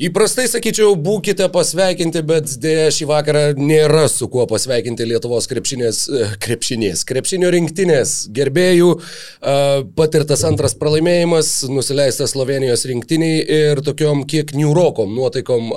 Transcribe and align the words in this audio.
Įprastai 0.00 0.46
sakyčiau, 0.48 0.94
būkite 0.96 1.44
pasveikinti, 1.52 2.22
bet 2.24 2.48
dėja 2.62 2.86
šį 2.96 3.06
vakarą 3.10 3.40
nėra 3.60 4.06
su 4.08 4.30
kuo 4.32 4.46
pasveikinti 4.48 5.04
Lietuvos 5.04 5.44
krepšinės, 5.50 5.98
e, 6.08 6.28
krepšinės, 6.40 7.02
krepšinio 7.04 7.50
rinktinės 7.52 8.14
gerbėjų. 8.32 8.94
Patirtas 9.98 10.46
antras 10.48 10.72
pralaimėjimas, 10.80 11.50
nusileistas 11.68 12.32
Slovenijos 12.32 12.86
rinktiniai 12.88 13.42
ir 13.44 13.82
tokiom 13.84 14.22
kiek 14.24 14.54
niurokom 14.56 15.12
nuotaikom. 15.18 15.68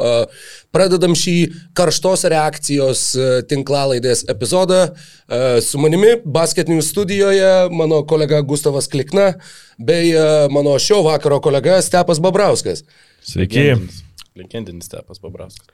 Pradedam 0.71 1.17
šį 1.19 1.35
karštos 1.75 2.23
reakcijos 2.31 3.03
e, 3.17 3.27
tinklalaidės 3.51 4.23
epizodą. 4.31 4.85
Su 5.67 5.83
manimi 5.83 6.13
basketinių 6.23 6.79
studijoje 6.85 7.51
mano 7.75 7.99
kolega 8.07 8.39
Gustavas 8.39 8.87
Klikna 8.87 9.33
bei 9.75 10.15
mano 10.53 10.77
šio 10.79 11.01
vakaro 11.09 11.41
kolega 11.43 11.81
Stepas 11.83 12.23
Babrauskas. 12.23 12.85
Sveiki. 13.23 13.59
Legendinis, 13.59 14.03
legendinis 14.35 14.85
Stepas 14.89 15.19
Babrauskas. 15.21 15.67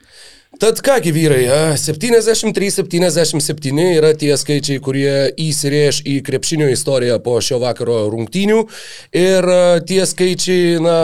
Tad 0.59 0.81
kągi 0.85 1.11
vyrai, 1.15 1.45
73-77 1.79 3.79
yra 3.95 4.13
tie 4.17 4.37
skaičiai, 4.37 4.79
kurie 4.83 5.31
įsirėž 5.39 6.01
į 6.09 6.21
krepšinio 6.27 6.67
istoriją 6.73 7.19
po 7.23 7.39
šio 7.43 7.59
vakaro 7.63 8.09
rungtynių. 8.11 8.59
Ir 9.15 9.43
tie 9.87 10.05
skaičiai, 10.09 10.79
na, 10.83 10.97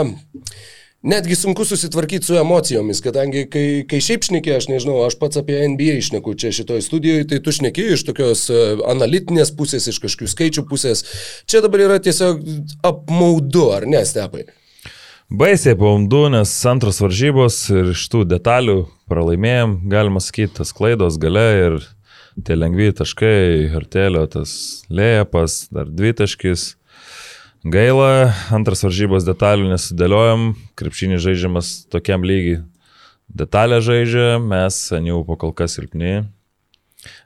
netgi 1.06 1.38
sunku 1.38 1.64
susitvarkyti 1.64 2.26
su 2.26 2.36
emocijomis, 2.40 3.00
kadangi 3.04 3.46
kai, 3.50 3.66
kai 3.88 4.00
šiaip 4.02 4.26
šneki, 4.26 4.56
aš 4.58 4.68
nežinau, 4.72 4.98
aš 5.06 5.16
pats 5.20 5.38
apie 5.40 5.62
NBA 5.70 6.00
išneku 6.02 6.34
čia 6.34 6.52
šitoje 6.56 6.82
studijoje, 6.84 7.28
tai 7.30 7.38
tu 7.40 7.54
šneki 7.54 7.82
iš 7.94 8.04
tokios 8.08 8.40
analitinės 8.90 9.54
pusės, 9.56 9.86
iš 9.88 10.02
kažkokių 10.02 10.32
skaičių 10.34 10.62
pusės. 10.68 11.06
Čia 11.48 11.62
dabar 11.64 11.86
yra 11.86 11.98
tiesiog 12.02 12.42
apmaudu, 12.84 13.68
ar 13.78 13.88
ne, 13.88 14.02
stepai? 14.08 14.48
Baisiai 15.26 15.74
paumdu, 15.74 16.28
nes 16.30 16.50
antros 16.70 17.00
varžybos 17.02 17.56
ir 17.74 17.88
iš 17.90 18.04
tų 18.12 18.20
detalių 18.30 18.84
pralaimėjom, 19.10 19.72
galima 19.90 20.22
sakyti, 20.22 20.52
tas 20.60 20.70
klaidos 20.70 21.16
gale 21.18 21.42
ir 21.58 21.78
tie 22.46 22.54
lengvi 22.54 22.92
taškai, 22.94 23.66
hartelio 23.72 24.22
tas 24.30 24.52
lėjas, 24.86 25.66
dar 25.74 25.90
dvi 25.90 26.14
taškis. 26.22 26.68
Gaila, 27.66 28.30
antras 28.54 28.86
varžybos 28.86 29.26
detalių 29.26 29.72
nesudėliojom, 29.72 30.46
krepšinį 30.78 31.18
žaidžiamas 31.26 31.74
tokiam 31.90 32.22
lygiai. 32.22 32.62
Detalę 33.26 33.82
žaidžia, 33.82 34.38
mes 34.38 34.78
ant 34.94 35.10
jų 35.10 35.24
po 35.26 35.34
kol 35.42 35.50
kas 35.50 35.74
silpni. 35.74 36.20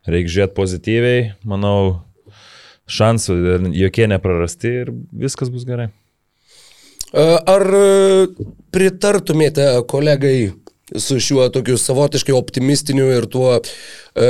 Reikia 0.08 0.38
žiūrėti 0.38 0.56
pozityviai, 0.56 1.32
manau, 1.44 2.00
šansų 2.88 3.42
jokie 3.76 4.08
neprarasti 4.08 4.78
ir 4.86 4.96
viskas 5.12 5.52
bus 5.52 5.68
gerai. 5.68 5.92
Ar 7.12 7.64
pritartumėte 8.70 9.66
kolegai 9.90 10.52
su 10.98 11.20
šiuo 11.22 11.48
tokiu 11.54 11.78
savotiškai 11.78 12.34
optimistiniu 12.34 13.06
ir 13.14 13.26
tuo 13.30 13.56
e, 13.58 14.28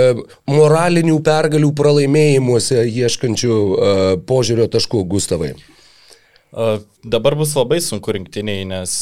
moralinių 0.51 1.17
pergalių 1.25 1.71
pralaimėjimuose 1.77 2.85
ieškančių 2.85 3.57
e, 3.57 3.93
požiūrio 4.29 4.69
taškų, 4.73 5.03
Gustavai? 5.09 5.55
A, 6.53 6.79
dabar 7.05 7.37
bus 7.41 7.55
labai 7.57 7.81
sunku 7.85 8.13
rinktiniai, 8.17 8.67
nes 8.69 8.97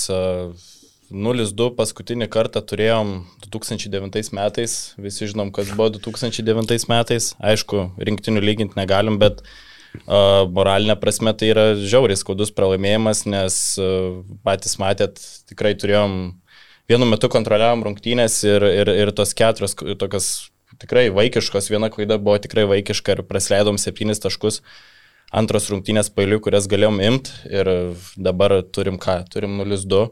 0-2 1.10 1.70
paskutinį 1.78 2.28
kartą 2.30 2.62
turėjom 2.62 3.14
2009 3.48 4.34
metais, 4.38 4.78
visi 5.00 5.30
žinom, 5.30 5.50
kas 5.54 5.72
buvo 5.74 5.90
2009 5.98 6.86
metais, 6.92 7.32
aišku, 7.42 7.88
rinktinių 7.98 8.44
lyginti 8.44 8.78
negalim, 8.78 9.18
bet 9.18 9.42
uh, 9.42 9.56
moralinė 10.06 10.98
prasme 11.00 11.32
tai 11.36 11.52
yra 11.52 11.64
žiauriai 11.78 12.18
skaudus 12.20 12.52
pralaimėjimas, 12.56 13.24
nes 13.30 13.56
patys 14.46 14.76
matėt, 14.80 15.20
tikrai 15.50 15.74
turėjom, 15.78 16.18
vienu 16.90 17.08
metu 17.08 17.30
kontroliavom 17.32 17.86
rungtynės 17.88 18.42
ir, 18.48 18.64
ir, 18.82 18.92
ir 19.06 19.12
tos 19.16 19.34
keturios 19.36 19.76
tokios 20.00 20.30
tikrai 20.78 21.08
vaikiškos, 21.14 21.70
viena 21.72 21.90
klaida 21.92 22.18
buvo 22.20 22.38
tikrai 22.42 22.66
vaikiška 22.70 23.16
ir 23.16 23.26
prasleidom 23.26 23.80
septynis 23.80 24.22
taškus 24.22 24.62
antros 25.34 25.68
rungtynės 25.72 26.08
pailių, 26.14 26.40
kurias 26.44 26.68
galėjom 26.70 27.02
imti 27.04 27.52
ir 27.52 27.68
dabar 28.16 28.60
turim 28.72 28.96
ką, 29.00 29.20
turim 29.32 29.58
0-2. 29.60 30.06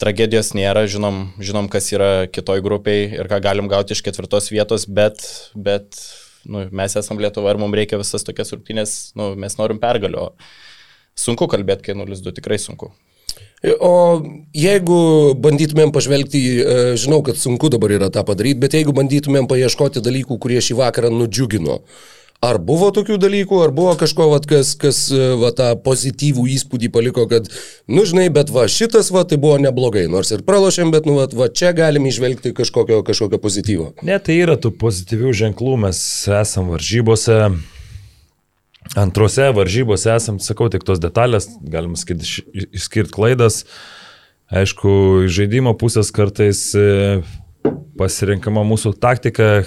Tragedijos 0.00 0.54
nėra, 0.56 0.86
žinom, 0.88 1.26
žinom, 1.44 1.68
kas 1.72 1.90
yra 1.92 2.26
kitoj 2.32 2.62
grupiai 2.64 3.04
ir 3.18 3.28
ką 3.28 3.40
galim 3.44 3.68
gauti 3.68 3.92
iš 3.92 4.00
ketvirtos 4.04 4.48
vietos, 4.52 4.86
bet, 4.88 5.20
bet 5.52 5.98
nu, 6.46 6.64
mes 6.72 6.96
esame 6.96 7.24
Lietuva 7.24 7.52
ir 7.52 7.60
mums 7.60 7.76
reikia 7.76 8.00
visas 8.00 8.24
tokias 8.26 8.52
rungtynės, 8.54 8.96
nu, 9.18 9.32
mes 9.40 9.56
norim 9.60 9.80
pergalio. 9.82 10.30
Sunku 11.18 11.48
kalbėti, 11.50 11.90
kai 11.90 11.98
0-2 11.98 12.32
tikrai 12.38 12.60
sunku. 12.62 12.92
O 13.84 13.92
jeigu 14.56 15.00
bandytumėm 15.36 15.90
pažvelgti, 15.92 16.40
e, 16.40 16.78
žinau, 17.00 17.20
kad 17.26 17.36
sunku 17.36 17.68
dabar 17.72 17.92
yra 17.92 18.08
tą 18.12 18.24
padaryti, 18.24 18.60
bet 18.62 18.76
jeigu 18.78 18.94
bandytumėm 18.96 19.50
paieškoti 19.50 20.00
dalykų, 20.00 20.38
kurie 20.40 20.62
šį 20.64 20.78
vakarą 20.78 21.10
nudžiugino, 21.12 21.82
Ar 22.40 22.56
buvo 22.56 22.86
tokių 22.96 23.18
dalykų, 23.20 23.58
ar 23.60 23.72
buvo 23.76 23.92
kažko, 24.00 24.30
vat, 24.32 24.46
kas, 24.48 24.70
kas 24.80 25.00
va, 25.12 25.50
tą 25.52 25.74
pozityvų 25.84 26.46
įspūdį 26.54 26.88
paliko, 26.94 27.26
kad, 27.28 27.50
nu 27.84 28.06
žinai, 28.08 28.30
bet 28.32 28.48
va 28.48 28.64
šitas 28.64 29.10
va 29.12 29.26
tai 29.28 29.36
buvo 29.42 29.58
neblogai, 29.60 30.06
nors 30.08 30.32
ir 30.32 30.40
pralošėm, 30.46 30.88
bet 30.94 31.04
nu 31.04 31.18
va, 31.18 31.26
va 31.36 31.50
čia 31.52 31.74
galim 31.76 32.08
išvelgti 32.08 32.54
kažkokio, 32.56 33.02
kažkokio 33.04 33.42
pozityvo. 33.44 33.90
Ne, 34.08 34.16
tai 34.24 34.38
yra 34.40 34.56
tų 34.56 34.72
pozityvių 34.80 35.34
ženklų, 35.42 35.76
mes 35.84 36.00
esam 36.40 36.72
varžybose, 36.72 37.38
antrose 39.04 39.52
varžybose 39.60 40.16
esam, 40.16 40.40
sakau, 40.40 40.72
tik 40.72 40.88
tos 40.88 41.04
detalės, 41.04 41.52
galima 41.60 42.00
išskirti 42.00 43.12
klaidas. 43.20 43.66
Aišku, 44.48 45.28
žaidimo 45.28 45.76
pusės 45.76 46.08
kartais 46.08 46.70
e, 46.72 47.20
pasirinkama 48.00 48.64
mūsų 48.64 48.96
taktika 48.96 49.66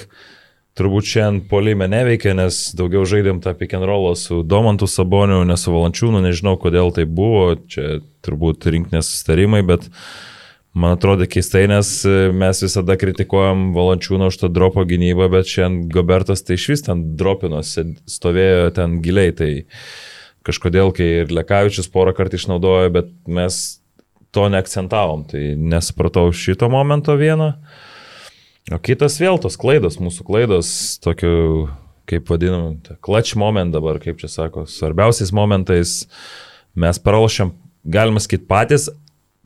turbūt 0.78 1.08
šiandien 1.08 1.48
polime 1.50 1.88
neveikia, 1.92 2.34
nes 2.38 2.60
daugiau 2.78 3.06
žaidėm 3.10 3.42
tą 3.44 3.54
pick 3.58 3.76
and 3.78 3.86
rollą 3.88 4.16
su 4.18 4.42
Domantu 4.44 4.90
Saboniu, 4.90 5.44
ne 5.46 5.58
su 5.60 5.74
Valančiūnu, 5.74 6.22
nežinau 6.24 6.56
kodėl 6.62 6.94
tai 6.96 7.06
buvo, 7.06 7.54
čia 7.70 8.00
turbūt 8.26 8.66
rinkinės 8.74 9.12
sustarimai, 9.12 9.62
bet 9.68 9.86
man 10.74 10.96
atrodo 10.98 11.28
keistai, 11.30 11.68
nes 11.70 11.92
mes 12.34 12.64
visada 12.66 12.98
kritikuojam 12.98 13.70
Valančiūną 13.78 14.32
už 14.34 14.42
tą 14.42 14.50
dropo 14.54 14.86
gynybą, 14.90 15.30
bet 15.36 15.52
šiandien 15.52 15.94
Gobertas 15.94 16.42
tai 16.48 16.58
iš 16.58 16.68
vis 16.74 16.86
ten 16.90 17.06
dropinos, 17.20 17.76
stovėjo 18.10 18.74
ten 18.80 18.98
giliai, 19.06 19.36
tai 19.38 19.52
kažkodėl, 20.44 20.90
kai 20.96 21.10
ir 21.22 21.38
Lekavičius 21.38 21.92
porą 21.94 22.16
kartų 22.18 22.42
išnaudojo, 22.42 22.90
bet 22.98 23.14
mes 23.30 23.64
to 24.34 24.50
neakcentavom, 24.50 25.28
tai 25.30 25.54
nesupratau 25.54 26.32
šito 26.34 26.66
momento 26.74 27.14
vieno. 27.20 27.54
O 28.72 28.80
kitas 28.80 29.18
vėl 29.20 29.40
tos 29.44 29.58
klaidos, 29.60 29.98
mūsų 30.00 30.24
klaidos, 30.24 30.70
tokiu, 31.04 31.68
kaip 32.08 32.30
vadinam, 32.32 32.78
clutch 33.04 33.36
moment 33.40 33.76
dabar, 33.76 34.00
kaip 34.00 34.22
čia 34.22 34.30
sako, 34.32 34.64
svarbiausiais 34.72 35.34
momentais 35.36 36.04
mes 36.80 37.00
pralošiam, 37.04 37.52
galima 37.84 38.24
sakyti, 38.24 38.48
patys, 38.48 38.88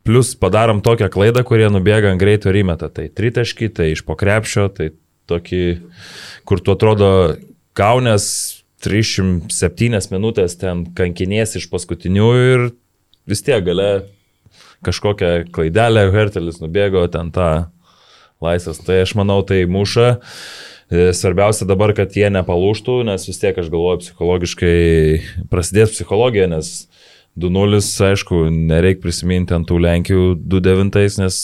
plus 0.05 0.35
padarom 0.39 0.83
tokią 0.85 1.09
klaidą, 1.11 1.41
kurie 1.47 1.65
nubėga 1.73 2.13
ant 2.13 2.21
greito 2.21 2.51
ir 2.51 2.61
įmeta. 2.61 2.91
Tai 2.93 3.07
tritaški, 3.09 3.71
tai 3.73 3.89
iš 3.95 4.05
pokrepšio, 4.07 4.67
tai 4.71 4.91
tokį, 5.27 5.63
kur 6.47 6.61
tu 6.63 6.75
atrodo 6.77 7.09
kaunės 7.77 8.27
307 8.85 10.13
minutės 10.13 10.55
ten 10.61 10.85
kankinės 10.97 11.57
iš 11.57 11.65
paskutinių 11.71 12.29
ir 12.37 12.67
vis 13.27 13.41
tiek 13.43 13.65
gale 13.65 13.89
kažkokią 14.85 15.49
klaidelę 15.51 16.05
Hertelis 16.13 16.61
nubėgo 16.61 17.01
ten 17.11 17.33
tą 17.33 17.49
laisvas. 18.43 18.81
Tai 18.85 19.01
aš 19.03 19.15
manau, 19.19 19.41
tai 19.45 19.63
muša. 19.69 20.17
E, 20.87 21.09
svarbiausia 21.13 21.67
dabar, 21.67 21.91
kad 21.97 22.15
jie 22.15 22.29
nepalūštų, 22.31 23.01
nes 23.07 23.27
vis 23.27 23.41
tiek 23.41 23.57
aš 23.59 23.71
galvoju 23.73 24.05
psichologiškai 24.05 24.77
prasidės 25.51 25.91
psichologija, 25.97 26.47
nes 26.51 26.87
2-0, 27.37 27.81
aišku, 28.07 28.47
nereikia 28.49 29.03
prisiminti 29.03 29.53
ant 29.53 29.67
tų 29.69 29.77
Lenkijų 29.83 30.23
2-9, 30.49 31.19
nes 31.21 31.39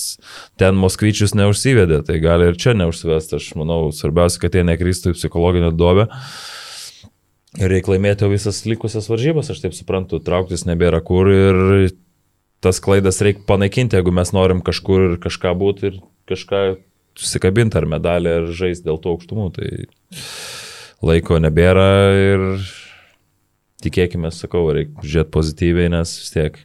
ten 0.58 0.80
Moskvyčius 0.80 1.36
neužsivedė, 1.38 2.02
tai 2.08 2.18
gali 2.24 2.48
ir 2.50 2.58
čia 2.58 2.74
neužsivesti. 2.78 3.38
Aš 3.38 3.52
manau, 3.60 3.92
svarbiausia, 3.94 4.42
kad 4.42 4.58
jie 4.58 4.64
nekristų 4.66 5.14
į 5.14 5.20
psichologinę 5.20 5.70
duobę. 5.76 6.08
Reikia 7.62 7.94
laimėti 7.94 8.32
visas 8.32 8.64
likusias 8.66 9.12
varžybas, 9.12 9.52
aš 9.54 9.62
taip 9.62 9.76
suprantu, 9.78 10.18
trauktis 10.24 10.66
nebėra 10.66 11.04
kur 11.06 11.30
ir 11.30 11.92
tas 12.64 12.80
klaidas 12.82 13.22
reikia 13.22 13.44
panaikinti, 13.46 14.00
jeigu 14.00 14.16
mes 14.16 14.34
norim 14.34 14.64
kažkur 14.66 15.12
ir 15.12 15.16
kažką 15.22 15.52
būti 15.60 15.92
ir 15.92 16.00
kažką 16.30 16.64
susikabinti 17.20 17.78
ar 17.80 17.88
medalį, 17.90 18.38
ar 18.40 18.50
žaisti 18.56 18.88
dėl 18.88 19.00
tų 19.02 19.16
aukštumų. 19.16 19.50
Tai 19.58 19.70
laiko 21.04 21.40
nebėra 21.44 21.90
ir 22.18 22.46
tikėkime, 23.84 24.32
sakau, 24.34 24.66
reikia 24.76 25.04
žiūrėti 25.04 25.34
pozityviai, 25.34 25.92
nes 25.94 26.16
vis 26.22 26.34
tiek 26.34 26.60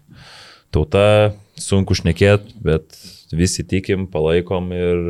tauta 0.74 1.34
sunku 1.58 1.96
šnekėti, 1.98 2.54
bet 2.62 2.94
visi 3.34 3.64
tikim, 3.66 4.06
palaikom 4.10 4.70
ir 4.76 5.02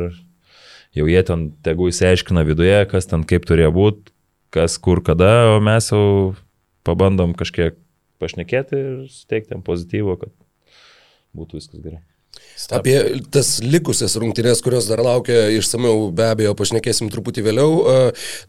jau 0.97 1.05
jie 1.09 1.21
ten 1.25 1.49
tegu 1.65 1.89
įsiaiškina 1.91 2.43
viduje, 2.47 2.79
kas 2.91 3.09
ten 3.09 3.25
kaip 3.29 3.45
turėjo 3.47 3.71
būti, 3.75 4.15
kas 4.55 4.79
kur 4.81 5.03
kada, 5.05 5.53
o 5.53 5.59
mes 5.63 5.91
jau 5.93 6.33
pabandom 6.87 7.35
kažkiek 7.37 7.77
pašnekėti 8.19 8.79
ir 8.79 9.01
suteikti 9.13 9.55
jam 9.55 9.63
pozityvo, 9.65 10.17
kad 10.19 10.33
būtų 11.37 11.61
viskas 11.61 11.83
gerai. 11.83 12.01
Step. 12.59 12.81
Apie 12.81 13.21
tas 13.31 13.53
likusias 13.63 14.17
rungtynės, 14.19 14.59
kurios 14.59 14.89
dar 14.89 14.99
laukia 14.99 15.45
išsameu, 15.55 16.09
be 16.11 16.25
abejo, 16.27 16.51
pašnekėsim 16.59 17.07
truputį 17.07 17.45
vėliau. 17.45 17.69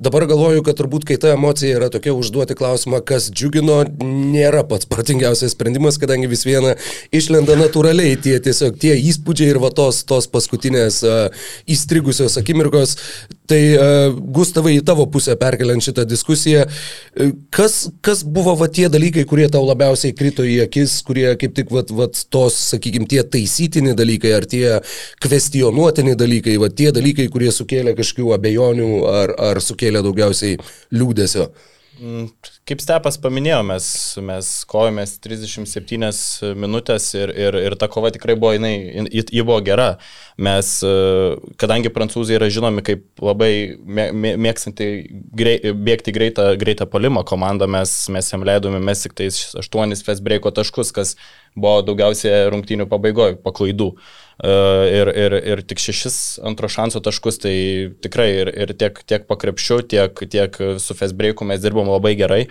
Dabar 0.03 0.25
galvoju, 0.27 0.65
kad 0.67 0.81
turbūt, 0.81 1.05
kai 1.07 1.15
ta 1.23 1.31
emocija 1.37 1.77
yra 1.79 1.87
tokia, 1.95 2.11
užduoti 2.19 2.57
klausimą, 2.59 2.99
kas 3.07 3.29
džiugino, 3.31 3.77
nėra 4.03 4.65
pats 4.67 4.89
protingiausias 4.91 5.55
sprendimas, 5.55 6.01
kadangi 6.03 6.27
vis 6.33 6.43
viena 6.43 6.73
išlenda 7.15 7.55
natūraliai 7.61 8.17
tie 8.19 8.35
tiesiog 8.43 8.81
tie 8.83 8.97
įspūdžiai 8.99 9.53
ir 9.53 9.61
va 9.63 9.71
tos, 9.79 10.03
tos 10.03 10.27
paskutinės 10.35 10.99
uh, 11.07 11.47
įstrigusios 11.71 12.35
akimirkos. 12.43 12.97
Tai 13.47 13.61
uh, 13.77 14.19
Gustavai, 14.35 14.75
į 14.81 14.83
tavo 14.91 15.07
pusę 15.07 15.39
perkeliant 15.39 15.87
šitą 15.87 16.03
diskusiją, 16.11 16.67
kas, 17.55 17.79
kas 18.03 18.27
buvo 18.27 18.57
va 18.59 18.67
tie 18.67 18.91
dalykai, 18.91 19.23
kurie 19.31 19.47
tau 19.55 19.63
labiausiai 19.71 20.19
krito 20.19 20.43
į 20.43 20.65
akis, 20.67 20.99
kurie 21.07 21.29
kaip 21.39 21.55
tik 21.55 21.71
va, 21.71 21.87
va 21.95 22.11
tos, 22.11 22.59
sakykime, 22.75 23.07
tie 23.11 23.23
taisytini 23.23 23.95
dalykai, 24.01 24.35
ar 24.37 24.49
tie 24.51 24.79
kvestionuotini 25.23 26.17
dalykai, 26.19 26.59
va 26.63 26.73
tie 26.73 26.91
dalykai, 26.97 27.29
kurie 27.33 27.53
sukėlė 27.55 27.97
kažkokių 27.99 28.35
abejonių 28.39 28.93
ar, 29.11 29.35
ar 29.51 29.63
sukėlė 29.65 30.05
daugiausiai 30.07 30.59
liūdėsio. 30.97 31.51
Mm, 32.01 32.31
kaip 32.65 32.81
Stepas 32.81 33.19
paminėjo, 33.21 33.59
mes, 33.69 33.87
mes 34.25 34.47
kovėmės 34.71 35.19
37 35.21 36.55
minutės 36.57 37.11
ir, 37.19 37.33
ir, 37.37 37.59
ir 37.61 37.77
ta 37.77 37.91
kova 37.93 38.09
tikrai 38.15 38.39
buvo, 38.41 38.55
jinai, 38.57 38.73
ji 39.11 39.43
buvo 39.45 39.59
gera. 39.67 39.91
Mes, 40.41 40.71
kadangi 41.61 41.93
prancūzai 41.93 42.39
yra 42.39 42.49
žinomi 42.49 42.85
kaip 42.87 43.05
labai 43.21 43.51
mėgstanti 43.85 44.89
grei, 45.37 45.75
bėgti 45.77 46.15
greitą, 46.17 46.47
greitą 46.61 46.89
palimą 46.89 47.27
komandą, 47.29 47.69
mes, 47.69 47.93
mes 48.15 48.33
jam 48.33 48.49
leidome 48.49 48.81
mes 48.81 49.05
tik 49.05 49.19
tais 49.21 49.43
8 49.61 49.93
fest 50.07 50.25
breako 50.25 50.55
taškus, 50.57 50.95
kas 50.97 51.19
buvo 51.53 51.83
daugiausiai 51.85 52.49
rungtynių 52.55 52.89
pabaigoje, 52.89 53.37
paklaidų. 53.45 53.93
E, 53.93 54.30
ir, 54.41 55.11
ir, 55.13 55.37
ir 55.53 55.63
tik 55.69 55.83
šešis 55.83 56.19
antro 56.49 56.69
šanso 56.73 57.03
taškus, 57.05 57.41
tai 57.43 57.55
tikrai 58.05 58.29
ir, 58.43 58.53
ir 58.67 58.75
tiek, 58.79 59.01
tiek 59.05 59.27
pakrepšiu, 59.29 59.83
tiek, 59.91 60.23
tiek 60.33 60.61
su 60.81 60.97
Fesbreiku 60.97 61.49
mes 61.49 61.61
dirbom 61.61 61.91
labai 61.93 62.15
gerai. 62.19 62.45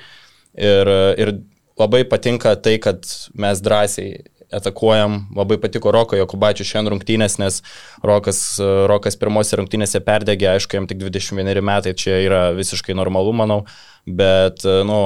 Ir, 0.59 0.91
ir 1.21 1.33
labai 1.79 2.03
patinka 2.09 2.55
tai, 2.59 2.77
kad 2.83 3.07
mes 3.37 3.61
drąsiai 3.63 4.19
atakuojam, 4.53 5.27
labai 5.37 5.59
patiko 5.61 5.91
Roko 5.93 6.17
Jokubačių 6.17 6.65
šiandien 6.65 6.95
rungtynės, 6.95 7.37
nes 7.41 7.59
Rokas, 8.05 8.41
Rokas 8.89 9.17
pirmose 9.19 9.59
rungtynėse 9.59 10.01
perdegė, 10.05 10.49
aišku, 10.55 10.79
jam 10.79 10.87
tik 10.89 11.01
21 11.03 11.61
metai, 11.65 11.93
čia 11.93 12.17
yra 12.25 12.41
visiškai 12.57 12.97
normalu, 12.97 13.35
manau, 13.43 13.59
bet, 14.05 14.65
nu, 14.89 14.99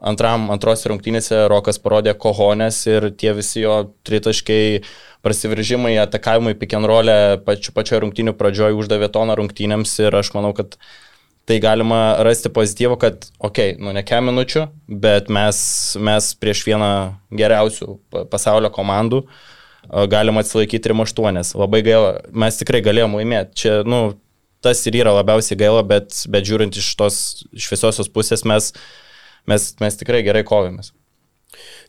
antram, 0.00 0.48
antros 0.52 0.86
rungtynėse 0.88 1.44
Rokas 1.50 1.80
parodė 1.82 2.14
kohonės 2.18 2.80
ir 2.88 3.10
tie 3.20 3.34
visi 3.36 3.64
jo 3.64 3.76
tritaškai 4.08 4.62
prasiveržimai, 5.24 5.98
atakavimai 6.00 6.56
roll 6.88 7.12
pačiu 7.44 7.72
pačioje 7.76 8.00
rungtynių 8.06 8.34
pradžioje 8.34 8.74
uždavė 8.78 9.10
toną 9.12 9.36
rungtynėms 9.36 9.98
ir 10.00 10.16
aš 10.16 10.32
manau, 10.34 10.54
kad 10.56 10.78
tai 11.44 11.58
galima 11.60 12.22
rasti 12.22 12.48
pozityvą, 12.48 12.96
kad, 13.00 13.26
okei, 13.38 13.74
okay, 13.74 13.82
nu 13.82 13.92
ne 13.92 14.02
kem 14.06 14.28
minučių, 14.30 14.68
bet 14.88 15.28
mes, 15.28 15.96
mes 15.98 16.34
prieš 16.38 16.62
vieną 16.68 16.90
geriausių 17.34 17.98
pasaulio 18.30 18.70
komandų 18.70 19.24
galima 20.12 20.44
atsilaikyti 20.44 20.88
ir 20.88 20.94
8. 20.94 21.40
Labai 21.58 21.80
gaila, 21.82 22.12
mes 22.30 22.60
tikrai 22.60 22.82
galėjom 22.84 23.16
laimėti. 23.18 23.56
Čia, 23.64 23.72
nu, 23.88 24.14
tas 24.62 24.82
ir 24.86 25.00
yra 25.00 25.14
labiausiai 25.16 25.58
gaila, 25.58 25.82
bet, 25.86 26.14
bet 26.30 26.46
žiūrint 26.46 26.76
iš 26.76 26.92
tos 27.00 27.20
šviesiosios 27.56 28.12
pusės 28.12 28.44
mes 28.46 28.70
mes, 29.48 29.72
mes 29.80 30.00
tikrai 30.00 30.24
gerai 30.26 30.44
kovėmės. 30.46 30.92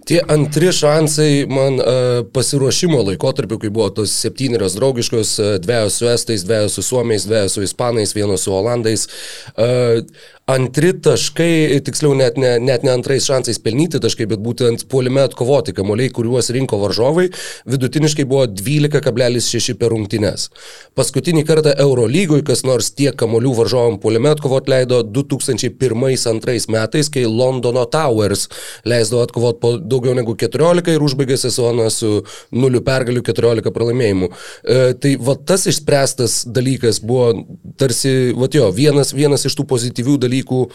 Tie 0.09 0.17
antri 0.33 0.71
šansai 0.73 1.45
man 1.45 1.77
uh, 1.77 2.23
pasiruošimo 2.33 3.03
laikotarpiu, 3.05 3.59
kai 3.61 3.69
buvo 3.69 3.91
tos 4.01 4.15
septynerios 4.23 4.73
draugiškos, 4.79 5.33
uh, 5.37 5.51
dviejos 5.61 5.99
su 6.01 6.09
estais, 6.09 6.45
dviejos 6.47 6.77
su 6.77 6.83
suomiais, 6.87 7.27
dviejos 7.29 7.57
su 7.57 7.65
ispanais, 7.67 8.15
vienos 8.17 8.47
su 8.47 8.55
olandais. 8.55 9.05
Uh, 9.53 10.01
antri 10.49 10.91
taškai, 10.97 11.79
tiksliau 11.85 12.15
net 12.17 12.37
ne, 12.41 12.55
net 12.59 12.83
ne 12.85 12.91
antrais 12.93 13.25
šansais 13.27 13.59
pelnyti 13.61 14.01
taškai, 14.01 14.27
bet 14.31 14.41
būtent 14.43 14.85
puolime 14.91 15.23
atkovoti 15.23 15.73
kamuoliai, 15.77 16.11
kuriuos 16.13 16.49
rinko 16.53 16.79
varžovai, 16.81 17.27
vidutiniškai 17.69 18.25
buvo 18.27 18.47
12,6 18.49 19.77
per 19.79 19.93
rungtynes. 19.93 20.49
Paskutinį 20.97 21.43
kartą 21.47 21.73
Eurolygoje 21.79 22.45
kas 22.47 22.65
nors 22.67 22.91
tiek 22.97 23.15
kamuolių 23.17 23.53
varžovam 23.61 23.99
puolime 24.01 24.31
atkovoti 24.33 24.73
leido 24.73 25.01
2001-2002 25.05 26.71
metais, 26.73 27.11
kai 27.13 27.25
Londono 27.29 27.85
Towers 27.91 28.47
leisdavo 28.87 29.23
atkovoti 29.27 29.61
po 29.61 29.73
daugiau 29.77 30.15
negu 30.17 30.35
14 30.39 30.95
ir 30.95 31.05
užbaigė 31.05 31.37
sezoną 31.39 31.87
su 31.93 32.11
0 32.51 32.83
pergalių 32.87 33.23
14 33.29 33.73
pralaimėjimų. 33.75 34.31
E, 34.31 34.81
tai 35.01 35.15
va 35.21 35.37
tas 35.37 35.67
išspręstas 35.69 36.41
dalykas 36.51 37.01
buvo 37.05 37.31
tarsi, 37.79 38.33
va 38.37 38.49
jo, 38.51 38.67
vienas, 38.75 39.13
vienas 39.15 39.45
iš 39.47 39.55
tų 39.57 39.67
pozityvių 39.69 40.17
dalykų 40.25 40.40
dalykų 40.41 40.67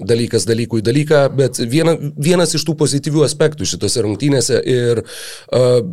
dalykas 0.00 0.42
dalykų 0.48 0.80
į 0.80 0.82
dalyką, 0.88 1.18
bet 1.38 1.60
viena, 1.70 1.94
vienas 2.18 2.54
iš 2.56 2.64
tų 2.66 2.74
pozityvių 2.80 3.22
aspektų 3.28 3.66
šitose 3.68 4.02
rungtynėse 4.02 4.58
ir 4.58 5.04
uh, 5.04 5.84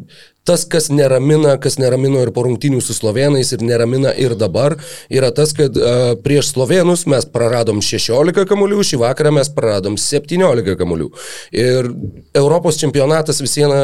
tas, 0.43 0.63
kas 0.65 0.89
neramina, 0.89 1.53
kas 1.61 1.77
neramino 1.77 2.21
ir 2.25 2.31
po 2.33 2.43
rungtynių 2.47 2.81
su 2.81 2.95
slovenais 2.97 3.51
ir 3.53 3.61
neramina 3.65 4.13
ir 4.17 4.33
dabar, 4.39 4.73
yra 5.13 5.29
tas, 5.35 5.53
kad 5.57 5.75
uh, 5.77 6.13
prieš 6.23 6.53
slovenus 6.55 7.05
mes 7.09 7.27
praradom 7.29 7.81
16 7.85 8.47
kamolių, 8.49 8.81
šį 8.87 9.01
vakarą 9.03 9.33
mes 9.37 9.51
praradom 9.53 9.99
17 10.01 10.75
kamolių. 10.79 11.11
Ir 11.53 11.91
Europos 12.37 12.79
čempionatas 12.81 13.41
vis 13.43 13.53
viena, 13.59 13.77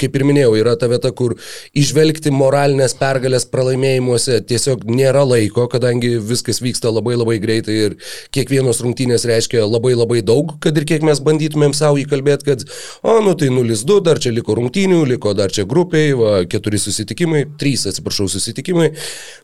kaip 0.00 0.18
ir 0.18 0.26
minėjau, 0.28 0.52
yra 0.60 0.74
ta 0.76 0.90
vieta, 0.92 1.14
kur 1.16 1.38
išvelgti 1.72 2.34
moralinės 2.34 2.96
pergalės 3.00 3.48
pralaimėjimuose 3.48 4.42
tiesiog 4.50 4.84
nėra 4.92 5.24
laiko, 5.24 5.64
kadangi 5.72 6.18
viskas 6.20 6.60
vyksta 6.60 6.92
labai 6.92 7.16
labai 7.16 7.38
greitai 7.40 7.78
ir 7.86 7.96
kiekvienos 8.36 8.82
rungtynės 8.84 9.24
reiškia 9.28 9.64
labai 9.64 9.96
labai 9.96 10.20
daug, 10.20 10.58
kad 10.60 10.76
ir 10.76 10.88
kiek 10.88 11.08
mes 11.08 11.24
bandytumėm 11.24 11.72
savo 11.76 12.02
įkalbėti, 12.04 12.50
kad, 12.52 12.68
o, 13.00 13.16
nu 13.24 13.32
tai 13.38 13.48
0-2, 13.54 14.00
dar 14.04 14.20
čia 14.20 14.34
liko 14.36 14.60
rungtynių, 14.60 15.02
liko 15.14 15.32
dar 15.38 15.52
čia 15.54 15.64
grupiai 15.68 16.01
susitikimai, 16.02 16.12
va, 16.18 16.44
keturi 16.46 16.78
susitikimai, 16.78 17.42
trys, 17.58 17.86
atsiprašau, 17.86 18.28
susitikimai, 18.28 18.92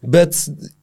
bet 0.02 0.34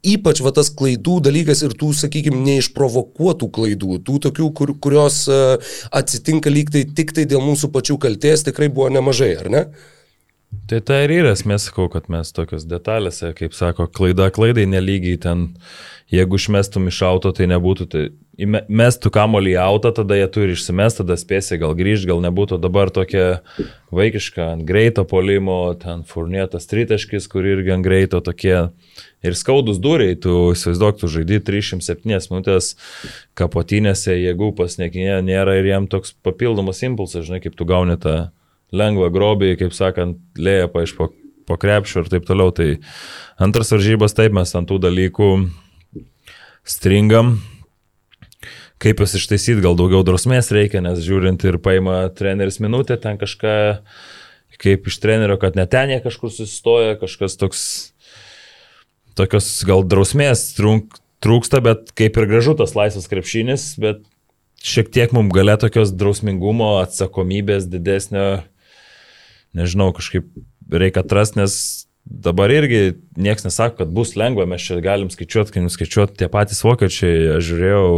ypač 0.04 0.42
va 0.42 0.52
tas 0.56 0.70
klaidų 0.70 1.20
dalykas 1.26 1.64
ir 1.66 1.76
tų, 1.78 1.94
sakykime, 1.94 2.42
neišprovokuotų 2.46 3.50
klaidų, 3.52 4.00
tų 4.06 4.20
tokių, 4.28 4.52
kur, 4.54 4.76
kurios 4.80 5.28
uh, 5.28 5.58
atsitinka 5.92 6.50
lyg 6.50 6.72
tai 6.72 6.86
tik 6.86 7.14
tai 7.16 7.26
dėl 7.26 7.44
mūsų 7.44 7.72
pačių 7.74 7.98
kalties, 7.98 8.46
tikrai 8.48 8.70
buvo 8.70 8.90
nemažai, 8.90 9.36
ar 9.40 9.50
ne? 9.52 9.66
Tai 10.70 10.80
tai 10.82 11.04
ir 11.06 11.12
yra, 11.20 11.34
mes 11.46 11.68
sakau, 11.68 11.86
kad 11.94 12.08
mes 12.10 12.32
tokios 12.34 12.66
detalėse, 12.70 13.32
kaip 13.38 13.54
sako, 13.54 13.86
klaida 13.92 14.32
klaidai 14.34 14.66
nelygiai 14.70 15.20
ten, 15.22 15.44
jeigu 16.14 16.40
išmestum 16.40 16.88
iš 16.90 17.02
auto, 17.06 17.32
tai 17.36 17.48
nebūtų, 17.52 17.88
tai 17.92 18.04
mestų 18.68 19.12
kamolį 19.16 19.54
į 19.54 19.60
autą, 19.62 19.92
tada 19.96 20.18
jie 20.18 20.28
turi 20.32 20.56
išsimest, 20.58 21.00
tada 21.00 21.18
spėsi 21.20 21.60
gal 21.62 21.76
grįžti, 21.78 22.10
gal 22.10 22.22
nebūtų. 22.26 22.60
Dabar 22.64 22.92
tokia 22.94 23.42
vaikiška 23.96 24.50
ant 24.56 24.66
greito 24.68 25.06
polimo, 25.08 25.60
ten 25.80 26.04
furnėtas 26.08 26.68
tritaškis, 26.72 27.30
kur 27.32 27.48
irgi 27.48 27.76
ant 27.76 27.86
greito 27.86 28.22
tokie. 28.26 28.58
Ir 29.26 29.38
skaudus 29.38 29.80
dūriai, 29.82 30.18
tu 30.22 30.52
įsivaizduok, 30.54 31.00
tu 31.02 31.10
žaidži 31.10 31.42
307 31.48 32.32
minutės 32.34 32.74
kapotinėse, 33.40 34.18
jėgų 34.18 34.52
pasniekinė 34.60 35.22
nėra 35.26 35.60
ir 35.62 35.72
jam 35.72 35.90
toks 35.90 36.14
papildomas 36.26 36.84
impulsas, 36.86 37.26
žinai, 37.30 37.42
kaip 37.46 37.58
tu 37.58 37.70
gauni 37.70 37.98
tą 38.02 38.18
lengvą 38.76 39.10
grobį, 39.14 39.56
kaip 39.62 39.76
sakant, 39.76 40.20
lėja 40.38 40.70
pa 40.72 40.84
iš 40.86 40.96
po, 40.98 41.10
po 41.48 41.58
krepšio 41.62 42.04
ir 42.04 42.12
taip 42.12 42.28
toliau. 42.28 42.54
Tai 42.56 42.76
antras 43.42 43.74
varžybas 43.74 44.18
taip 44.18 44.36
mes 44.36 44.56
ant 44.58 44.70
tų 44.70 44.80
dalykų 44.84 45.30
stringam, 46.66 47.38
kaip 48.82 49.02
jas 49.04 49.16
ištaisyti, 49.20 49.64
gal 49.64 49.78
daugiau 49.80 50.04
drausmės 50.06 50.52
reikia, 50.54 50.82
nes 50.84 51.02
žiūrint 51.06 51.46
ir 51.48 51.60
paima 51.64 52.06
treneris 52.16 52.60
minutę, 52.64 52.98
ten 53.02 53.20
kažką, 53.22 53.56
kaip 54.62 54.90
iš 54.90 55.00
trenerio, 55.04 55.38
kad 55.42 55.58
net 55.58 55.72
ten 55.74 55.94
jie 55.94 56.02
kažkur 56.04 56.34
susistoja, 56.34 56.98
kažkas 57.00 57.38
toks, 57.40 57.62
tokios 59.16 59.50
gal 59.68 59.86
drausmės 59.88 60.50
trunk, 60.58 61.00
trūksta, 61.24 61.62
bet 61.64 61.94
kaip 61.98 62.18
ir 62.20 62.28
gražu 62.30 62.58
tas 62.60 62.76
laisvas 62.78 63.08
krepšinis, 63.12 63.72
bet 63.82 64.04
šiek 64.66 64.92
tiek 64.94 65.14
mums 65.16 65.34
galia 65.34 65.56
tokios 65.62 65.94
drausmingumo, 65.96 66.76
atsakomybės 66.84 67.70
didesnio, 67.70 68.44
nežinau, 69.56 69.92
kažkaip 69.96 70.28
reikia 70.72 71.04
atrasti, 71.04 71.40
nes 71.42 71.58
dabar 72.06 72.52
irgi 72.54 73.00
niekas 73.18 73.48
nesako, 73.48 73.82
kad 73.82 73.94
bus 73.94 74.16
lengva, 74.20 74.46
mes 74.50 74.62
čia 74.62 74.80
galim 74.84 75.10
skaičiuoti, 75.14 75.56
kai 75.56 75.66
nuskaičiuoti 75.66 76.20
tie 76.20 76.30
patys 76.32 76.62
vokiečiai, 76.66 77.38
aš 77.38 77.50
žiūrėjau 77.50 77.92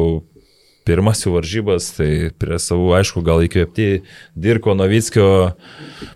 pirmas 0.88 1.26
jų 1.26 1.34
varžybas, 1.36 1.90
tai 1.98 2.32
prie 2.40 2.60
savų, 2.64 2.94
aišku, 3.02 3.24
gal 3.28 3.44
įkvėpti 3.44 4.06
Dirko 4.40 4.78
Novickio 4.78 5.58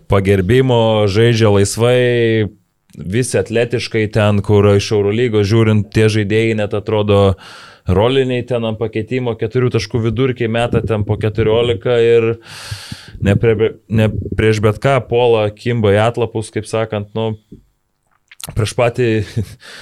pagerbimo, 0.08 1.04
žaidžia 1.12 1.52
laisvai, 1.52 2.48
visi 2.96 3.36
atletiškai 3.40 4.06
ten, 4.12 4.40
kur 4.44 4.70
iš 4.72 4.92
Eurolygos 4.96 5.48
žiūrint, 5.50 5.92
tie 5.92 6.08
žaidėjai 6.12 6.56
net 6.62 6.76
atrodo 6.76 7.20
roliniai 7.88 8.44
ten 8.46 8.64
ant 8.66 8.78
pakeitimo, 8.80 9.34
keturių 9.38 9.72
taškų 9.74 10.04
vidurkiai 10.06 10.50
meta 10.52 10.82
ten 10.84 11.06
po 11.08 11.16
14 11.20 11.96
ir 12.06 12.28
ne, 13.22 13.34
prie, 13.38 13.72
ne 13.88 14.08
prieš 14.38 14.62
bet 14.64 14.78
ką 14.82 14.98
pola 15.08 15.48
kimba 15.54 15.94
į 15.94 16.00
atlapus, 16.06 16.52
kaip 16.54 16.68
sakant, 16.70 17.10
nu, 17.18 17.32
prieš 18.56 18.76
patį 18.78 19.08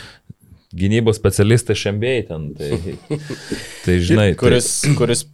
gynybos 0.81 1.21
specialistą 1.21 1.77
šembėjai 1.77 2.27
ten. 2.31 2.51
Tai, 2.57 2.71
tai 3.85 3.99
žinai. 4.05 4.31
Kuris, 4.39 4.73
tai... 4.85 4.95
kuris, 4.99 5.25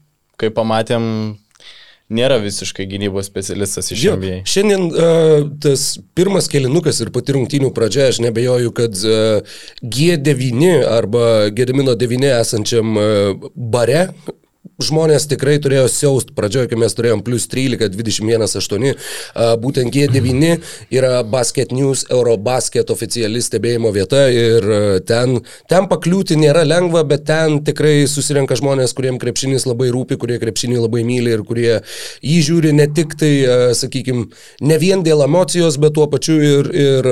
kaip 0.41 0.57
pamatėm, 0.59 1.05
nėra 2.13 2.39
visiškai 2.43 2.87
gynybos 2.91 3.27
specialistas 3.27 3.91
iš 3.91 4.05
NBA. 4.15 4.39
Šiandien 4.49 4.87
uh, 4.91 5.49
tas 5.63 5.89
pirmas 6.19 6.51
kelinukas 6.53 7.01
ir 7.03 7.11
pati 7.15 7.35
rungtynių 7.37 7.73
pradžia, 7.75 8.09
aš 8.13 8.21
nebejoju, 8.25 8.73
kad 8.77 8.99
uh, 9.03 9.59
G9 9.83 10.73
arba 10.87 11.51
Gedimino 11.55 11.97
9 11.99 12.29
esančiam 12.37 12.99
uh, 13.01 13.49
bare 13.55 14.09
žmonės 14.83 15.29
tikrai 15.31 15.57
turėjo 15.63 15.87
siaust 15.91 16.33
pradžioje, 16.37 16.71
kai 16.71 16.79
mes 16.81 16.95
turėjom 16.97 17.23
plus 17.27 17.47
13, 17.53 17.91
21, 17.95 18.47
8, 18.47 18.95
būtent 19.63 19.95
G9 19.95 20.57
yra 20.95 21.23
Basket 21.27 21.73
News, 21.75 22.05
Eurobasket 22.13 22.91
oficiali 22.95 23.43
stebėjimo 23.43 23.93
vieta 23.95 24.27
ir 24.33 24.67
ten, 25.09 25.41
ten 25.71 25.89
pakliūti 25.91 26.39
nėra 26.41 26.65
lengva, 26.67 27.05
bet 27.09 27.27
ten 27.29 27.61
tikrai 27.67 28.07
susirenka 28.11 28.59
žmonės, 28.59 28.95
kuriems 28.97 29.23
krepšinis 29.23 29.67
labai 29.69 29.91
rūpi, 29.95 30.19
kurie 30.21 30.39
krepšinį 30.43 30.83
labai 30.85 31.05
myli 31.07 31.35
ir 31.35 31.45
kurie 31.47 31.81
jį 32.25 32.39
žiūri 32.51 32.75
ne 32.77 32.89
tik 32.93 33.17
tai, 33.19 33.33
sakykime, 33.77 34.27
ne 34.67 34.79
vien 34.83 35.03
dėl 35.07 35.25
emocijos, 35.27 35.79
bet 35.83 35.97
tuo 35.97 36.07
pačiu 36.13 36.39
ir, 36.43 36.71
ir, 36.71 37.11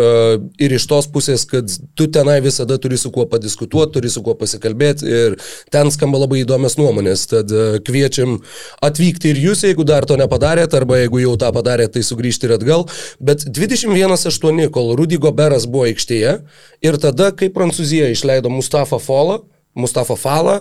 ir 0.63 0.77
iš 0.79 0.89
tos 0.91 1.09
pusės, 1.11 1.47
kad 1.49 1.71
tu 1.99 2.09
tenai 2.13 2.41
visada 2.45 2.79
turi 2.81 2.99
su 3.01 3.13
kuo 3.15 3.27
padiskutuoti, 3.31 3.97
turi 3.99 4.13
su 4.13 4.23
kuo 4.25 4.37
pasikalbėti 4.39 5.09
ir 5.09 5.37
ten 5.75 5.91
skamba 5.95 6.21
labai 6.25 6.43
įdomias 6.45 6.79
nuomonės. 6.81 7.27
Tad 7.31 7.44
kviečiam 7.87 8.39
atvykti 8.85 9.33
ir 9.33 9.41
jūs, 9.49 9.65
jeigu 9.69 9.87
dar 9.89 10.07
to 10.09 10.17
nepadarėt, 10.21 10.77
arba 10.77 11.01
jeigu 11.03 11.23
jau 11.25 11.35
tą 11.41 11.51
padarėt, 11.55 11.95
tai 11.97 12.05
sugrįžti 12.07 12.49
ir 12.49 12.57
atgal. 12.59 12.87
Bet 13.21 13.47
21-8, 13.49 14.69
kol 14.75 14.95
Rudy 14.99 15.19
Goberas 15.21 15.67
buvo 15.71 15.89
aikštėje 15.91 16.39
ir 16.85 17.01
tada, 17.03 17.33
kai 17.37 17.53
Prancūzija 17.53 18.13
išleido 18.15 18.53
Mustafa 18.53 19.01
Folą, 19.03 19.43
Mustafa 19.75 20.15
Falą, 20.15 20.61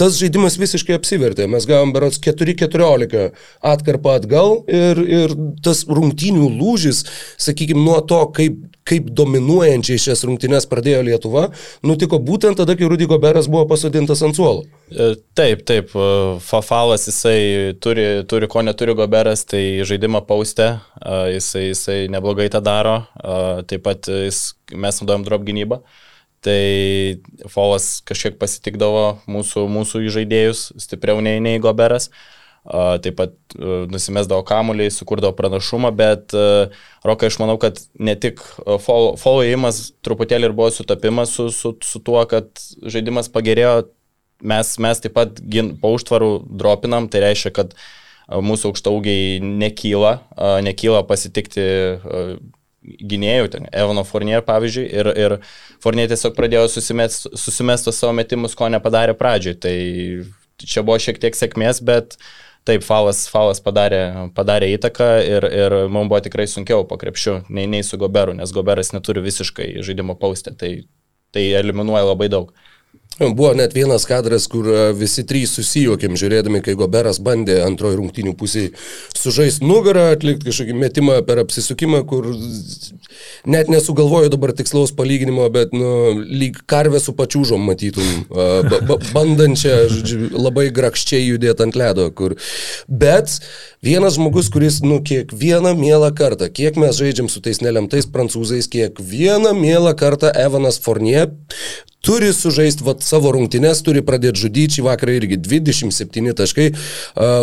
tas 0.00 0.16
žaidimas 0.16 0.56
visiškai 0.60 0.96
apsivertė. 0.96 1.44
Mes 1.52 1.66
gavom 1.68 1.92
berots 1.92 2.20
4-14 2.24 3.34
atkarpą 3.72 4.14
atgal 4.16 4.62
ir, 4.72 5.02
ir 5.04 5.34
tas 5.64 5.84
rungtynių 5.88 6.48
lūžis, 6.48 7.04
sakykime, 7.40 7.82
nuo 7.84 8.00
to, 8.00 8.22
kaip, 8.36 8.56
kaip 8.90 9.10
dominuojančiai 9.16 10.00
šias 10.02 10.24
rungtynės 10.26 10.66
pradėjo 10.70 11.04
Lietuva, 11.06 11.46
nutiko 11.86 12.18
būtent 12.22 12.58
tada, 12.60 12.76
kai 12.78 12.88
Rudy 12.90 13.06
Goberas 13.10 13.48
buvo 13.50 13.66
pasodintas 13.70 14.22
ant 14.26 14.38
suolo. 14.38 14.66
E, 14.90 15.12
taip, 15.38 15.62
taip, 15.68 15.94
e, 15.94 16.08
Fafalas 16.44 17.06
jisai 17.08 17.76
turi, 17.82 18.08
turi 18.30 18.50
ko 18.50 18.64
neturi 18.66 18.96
Goberas, 18.98 19.46
tai 19.48 19.62
žaidimą 19.86 20.24
paustę, 20.28 20.72
e, 20.98 21.20
jisai, 21.36 21.70
jisai 21.70 22.00
neblogai 22.12 22.50
tą 22.52 22.62
daro, 22.64 23.00
taip 23.70 23.86
pat 23.86 24.10
jis, 24.10 24.42
mes 24.74 25.02
naudojam 25.02 25.26
drop 25.26 25.46
gynybą 25.46 25.82
tai 26.40 27.20
Folas 27.52 27.98
kažkiek 28.08 28.38
pasitikdavo 28.40 29.20
mūsų, 29.28 29.66
mūsų 29.68 30.06
žaidėjus 30.08 30.70
stipriau 30.80 31.20
nei, 31.20 31.36
nei 31.44 31.60
Goberas. 31.60 32.08
Uh, 32.08 32.39
taip 32.64 33.16
pat 33.16 33.32
uh, 33.56 33.86
nusimesdavo 33.90 34.44
kamuoliai, 34.48 34.92
sukurdavo 34.92 35.32
pranašumą, 35.38 35.92
bet 35.96 36.34
uh, 36.36 36.74
Rokai 37.06 37.30
aš 37.30 37.38
manau, 37.40 37.56
kad 37.60 37.80
ne 37.98 38.16
tik 38.20 38.42
follow 38.84 39.46
įimas 39.46 39.94
truputėlį 40.04 40.50
ir 40.50 40.56
buvo 40.56 40.68
sutapimas 40.74 41.32
su, 41.36 41.48
su, 41.54 41.72
su 41.80 42.02
tuo, 42.04 42.20
kad 42.28 42.50
žaidimas 42.84 43.32
pagerėjo, 43.32 43.88
mes, 44.44 44.74
mes 44.82 45.00
taip 45.00 45.16
pat 45.16 45.40
gin, 45.40 45.74
po 45.80 45.94
užtvarų 45.96 46.34
dropinam, 46.60 47.08
tai 47.08 47.24
reiškia, 47.24 47.54
kad 47.56 47.74
mūsų 48.30 48.70
aukštaugiai 48.70 49.40
nekyla, 49.42 50.18
nekyla 50.62 51.00
pasitikti 51.08 51.64
gynėjų, 52.80 53.48
ten, 53.52 53.66
Evano 53.76 54.04
Fournier 54.08 54.44
pavyzdžiui, 54.46 54.86
ir, 54.88 55.10
ir 55.18 55.36
Fournier 55.82 56.08
tiesiog 56.10 56.36
pradėjo 56.36 56.66
susimest, 56.72 57.28
susimestos 57.38 58.00
savo 58.00 58.14
metimus, 58.16 58.56
ko 58.56 58.70
nepadarė 58.72 59.16
pradžioj. 59.18 59.56
Tai 59.60 59.74
čia 60.60 60.84
buvo 60.84 60.96
šiek 61.00 61.20
tiek 61.20 61.36
sėkmės, 61.36 61.82
bet 61.84 62.16
taip, 62.68 62.84
Falas, 62.86 63.24
falas 63.32 63.60
padarė, 63.64 64.30
padarė 64.36 64.70
įtaką 64.76 65.08
ir, 65.24 65.46
ir 65.48 65.76
mums 65.92 66.10
buvo 66.10 66.20
tikrai 66.24 66.46
sunkiau 66.50 66.84
po 66.88 66.98
krepšiu, 67.00 67.40
nei, 67.48 67.68
nei 67.70 67.84
su 67.86 67.98
Goberu, 68.00 68.34
nes 68.36 68.52
Goberas 68.54 68.92
neturi 68.96 69.22
visiškai 69.24 69.72
žaidimo 69.86 70.16
paustę, 70.20 70.54
tai, 70.56 70.72
tai 71.34 71.46
eliminuoja 71.60 72.10
labai 72.12 72.30
daug. 72.32 72.52
Buvo 73.18 73.54
net 73.54 73.74
vienas 73.74 74.06
kadras, 74.08 74.46
kur 74.48 74.64
e, 74.70 74.76
visi 74.96 75.26
trys 75.28 75.50
susijokėm 75.58 76.14
žiūrėdami, 76.16 76.62
kai 76.64 76.72
Goberas 76.78 77.18
bandė 77.20 77.58
antrojo 77.66 77.98
rungtinių 77.98 78.32
pusėje 78.38 78.70
sužaisti 79.18 79.66
nugarą, 79.68 80.06
atlikti 80.14 80.48
kažkokį 80.48 80.76
metimą 80.80 81.18
per 81.28 81.42
apsisukimą, 81.42 82.00
kur 82.08 82.30
net 83.44 83.68
nesugalvoju 83.68 84.30
dabar 84.32 84.54
tikslaus 84.56 84.94
palyginimo, 84.96 85.44
bet 85.52 85.74
nu, 85.76 85.90
lyg 86.24 86.62
karvę 86.70 87.02
su 87.02 87.12
pačiūžom 87.18 87.68
matytum, 87.68 88.08
ba, 88.30 88.80
ba, 88.88 88.96
bandančią 89.12 89.76
žodžiu, 89.92 90.30
labai 90.40 90.70
grakščiai 90.72 91.26
judėti 91.26 91.66
ant 91.66 91.76
ledo. 91.76 92.08
Kur. 92.16 92.38
Bet 92.88 93.36
vienas 93.84 94.16
žmogus, 94.16 94.48
kuris 94.54 94.80
nu, 94.86 95.02
kiekvieną 95.04 95.74
mielą 95.76 96.14
kartą, 96.16 96.48
kiek 96.48 96.80
mes 96.80 96.96
žaidžiam 96.96 97.28
su 97.28 97.44
tais 97.44 97.60
nelemtais 97.60 98.08
prancūzais, 98.08 98.70
kiekvieną 98.72 99.52
mielą 99.60 99.92
kartą 100.00 100.32
Evanas 100.32 100.80
Fournier 100.80 101.28
turi 102.00 102.32
sužaisti 102.32 102.84
vat, 102.84 103.02
savo 103.10 103.32
rungtynes, 103.34 103.82
turi 103.86 104.04
pradėti 104.06 104.44
žudyti. 104.46 104.78
Šį 104.78 104.86
vakarą 104.86 105.16
irgi 105.18 105.38
27 105.40 106.34
taškai. 106.38 106.68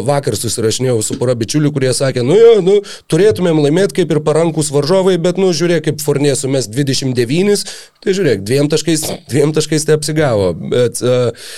Vakar 0.08 0.38
susirašinėjau 0.40 1.00
su 1.06 1.18
pora 1.20 1.36
bičiulių, 1.38 1.74
kurie 1.76 1.94
sakė, 1.96 2.24
nu 2.26 2.38
jo, 2.38 2.54
nu, 2.64 2.78
turėtumėm 3.12 3.60
laimėti 3.66 4.02
kaip 4.02 4.14
ir 4.16 4.22
parankus 4.26 4.72
varžovai, 4.74 5.18
bet, 5.22 5.42
nu, 5.42 5.52
žiūrėk, 5.56 5.90
kaip 5.90 6.04
Fornė 6.04 6.36
sumės 6.40 6.70
29, 6.72 7.66
tai 8.04 8.16
žiūrėk, 8.18 8.46
dviem 8.48 8.72
taškais, 8.72 9.06
dviem 9.32 9.54
taškais 9.56 9.88
tai 9.88 9.98
apsigavo. 10.00 10.54
Bet, 10.72 11.04
uh, 11.04 11.52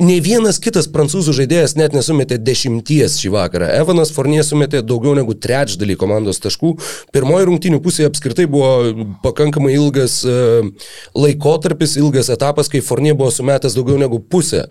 Ne 0.00 0.14
vienas 0.24 0.56
kitas 0.62 0.86
prancūzų 0.88 1.34
žaidėjas 1.36 1.74
net 1.76 1.92
nesumetė 1.92 2.38
dešimties 2.40 3.18
šį 3.20 3.30
vakarą. 3.34 3.66
Evanas 3.82 4.08
Fornie 4.16 4.40
sumetė 4.46 4.80
daugiau 4.80 5.12
negu 5.18 5.34
trečdalį 5.36 5.98
komandos 6.00 6.40
taškų. 6.40 6.70
Pirmoji 7.12 7.48
rungtinių 7.50 7.82
pusė 7.84 8.06
apskritai 8.08 8.46
buvo 8.48 8.70
pakankamai 9.20 9.74
ilgas 9.76 10.22
uh, 10.24 10.70
laikotarpis, 11.12 11.98
ilgas 12.00 12.30
etapas, 12.32 12.70
kai 12.72 12.80
Fornie 12.84 13.12
buvo 13.12 13.28
sumetęs 13.34 13.76
daugiau 13.76 13.98
negu 14.00 14.22
pusę. 14.24 14.62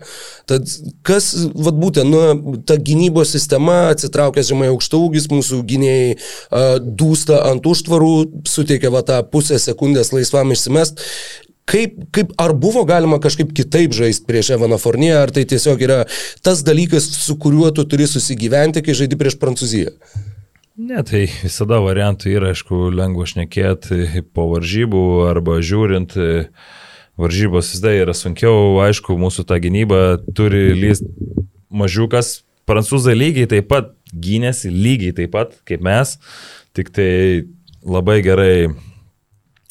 Tad 0.50 0.66
kas, 1.06 1.30
vad 1.54 1.78
būtent, 1.78 2.10
nu, 2.10 2.56
ta 2.66 2.74
gynybos 2.74 3.30
sistema 3.36 3.84
atsitraukęs 3.92 4.50
žemai 4.50 4.72
aukštaugis, 4.72 5.28
mūsų 5.30 5.60
gynėjai 5.70 6.16
uh, 6.16 6.74
dūsta 6.82 7.44
ant 7.52 7.70
užtvarų, 7.70 8.16
suteikia 8.50 8.90
va 8.90 9.04
tą 9.06 9.22
pusę 9.30 9.62
sekundės 9.62 10.10
laisvam 10.16 10.50
išsimest. 10.56 11.06
Kaip, 11.70 12.00
kaip, 12.14 12.32
ar 12.40 12.54
buvo 12.58 12.82
galima 12.88 13.20
kažkaip 13.22 13.52
kitaip 13.54 13.94
žaisti 13.94 14.26
prieš 14.26 14.54
Evaną 14.56 14.78
Forniją, 14.82 15.20
ar 15.22 15.30
tai 15.34 15.44
tiesiog 15.46 15.82
yra 15.86 16.00
tas 16.42 16.64
dalykas, 16.66 17.06
su 17.22 17.36
kuriuo 17.38 17.70
tu 17.74 17.84
turi 17.86 18.08
susigyventi, 18.10 18.82
kai 18.82 18.96
žaidi 18.98 19.18
prieš 19.20 19.38
Prancūziją? 19.38 19.94
Ne, 20.80 21.02
tai 21.04 21.26
visada 21.42 21.78
variantų 21.84 22.32
yra, 22.32 22.50
aišku, 22.54 22.88
lengva 22.96 23.26
šnekėti 23.28 24.24
po 24.34 24.48
varžybų 24.54 25.04
arba 25.28 25.58
žiūrint. 25.60 26.16
Varžybos 27.20 27.68
visada 27.74 27.92
yra 27.92 28.14
sunkiau, 28.16 28.78
aišku, 28.80 29.14
mūsų 29.20 29.44
ta 29.46 29.60
gynyba 29.60 30.22
turi 30.34 30.70
lyst 30.72 31.04
mažiukas. 31.68 32.40
Prancūzai 32.70 33.12
lygiai 33.18 33.50
taip 33.50 33.68
pat 33.70 33.92
gynėsi, 34.10 34.72
lygiai 34.72 35.14
taip 35.20 35.34
pat 35.36 35.52
kaip 35.68 35.84
mes, 35.84 36.16
tik 36.74 36.90
tai 36.96 37.10
labai 37.84 38.20
gerai 38.24 38.70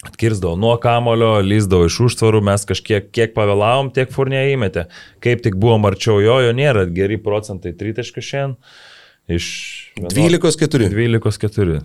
Atkirsdavo 0.10 0.58
nuo 0.60 0.76
kamulio, 0.82 1.38
lyzdavo 1.46 1.88
iš 1.90 2.00
užtvarų, 2.10 2.42
mes 2.50 2.66
kažkiek 2.68 3.10
kiek 3.14 3.36
pavėlavom, 3.38 3.94
tiek 3.96 4.12
furnė 4.14 4.48
įmetė. 4.56 4.88
Kaip 5.24 5.44
tik 5.46 5.58
buvom 5.62 5.86
arčiau 5.90 6.20
jo, 6.24 6.40
jo 6.44 6.54
nėra 6.56 6.88
geri 6.90 7.20
procentai 7.22 7.76
tritaškių 7.78 8.26
šiandien. 8.26 8.58
Iš 9.30 9.48
12-4. 10.00 10.90
12-4. 10.90 11.82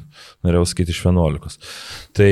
Norėjau 0.46 0.68
sakyti 0.70 0.94
iš 0.94 1.02
11. 1.04 1.66
Tai 2.16 2.28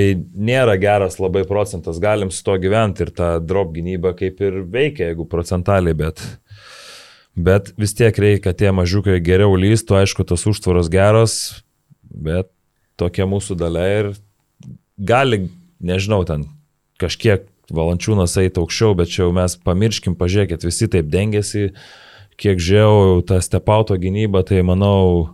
nėra 0.48 0.78
geras 0.80 1.18
labai 1.20 1.42
procentas, 1.48 2.00
galim 2.00 2.32
su 2.32 2.40
to 2.46 2.56
gyventi 2.62 3.04
ir 3.04 3.12
ta 3.12 3.34
drop 3.42 3.74
gynyba 3.76 4.14
kaip 4.16 4.40
ir 4.40 4.62
veikia, 4.64 5.10
jeigu 5.10 5.26
procentaliai, 5.28 5.98
bet, 5.98 6.22
bet 7.36 7.74
vis 7.76 7.92
tiek 7.98 8.16
reikia, 8.24 8.46
kad 8.48 8.60
tie 8.62 8.72
mažiukai 8.72 9.18
geriau 9.24 9.52
lystų, 9.60 10.00
aišku, 10.00 10.24
tos 10.28 10.46
užtvaros 10.48 10.88
geros, 10.92 11.36
bet 12.08 12.48
tokia 12.96 13.28
mūsų 13.28 13.58
dalia 13.60 13.88
ir 13.98 14.12
gali 14.96 15.44
nežinau, 15.84 16.22
ten 16.28 16.46
kažkiek 17.02 17.46
valančiūnas 17.72 18.36
eiti 18.42 18.60
aukščiau, 18.62 18.96
bet 18.98 19.12
čia 19.12 19.24
jau 19.24 19.34
mes 19.34 19.56
pamirškim, 19.66 20.16
pažiūrėkit, 20.18 20.66
visi 20.66 20.88
taip 20.92 21.08
dengiasi, 21.12 21.70
kiek 22.40 22.60
žiau, 22.62 23.20
ta 23.26 23.40
stepauto 23.44 23.96
gynyba, 24.00 24.42
tai 24.46 24.62
manau, 24.66 25.32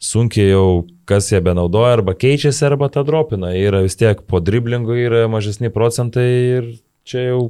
sunkiai 0.00 0.52
jau 0.52 0.86
kas 1.10 1.30
jie 1.32 1.40
benaudoja, 1.44 1.98
arba 1.98 2.14
keičiasi, 2.14 2.64
arba 2.68 2.88
tą 2.92 3.04
dropina. 3.06 3.52
Yra 3.56 3.82
vis 3.84 3.98
tiek 3.98 4.22
po 4.30 4.40
driblingų 4.42 4.96
yra 5.08 5.24
mažesni 5.32 5.72
procentai 5.74 6.28
ir 6.30 6.72
čia 7.08 7.30
jau 7.32 7.40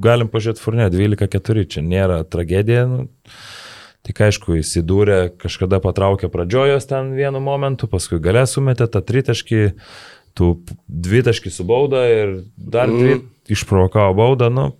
galim 0.00 0.28
pažiūrėti 0.32 0.62
furnė 0.62 0.88
12-4, 0.92 1.68
čia 1.74 1.84
nėra 1.84 2.22
tragedija. 2.28 2.86
Nu, 2.90 3.06
Tik 4.04 4.18
aišku, 4.20 4.58
įsidūrė, 4.60 5.30
kažkada 5.40 5.78
patraukė 5.80 6.28
pradžiojos 6.28 6.84
ten 6.90 7.14
vienu 7.16 7.40
momentu, 7.40 7.88
paskui 7.88 8.18
galę 8.20 8.42
sumetė 8.44 8.84
tą 8.92 9.00
tritaškį, 9.00 9.60
tų 10.38 10.50
dvitaškį 10.88 11.52
su 11.54 11.66
bauda 11.68 12.04
ir 12.10 12.36
dar 12.56 12.90
dvi 12.90 13.16
mm. 13.16 13.26
išprovokavo 13.54 14.14
baudą. 14.18 14.50
Nu, 14.52 14.70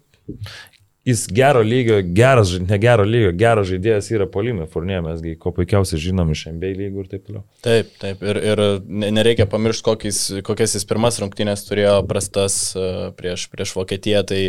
jis 1.04 1.26
gero 1.28 1.62
lygio, 1.62 1.98
geras, 2.16 2.54
ne 2.60 2.78
gero 2.80 3.04
lygio, 3.04 3.32
geras 3.36 3.68
žaidėjas 3.68 4.08
yra 4.14 4.26
polime, 4.30 4.66
Furnė, 4.70 5.00
mesgi 5.04 5.34
ko 5.40 5.52
puikiausiai 5.56 6.00
žinom 6.00 6.32
iš 6.32 6.46
NBA 6.54 6.72
lygų 6.78 7.04
ir 7.04 7.10
taip 7.10 7.26
toliau. 7.26 7.44
Taip, 7.64 7.92
taip, 8.00 8.24
ir, 8.24 8.40
ir 8.52 8.64
nereikia 8.88 9.46
pamiršti, 9.50 9.84
kokias, 9.90 10.22
kokias 10.46 10.78
jis 10.78 10.88
pirmas 10.88 11.20
rungtynės 11.20 11.66
turėjo 11.68 11.98
prastas 12.08 12.56
e, 12.72 12.88
prieš, 13.18 13.46
prieš 13.52 13.76
Vokietiją, 13.76 14.24
tai 14.30 14.40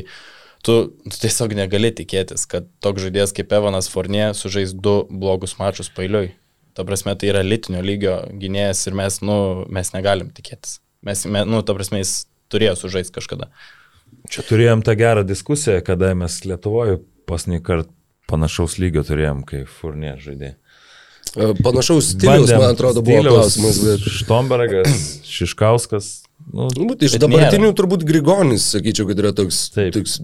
tu, 0.64 0.78
tu 1.04 1.20
tiesiog 1.26 1.58
negali 1.60 1.92
tikėtis, 1.96 2.48
kad 2.52 2.72
toks 2.84 3.04
žaidėjas 3.04 3.36
kaip 3.36 3.52
Evanas 3.60 3.92
Furnė 3.92 4.32
sužais 4.38 4.74
du 4.74 5.02
blogus 5.12 5.58
mačius 5.60 5.92
pailiui. 5.92 6.32
Ta 6.76 6.84
prasme, 6.88 7.14
tai 7.16 7.30
yra 7.32 7.44
litinio 7.44 7.84
lygio 7.84 8.18
gynėjas 8.36 8.88
ir 8.88 8.98
mes, 9.00 9.22
nu, 9.24 9.38
mes 9.72 9.94
negalim 9.96 10.32
tikėtis. 10.36 10.80
Mes, 11.06 11.26
nu, 11.26 11.62
ta 11.66 11.76
prasme, 11.78 12.00
jis 12.04 12.26
turėjo 12.54 12.78
sužaisti 12.80 13.16
kažkada. 13.18 13.50
Čia 14.32 14.46
turėjom 14.48 14.82
tą 14.86 14.96
gerą 14.98 15.26
diskusiją, 15.28 15.82
kada 15.86 16.14
mes 16.18 16.38
Lietuvoje 16.48 17.00
pasnį 17.30 17.62
kartą 17.66 17.92
panašaus 18.30 18.80
lygio 18.82 19.04
turėjom, 19.06 19.44
kaip 19.48 19.70
Furnė 19.70 20.16
žaidė. 20.22 20.56
E, 21.36 21.50
panašaus 21.66 22.14
stiliaus, 22.14 22.52
man 22.54 22.72
atrodo, 22.72 23.04
buvo 23.06 23.20
stiliaus, 23.20 23.36
klausimas. 23.38 23.82
Bet... 23.86 24.08
Štombergas, 24.20 25.06
Šiškauskas. 25.36 26.12
Nu, 26.46 26.68
nu, 26.78 26.94
iš 27.02 27.18
dabartinių 27.22 27.70
nėra. 27.70 27.78
turbūt 27.78 28.06
Grigonis, 28.08 28.68
sakyčiau, 28.76 29.08
kad 29.10 29.22
yra 29.22 29.34
toks. 29.36 29.66
Taip. 29.76 29.96
toks... 29.96 30.20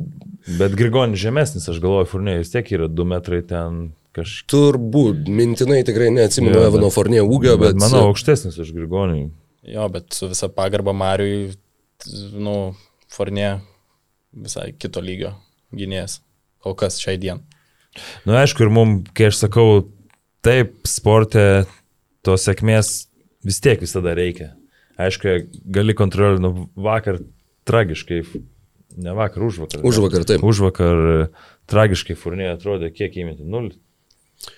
Bet 0.59 0.75
Grigonis 0.77 1.21
žemesnis, 1.21 1.67
aš 1.71 1.81
galvoju, 1.83 2.09
Furnė 2.11 2.39
vis 2.41 2.53
tiek 2.53 2.67
yra 2.75 2.89
2 2.91 3.07
metrai 3.13 3.41
ten 3.47 3.91
kažkiek. 4.15 4.47
Turbūt, 4.51 5.29
mintinai 5.31 5.81
tikrai 5.87 6.11
neatsimenu 6.13 6.65
Evano 6.65 6.91
Furnė 6.93 7.23
ūgio, 7.23 7.57
bet... 7.61 7.75
bet 7.77 7.83
manau, 7.83 8.09
aukštesnis 8.11 8.59
už 8.61 8.73
Grigonį. 8.75 9.29
Jo, 9.67 9.85
bet 9.93 10.13
su 10.17 10.29
visa 10.31 10.49
pagarba 10.49 10.93
Mariui, 10.93 11.51
nu, 12.33 12.73
Fornė 13.11 13.59
visai 14.31 14.71
kito 14.79 15.03
lygio 15.03 15.35
gynėjas, 15.75 16.21
kol 16.63 16.75
kas 16.79 16.97
šiai 17.01 17.19
dienai. 17.21 17.43
Na, 18.23 18.31
nu, 18.31 18.37
aišku, 18.39 18.63
ir 18.63 18.71
mums, 18.71 19.11
kai 19.17 19.27
aš 19.29 19.43
sakau, 19.43 19.83
taip, 20.45 20.77
sportė 20.87 21.65
tos 22.25 22.47
sėkmės 22.47 22.93
vis 23.45 23.59
tiek 23.63 23.83
visada 23.83 24.15
reikia. 24.17 24.53
Aišku, 25.01 25.35
gali 25.73 25.95
kontroliuoti, 25.97 26.43
nu, 26.45 26.65
vakar 26.79 27.19
tragiškai, 27.67 28.21
ne 29.03 29.15
vakar, 29.17 29.43
už 29.43 29.61
vakar. 29.65 29.85
Už 29.87 30.01
vakar, 30.05 30.25
taip. 30.29 30.45
Už 30.47 30.63
vakar 30.63 31.03
tragiškai 31.71 32.17
furnė 32.19 32.51
atrodė, 32.53 32.91
kiek 32.95 33.19
įmeti, 33.21 33.45
nulis. 33.47 33.77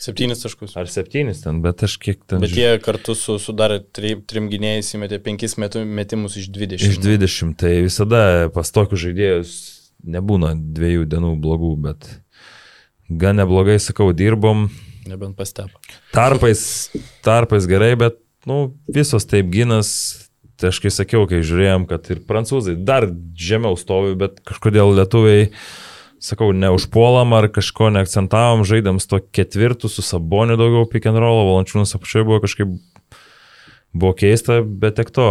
Septynis 0.01 0.41
taškus. 0.43 0.75
Ar 0.79 0.89
septynis 0.91 1.43
ten, 1.43 1.61
bet 1.63 1.83
aš 1.85 1.97
kiek 2.01 2.19
ten. 2.29 2.41
Bet 2.43 2.55
jie 2.57 2.71
kartu 2.83 3.15
su, 3.17 3.37
sudarė 3.41 3.81
tri, 3.95 4.15
trim 4.29 4.49
gynėjais 4.51 4.93
įmetė 4.97 5.19
penkis 5.23 5.57
metimus 5.59 6.37
iš 6.39 6.49
dvidešimt. 6.53 6.95
Iš 6.95 7.01
dvidešimt, 7.03 7.57
tai 7.59 7.75
visada 7.85 8.23
pas 8.55 8.71
tokius 8.73 9.03
žaidėjus 9.05 9.53
nebūna 10.03 10.53
dviejų 10.75 11.07
dienų 11.11 11.35
blogų, 11.43 11.73
bet 11.85 12.09
gan 13.09 13.39
neblogai, 13.39 13.77
sakau, 13.81 14.11
dirbom. 14.15 14.67
Nebent 15.07 15.37
pastepo. 15.39 15.79
Tarpais, 16.15 16.91
tarpais 17.25 17.67
gerai, 17.69 17.93
bet, 17.99 18.19
nu, 18.49 18.73
visos 18.91 19.27
taip 19.29 19.49
gynas, 19.53 19.89
tai 20.59 20.71
aš 20.71 20.79
kai 20.83 20.91
sakiau, 20.93 21.25
kai 21.29 21.41
žiūrėjom, 21.43 21.87
kad 21.89 22.07
ir 22.13 22.23
prancūzai 22.27 22.77
dar 22.79 23.09
žemiau 23.35 23.79
stovi, 23.79 24.15
bet 24.19 24.39
kažkodėl 24.47 24.95
lietuviai 24.99 25.49
sakau, 26.24 26.51
neužpuolam 26.56 27.36
ar 27.36 27.50
kažko 27.51 27.89
neakcentavom, 27.94 28.63
žaidėm 28.68 29.01
su 29.03 29.10
to 29.12 29.20
ketvirtu, 29.36 29.92
su 29.92 30.06
saboniu 30.06 30.57
daugiau 30.59 30.88
pick 30.90 31.09
and 31.09 31.20
roll, 31.20 31.44
valančiūnas 31.50 31.96
apačioje 31.98 32.27
buvo 32.29 32.40
kažkaip, 32.46 32.72
buvo 33.92 34.14
keista, 34.18 34.62
bet 34.64 34.98
tik 35.01 35.12
to. 35.16 35.29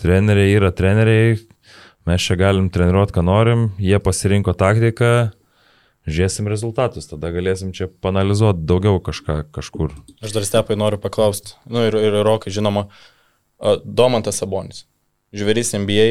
Treneriai 0.00 0.56
yra 0.56 0.72
treneriai, 0.72 1.36
mes 2.08 2.24
čia 2.24 2.38
galim 2.40 2.70
treniruoti, 2.72 3.14
ką 3.14 3.24
norim, 3.28 3.66
jie 3.76 3.98
pasirinko 4.02 4.54
taktiką, 4.58 5.12
žiūrėsim 6.08 6.48
rezultatus, 6.50 7.10
tada 7.10 7.30
galėsim 7.34 7.74
čia 7.76 7.90
panalizuoti 8.02 8.64
daugiau 8.66 9.02
kažką 9.04 9.42
kažkur. 9.54 9.92
Aš 10.24 10.34
dar 10.34 10.48
stepai 10.48 10.78
noriu 10.80 10.98
paklausti, 11.02 11.54
nu 11.70 11.84
ir, 11.86 11.98
ir 12.00 12.22
Rokai, 12.26 12.54
žinoma, 12.54 12.88
Domantas 13.84 14.40
Sabonis. 14.42 14.86
Žvėris 15.32 15.72
NBA, 15.78 16.06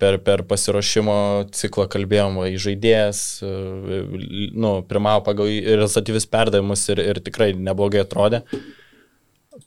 per, 0.00 0.18
per 0.24 0.42
pasiruošimo 0.48 1.16
ciklą 1.52 1.84
kalbėjom, 1.92 2.38
į 2.48 2.56
žaidėjas, 2.64 3.22
nu, 3.44 4.70
pirmavo 4.88 5.24
pagal 5.26 5.50
rezultatyvius 5.66 6.28
perdavimus 6.30 6.86
ir, 6.94 7.02
ir 7.02 7.20
tikrai 7.24 7.50
neblogai 7.52 8.04
atrodė. 8.06 8.44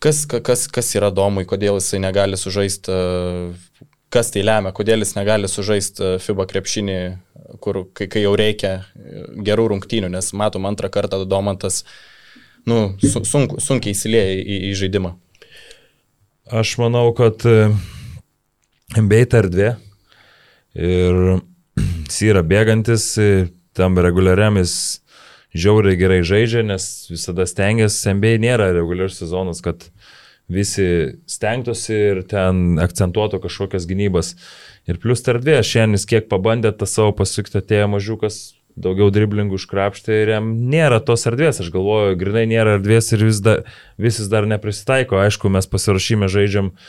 Kas, 0.02 0.24
kas, 0.26 0.66
kas 0.72 0.94
yra 0.96 1.12
domui, 1.14 1.44
kodėl 1.46 1.78
jisai 1.78 2.00
negali 2.02 2.40
sužaisti, 2.40 2.96
kas 4.10 4.32
tai 4.34 4.46
lemia, 4.48 4.72
kodėl 4.74 5.04
jis 5.04 5.14
negali 5.18 5.52
sužaisti 5.52 6.16
FIBA 6.24 6.48
krepšinį, 6.50 7.00
kur, 7.62 7.84
kai, 7.94 8.08
kai 8.10 8.24
jau 8.24 8.34
reikia 8.40 8.80
gerų 9.46 9.68
rungtynių, 9.76 10.10
nes 10.16 10.32
matom 10.34 10.66
antrą 10.72 10.90
kartą 10.90 11.22
Domantas 11.28 11.84
nu, 12.66 12.96
sunk, 13.04 13.60
sunkiai 13.62 13.94
įsilieja 13.94 14.38
į, 14.40 14.62
į 14.72 14.76
žaidimą. 14.80 15.16
Aš 16.62 16.80
manau, 16.82 17.10
kad 17.16 17.44
NBA 18.98 19.26
ta 19.32 19.42
erdvė. 19.44 19.72
Ir 20.76 21.20
jis 22.08 22.22
yra 22.28 22.44
bėgantis, 22.48 23.14
tam 23.78 24.00
reguliariam 24.00 24.60
jis 24.60 24.74
žiauriai 25.56 26.00
gerai 26.00 26.22
žaidžia, 26.28 26.64
nes 26.68 26.88
visada 27.12 27.48
stengiasi, 27.48 28.14
NBA 28.16 28.38
nėra 28.44 28.72
reguliarus 28.76 29.20
sezonas, 29.20 29.62
kad 29.64 29.90
visi 30.52 30.86
stengtųsi 31.32 31.96
ir 31.96 32.24
ten 32.28 32.80
akcentuotų 32.84 33.40
kažkokias 33.46 33.88
gynybas. 33.88 34.34
Ir 34.90 35.00
plus 35.00 35.24
ta 35.24 35.36
erdvė, 35.36 35.60
šiandien 35.64 36.00
jis 36.00 36.08
kiek 36.10 36.32
pabandė 36.32 36.74
tą 36.76 36.88
savo 36.90 37.14
pasukti, 37.16 37.60
atėjo 37.60 37.88
mažiukas, 37.92 38.42
daugiau 38.82 39.12
driblingų 39.12 39.60
iškrapštė 39.60 40.22
ir 40.24 40.34
jam 40.34 40.50
nėra 40.72 41.02
tos 41.04 41.28
erdvės, 41.28 41.60
aš 41.64 41.72
galvoju, 41.72 42.18
grinai 42.20 42.46
nėra 42.50 42.78
erdvės 42.80 43.12
ir 43.12 43.24
vis 43.28 43.40
dar, 43.44 43.64
vis 44.00 44.20
dar 44.32 44.48
neprisitaiko, 44.48 45.20
aišku, 45.20 45.52
mes 45.52 45.68
pasirašyme 45.68 46.32
žaidžiam 46.32 46.72
uh, 46.72 46.86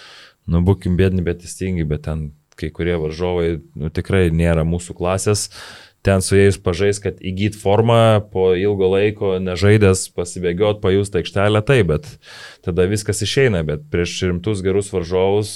nu, 0.51 0.63
būkim 0.67 0.99
bėdini, 0.99 1.25
bet 1.27 1.43
testingi, 1.45 1.87
bet 1.89 2.07
ten 2.09 2.31
kai 2.59 2.71
kurie 2.75 2.99
varžovai 3.01 3.49
nu, 3.79 3.91
tikrai 3.95 4.29
nėra 4.35 4.67
mūsų 4.69 4.97
klasės. 4.99 5.49
Ten 6.03 6.19
su 6.19 6.35
jais 6.35 6.57
pažais, 6.59 6.99
kad 6.99 7.21
įgyt 7.23 7.55
formą 7.55 8.25
po 8.33 8.49
ilgo 8.59 8.89
laiko, 8.91 9.37
nežaidęs, 9.39 10.09
pasibėgiot, 10.17 10.81
pajust 10.83 11.15
aikštelę, 11.21 11.63
tai, 11.63 11.79
bet 11.87 12.09
tada 12.67 12.89
viskas 12.91 13.23
išeina, 13.23 13.63
bet 13.67 13.87
prieš 13.93 14.17
rimtus 14.27 14.65
gerus 14.67 14.91
varžovus, 14.91 15.55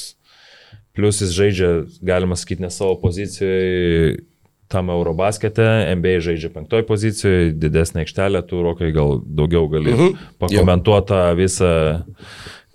plus 0.94 1.18
jis 1.24 1.34
žaidžia, 1.34 1.70
galima 1.98 2.38
sakyti, 2.38 2.62
ne 2.62 2.70
savo 2.70 2.94
pozicijoje, 3.02 4.22
tam 4.70 4.90
Eurobaskete, 4.90 5.66
NBA 5.98 6.20
žaidžia 6.26 6.50
penktoj 6.54 6.86
pozicijoje, 6.86 7.52
didesnė 7.54 8.02
aikštelė, 8.02 8.42
tu 8.46 8.62
rokai 8.64 8.90
gal 8.94 9.20
daugiau 9.22 9.68
gali 9.70 9.94
mhm. 9.94 10.24
pakomentuoti 10.42 11.20
visą 11.38 11.72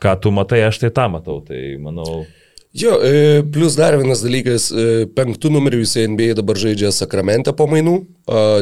ką 0.02 0.16
tu 0.22 0.32
matai, 0.36 0.64
aš 0.68 0.82
tai 0.84 0.92
tą 0.94 1.08
matau. 1.14 1.42
Tai 1.46 1.62
manau. 1.84 2.24
Jo, 2.72 2.96
e, 3.04 3.44
plus 3.52 3.76
dar 3.76 3.98
vienas 4.00 4.22
dalykas, 4.24 4.70
e, 4.72 5.06
penktų 5.12 5.52
numerių 5.52 5.82
jisai 5.84 6.06
NBA 6.08 6.38
dabar 6.40 6.56
žaidžia 6.56 6.94
Sakramente 6.96 7.52
po 7.52 7.68
mainų, 7.68 7.98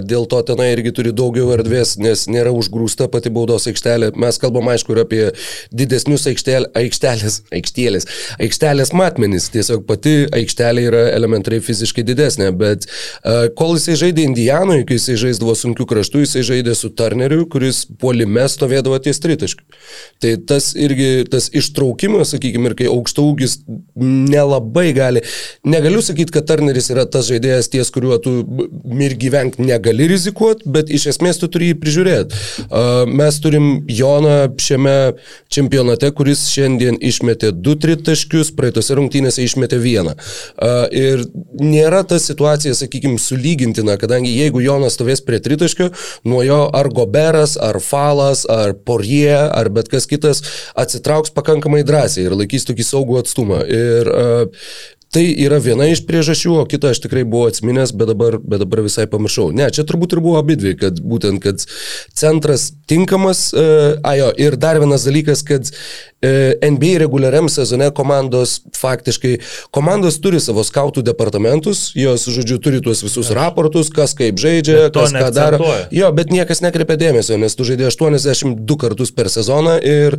Dėl 0.01 0.25
to 0.31 0.39
tenai 0.47 0.71
irgi 0.73 0.93
turi 0.97 1.11
daugiau 1.13 1.51
erdvės, 1.53 1.95
nes 2.01 2.25
nėra 2.31 2.49
užgrūsta 2.55 3.05
pati 3.11 3.29
baudos 3.33 3.67
aikštelė. 3.69 4.11
Mes 4.17 4.39
kalbam 4.41 4.69
aišku 4.71 4.95
ir 4.95 5.01
apie 5.03 5.21
didesnius 5.75 6.25
aikštel, 6.31 6.65
aikštelės, 6.79 7.41
aikštėlės, 7.53 8.07
aikštelės 8.41 8.93
matmenys. 8.97 9.49
Tiesiog 9.53 9.83
pati 9.89 10.15
aikštelė 10.33 10.85
yra 10.89 11.03
elementariai 11.13 11.61
fiziškai 11.61 12.05
didesnė, 12.07 12.49
bet 12.57 12.87
kol 13.59 13.75
jisai 13.77 13.99
žaidė 14.03 14.25
Indijanoje, 14.29 14.87
kai 14.89 14.97
jisai 14.97 15.19
žaisdavo 15.21 15.53
sunkių 15.57 15.85
kraštų, 15.91 16.23
jisai 16.25 16.43
žaidė 16.49 16.73
su 16.77 16.89
Turneriu, 16.89 17.45
kuris 17.51 17.83
puolime 18.01 18.47
stovėdavo 18.49 18.97
ties 19.05 19.21
tritaškiu. 19.21 19.67
Tai 20.23 20.33
tas 20.49 20.71
irgi, 20.73 21.27
tas 21.29 21.51
ištraukimas, 21.53 22.33
sakykime, 22.33 22.71
ir 22.71 22.77
kai 22.81 22.89
aukšto 22.89 23.27
ūgis 23.29 23.59
nelabai 23.99 24.89
gali, 24.97 25.21
negaliu 25.67 26.01
sakyti, 26.05 26.33
kad 26.35 26.49
Turneris 26.49 26.89
yra 26.89 27.05
tas 27.05 27.29
žaidėjas 27.29 27.69
ties, 27.69 27.93
kuriuo 27.93 28.17
tu 28.23 28.35
mir 28.89 29.13
gyvenk 29.19 29.58
negali 29.59 30.07
rizikuoti, 30.09 30.65
bet 30.71 30.89
iš 30.89 31.09
esmės 31.13 31.39
tu 31.41 31.49
turi 31.51 31.71
jį 31.71 31.77
prižiūrėti. 31.83 32.43
Mes 33.11 33.39
turim 33.43 33.69
Joną 33.91 34.37
šiame 34.59 34.95
čempionate, 35.51 36.09
kuris 36.15 36.45
šiandien 36.51 36.97
išmetė 37.03 37.51
2 37.55 37.75
tritaškius, 37.83 38.53
praeitose 38.57 38.97
rungtynėse 38.97 39.43
išmetė 39.43 39.79
vieną. 39.83 40.15
Ir 40.95 41.25
nėra 41.59 42.01
ta 42.07 42.19
situacija, 42.21 42.75
sakykime, 42.77 43.19
sulygintina, 43.21 43.97
kadangi 43.99 44.31
jeigu 44.35 44.63
Jonas 44.63 44.97
stovės 44.97 45.23
prie 45.25 45.41
tritaškio, 45.43 45.91
nuo 46.29 46.41
jo 46.47 46.61
ar 46.75 46.89
Goberas, 46.93 47.57
ar 47.59 47.81
Falas, 47.83 48.45
ar 48.49 48.73
Porie, 48.73 49.35
ar 49.35 49.69
bet 49.73 49.91
kas 49.91 50.07
kitas 50.09 50.43
atsitrauks 50.79 51.35
pakankamai 51.35 51.83
drąsiai 51.87 52.27
ir 52.27 52.37
laikys 52.39 52.67
tokį 52.69 52.87
saugų 52.87 53.19
atstumą. 53.23 53.61
Ir 53.67 54.09
Tai 55.09 55.23
yra 55.25 55.57
viena 55.57 55.87
iš 55.89 56.03
priežasčių, 56.05 56.51
o 56.61 56.65
kitą 56.69 56.91
aš 56.93 57.01
tikrai 57.01 57.23
buvau 57.25 57.49
atsiminęs, 57.49 57.95
bet 57.97 58.11
dabar, 58.11 58.37
bet 58.37 58.61
dabar 58.61 58.83
visai 58.85 59.07
pamiršau. 59.09 59.47
Ne, 59.57 59.71
čia 59.73 59.85
turbūt 59.89 60.13
ir 60.13 60.21
buvo 60.21 60.37
abidvi, 60.37 60.75
kad 60.77 61.01
būtent, 61.01 61.41
kad 61.41 61.65
centras 62.13 62.69
tinkamas, 62.89 63.47
uh, 63.57 63.97
ajo, 64.05 64.29
ir 64.37 64.59
dar 64.61 64.77
vienas 64.83 65.07
dalykas, 65.09 65.41
kad 65.47 65.73
E, 66.21 66.53
NBA 66.71 66.97
reguliariam 66.99 67.47
sezone 67.49 67.91
komandos 67.95 68.57
faktiškai, 68.75 69.37
komandos 69.71 70.17
turi 70.19 70.41
savo 70.43 70.65
skautų 70.67 70.99
departamentus, 71.07 71.93
jos, 71.95 72.25
žodžiu, 72.27 72.57
turi 72.59 72.81
tuos 72.83 72.99
visus 73.05 73.29
raportus, 73.31 73.87
kas 73.87 74.11
kaip 74.19 74.35
žaidžia, 74.41 74.89
kas 74.91 75.13
ką 75.15 75.29
daro. 75.31 75.69
Jo, 75.95 76.09
bet 76.11 76.33
niekas 76.35 76.59
nekreipia 76.59 76.97
dėmesio, 76.99 77.37
nes 77.39 77.55
tu 77.55 77.63
žaidži 77.63 77.87
82 77.87 78.77
kartus 78.81 79.13
per 79.15 79.31
sezoną 79.31 79.77
ir 79.79 80.17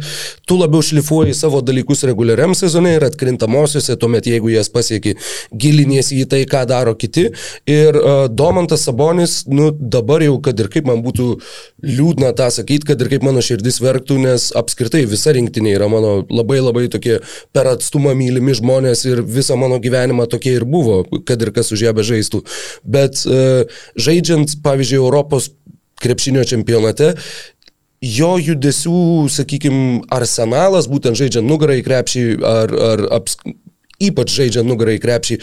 tu 0.48 0.56
labiau 0.56 0.80
šlifuoji 0.80 1.36
savo 1.36 1.60
dalykus 1.60 2.06
reguliariam 2.08 2.56
sezone 2.56 2.94
ir 2.96 3.04
atkrintamosiose, 3.04 3.98
tuomet 4.00 4.30
jeigu 4.32 4.54
jas 4.54 4.72
pasieki, 4.80 5.16
giliniesi 5.52 6.20
į 6.22 6.28
tai, 6.30 6.42
ką 6.50 6.64
daro 6.70 6.96
kiti. 6.98 7.28
Ir 7.70 7.98
uh, 8.00 8.24
Domantas 8.32 8.86
Sabonis, 8.88 9.44
nu 9.50 9.70
dabar 9.70 10.24
jau, 10.24 10.38
kad 10.44 10.58
ir 10.60 10.70
kaip 10.72 10.88
man 10.88 11.04
būtų 11.04 11.28
liūdna 11.86 12.32
tą 12.38 12.50
sakyti, 12.54 12.88
kad 12.90 13.00
ir 13.00 13.12
kaip 13.12 13.26
mano 13.26 13.44
širdis 13.44 13.80
verktų, 13.84 14.18
nes 14.24 14.50
apskritai 14.58 15.04
visa 15.10 15.34
rinktinė 15.36 15.76
yra 15.78 15.90
mano 15.92 16.20
labai 16.28 16.60
labai 16.62 16.88
tokie 16.92 17.20
per 17.54 17.70
atstumą 17.74 18.16
mylimi 18.18 18.56
žmonės 18.58 19.04
ir 19.08 19.22
visą 19.22 19.58
mano 19.60 19.80
gyvenimą 19.82 20.28
tokie 20.30 20.56
ir 20.58 20.66
buvo, 20.68 21.02
kad 21.28 21.40
ir 21.42 21.54
kas 21.56 21.72
už 21.74 21.86
ją 21.88 21.94
bežaistų. 21.96 22.44
Bet 22.84 23.24
uh, 23.28 23.64
žaidžiant, 24.00 24.58
pavyzdžiui, 24.64 25.00
Europos 25.00 25.50
krepšinio 26.00 26.44
čempionate, 26.48 27.14
jo 28.00 28.34
judesių, 28.40 29.28
sakykime, 29.32 30.04
arsenalas, 30.12 30.88
būtent 30.90 31.18
žaidžiant 31.20 31.46
nugarą 31.46 31.76
į 31.80 31.84
krepšį 31.84 32.24
ar, 32.46 32.72
ar 32.72 33.04
aps, 33.20 33.36
ypač 34.00 34.32
žaidžia 34.34 34.64
nugarai 34.66 34.98
krepšį, 35.02 35.38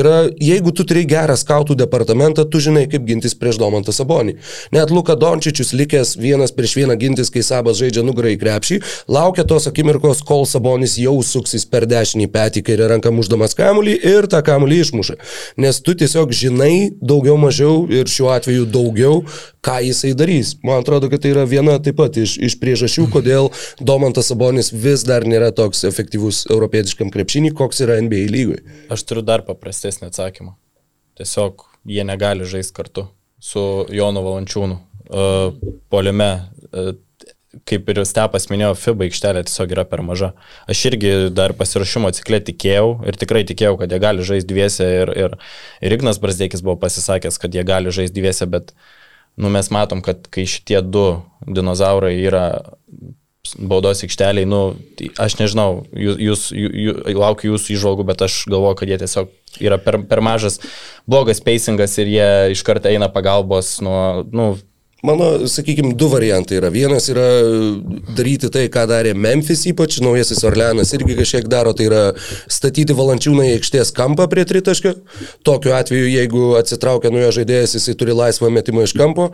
yra, 0.00 0.28
jeigu 0.42 0.72
tu 0.74 0.84
turi 0.88 1.06
gerą 1.08 1.36
skautų 1.38 1.76
departamentą, 1.78 2.44
tu 2.50 2.60
žinai, 2.62 2.86
kaip 2.90 3.06
gintis 3.08 3.36
prieš 3.38 3.60
Domantą 3.62 3.94
Sabonį. 3.94 4.36
Net 4.74 4.92
Luka 4.94 5.16
Dončičius 5.18 5.72
likęs 5.76 6.16
vienas 6.20 6.54
prieš 6.56 6.76
vieną 6.80 6.96
gintis, 7.00 7.30
kai 7.32 7.44
Sabas 7.46 7.78
žaidžia 7.80 8.04
nugarai 8.06 8.36
krepšį, 8.40 8.80
laukia 9.10 9.46
tos 9.48 9.68
akimirkos, 9.70 10.24
kol 10.26 10.46
Sabonis 10.48 10.96
jau 11.00 11.16
suksis 11.26 11.66
per 11.70 11.86
dešinį 11.90 12.30
petį, 12.34 12.64
kai 12.66 12.76
yra 12.78 12.90
ranka 12.94 13.12
muždamas 13.14 13.56
kamuolį 13.58 13.96
ir 14.12 14.28
tą 14.30 14.42
kamuolį 14.46 14.82
išmuša. 14.84 15.18
Nes 15.60 15.80
tu 15.84 15.94
tiesiog 15.94 16.34
žinai 16.34 16.90
daugiau 17.00 17.38
mažiau 17.40 17.86
ir 17.90 18.10
šiuo 18.10 18.32
atveju 18.34 18.66
daugiau, 18.70 19.22
ką 19.64 19.76
jisai 19.84 20.14
darys. 20.16 20.54
Man 20.64 20.80
atrodo, 20.80 21.10
kad 21.12 21.22
tai 21.22 21.34
yra 21.34 21.44
viena 21.48 21.76
taip 21.82 21.98
pat 22.00 22.16
iš, 22.20 22.38
iš 22.40 22.56
priežasčių, 22.60 23.06
kodėl 23.12 23.50
Domantas 23.84 24.30
Sabonis 24.32 24.72
vis 24.72 25.04
dar 25.04 25.26
nėra 25.28 25.50
toks 25.56 25.84
efektyvus 25.88 26.46
europietiškam 26.48 27.12
krepšinį, 27.12 27.52
koks 27.58 27.84
yra 27.84 27.99
NBA 28.00 28.26
lygui. 28.32 28.60
Aš 28.92 29.04
turiu 29.08 29.24
dar 29.26 29.44
paprastesnį 29.46 30.08
atsakymą. 30.10 30.56
Tiesiog 31.20 31.66
jie 31.88 32.04
negali 32.06 32.48
žaisti 32.48 32.76
kartu 32.76 33.06
su 33.40 33.86
Jonu 33.92 34.24
Valančiūnu. 34.24 34.78
Uh, 35.10 35.56
Polime, 35.90 36.28
uh, 36.70 36.92
kaip 37.66 37.88
ir 37.90 38.00
Stepas 38.06 38.46
minėjo, 38.50 38.74
FIBA 38.78 39.08
aikštelė 39.08 39.42
tiesiog 39.48 39.74
yra 39.74 39.84
per 39.88 40.04
maža. 40.06 40.30
Aš 40.70 40.84
irgi 40.92 41.12
dar 41.34 41.54
pasirašymo 41.58 42.12
ciklė 42.14 42.38
tikėjau 42.46 43.00
ir 43.10 43.18
tikrai 43.18 43.42
tikėjau, 43.48 43.76
kad 43.80 43.90
jie 43.90 44.00
gali 44.02 44.26
žaisti 44.26 44.52
dviese 44.52 44.86
ir, 45.00 45.12
ir, 45.24 45.36
ir 45.82 45.96
Ignas 45.96 46.20
Brasdėkis 46.22 46.62
buvo 46.66 46.78
pasisakęs, 46.84 47.40
kad 47.42 47.54
jie 47.56 47.64
gali 47.66 47.92
žaisti 47.94 48.20
dviese, 48.20 48.46
bet 48.50 48.70
nu, 49.40 49.50
mes 49.50 49.70
matom, 49.74 50.02
kad 50.04 50.28
kai 50.30 50.46
šitie 50.50 50.78
du 50.86 51.06
dinozaurai 51.46 52.14
yra 52.20 52.46
baudos 53.58 54.04
aikšteliai, 54.04 54.46
nu, 54.48 54.74
tai 54.98 55.10
aš 55.24 55.36
nežinau, 55.40 55.84
jūs, 55.94 56.18
jūs, 56.22 56.44
jūs, 56.54 57.00
laukiu 57.18 57.52
jūsų 57.52 57.74
įžvalgų, 57.76 58.06
bet 58.10 58.24
aš 58.26 58.42
galvoju, 58.50 58.78
kad 58.80 58.92
jie 58.92 58.98
tiesiog 59.02 59.30
yra 59.60 59.80
per, 59.82 60.00
per 60.10 60.22
mažas, 60.24 60.60
blogas 61.10 61.42
pacingas 61.44 61.96
ir 61.98 62.10
jie 62.12 62.30
iš 62.54 62.64
karto 62.66 62.90
eina 62.90 63.10
pagalbos 63.12 63.78
nuo, 63.84 64.26
nu, 64.30 64.52
Mano, 65.02 65.48
sakykime, 65.48 65.94
du 65.96 66.08
variantai 66.12 66.58
yra. 66.58 66.68
Vienas 66.68 67.06
yra 67.08 67.24
daryti 68.16 68.50
tai, 68.52 68.66
ką 68.72 68.82
darė 68.90 69.14
Memphis, 69.16 69.62
ypač 69.70 69.96
naujasis 70.04 70.42
Orleanas 70.44 70.90
irgi 70.92 71.14
kažkiek 71.16 71.46
daro, 71.48 71.72
tai 71.76 71.86
yra 71.86 72.00
statyti 72.52 72.92
valančiūną 72.96 73.46
į 73.48 73.54
aikštės 73.56 73.94
kampą 73.96 74.26
prie 74.28 74.44
tritaškio. 74.48 74.92
Tokiu 75.46 75.72
atveju, 75.72 76.10
jeigu 76.10 76.42
atsitraukia 76.58 77.12
nuo 77.14 77.22
jo 77.22 77.30
žaidėjas, 77.38 77.78
jisai 77.78 77.94
turi 77.96 78.16
laisvą 78.18 78.50
metimą 78.52 78.84
iš 78.84 78.92
kampo. 78.98 79.30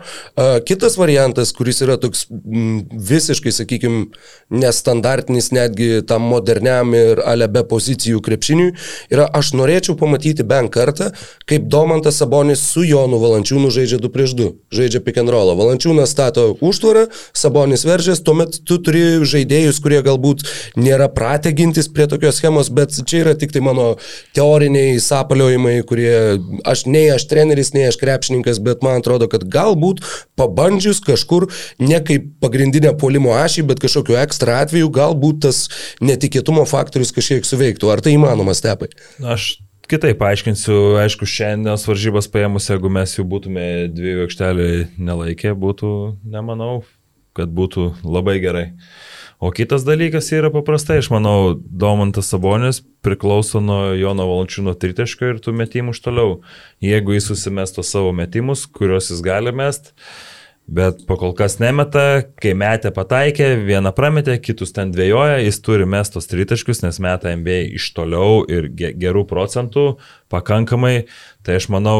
Kitas 0.69 0.95
variantas, 1.01 1.51
kuris 1.57 1.83
yra 1.83 1.97
toks 1.99 2.27
visiškai, 2.31 3.51
sakykime, 3.59 4.05
nestandartinis 4.53 5.51
netgi 5.51 5.99
tam 6.07 6.29
moderniam 6.31 6.95
ir 6.95 7.19
alebe 7.27 7.65
pozicijų 7.67 8.23
krepšiniui, 8.23 8.71
yra 9.11 9.27
aš 9.35 9.51
norėčiau 9.59 9.97
pamatyti 9.99 10.47
bent 10.47 10.71
kartą, 10.71 11.11
kaip 11.49 11.67
Domantas 11.67 12.21
Sabonis 12.23 12.63
su 12.71 12.87
Jonu 12.87 13.19
Valančiūnu 13.19 13.67
žaidžia 13.73 13.99
2 13.99 14.15
prieš 14.15 14.39
2, 14.39 14.49
žaidžia 14.71 15.03
pick 15.03 15.19
and 15.19 15.35
roll. 15.35 15.56
Valančiūnas 15.57 16.13
stato 16.13 16.49
užtvarą, 16.63 17.07
Sabonis 17.37 17.85
veržės, 17.87 18.21
tuomet 18.25 18.59
tu 18.67 18.79
turi 18.83 19.25
žaidėjus, 19.27 19.81
kurie 19.83 19.99
galbūt 20.05 20.45
nėra 20.79 21.09
pratę 21.13 21.51
gintis 21.57 21.89
prie 21.91 22.07
tokios 22.09 22.39
schemos, 22.39 22.71
bet 22.73 22.95
čia 23.07 23.23
yra 23.25 23.35
tik 23.39 23.53
tai 23.55 23.63
mano 23.65 23.89
teoriniai 24.37 24.97
sapaliojimai, 25.03 25.75
kurie 25.89 26.15
aš 26.67 26.85
nei 26.89 27.07
aš 27.13 27.27
treneris, 27.31 27.73
nei 27.75 27.87
aš 27.89 27.99
krepšininkas, 28.01 28.61
bet 28.63 28.85
man 28.85 29.01
atrodo, 29.01 29.29
kad 29.31 29.45
galbūt 29.51 30.03
pabandžius 30.39 31.01
kažkur 31.05 31.49
ne 31.83 32.01
kaip 32.05 32.31
pagrindinę 32.43 32.93
polimo 32.99 33.35
ašį, 33.37 33.67
bet 33.71 33.83
kažkokiu 33.83 34.19
ekstra 34.23 34.61
atveju, 34.63 34.91
galbūt 34.93 35.45
tas 35.47 35.65
netikėtumo 36.03 36.65
faktorius 36.69 37.15
kažkiek 37.15 37.47
suveiktų. 37.47 37.91
Ar 37.93 38.03
tai 38.05 38.17
įmanoma, 38.17 38.55
stepai? 38.57 38.91
Aš 39.23 39.55
Kitaip 39.87 40.17
paaiškinsiu, 40.19 40.97
aišku, 40.99 41.23
šiandienos 41.31 41.85
varžybas 41.87 42.25
paėmus, 42.27 42.65
jeigu 42.67 42.89
mes 42.91 43.13
jų 43.15 43.23
būtume 43.31 43.61
dviejų 43.95 44.25
aikštelį 44.25 44.65
nelaikę, 44.99 45.53
būtų, 45.55 45.91
nemanau, 46.27 46.81
kad 47.37 47.53
būtų 47.55 47.85
labai 48.03 48.35
gerai. 48.43 48.65
O 49.39 49.53
kitas 49.55 49.85
dalykas 49.87 50.27
yra 50.35 50.51
paprastai, 50.51 50.99
aš 50.99 51.07
manau, 51.13 51.55
Domantas 51.55 52.27
Sabonis 52.33 52.81
priklauso 53.05 53.63
nuo 53.63 53.93
Jono 53.95 54.27
Valančiūno 54.27 54.75
tritaško 54.75 55.31
ir 55.31 55.39
tų 55.39 55.55
metimų 55.55 55.95
iš 55.95 56.03
toliau. 56.03 56.39
Jeigu 56.83 57.15
jis 57.15 57.31
susimesto 57.31 57.85
savo 57.85 58.11
metimus, 58.17 58.65
kuriuos 58.67 59.13
jis 59.13 59.23
gali 59.23 59.55
mest, 59.55 59.93
uh, 59.93 60.26
Bet 60.67 61.05
po 61.07 61.15
kol 61.15 61.31
kas 61.31 61.61
nemeta, 61.61 62.25
kai 62.43 62.51
metė 62.57 62.91
pataikė, 62.91 63.53
vieną 63.63 63.93
prametė, 63.95 64.35
kitus 64.43 64.73
ten 64.75 64.91
dviejoja, 64.91 65.37
jis 65.39 65.61
turi 65.63 65.85
mestos 65.87 66.27
tritaškius, 66.27 66.81
nes 66.83 66.99
meta 66.99 67.31
MBA 67.31 67.61
iš 67.79 67.85
toliau 67.95 68.41
ir 68.51 68.67
gerų 68.75 69.23
procentų 69.29 69.85
pakankamai. 70.33 71.05
Tai 71.47 71.55
aš 71.61 71.69
manau, 71.71 71.99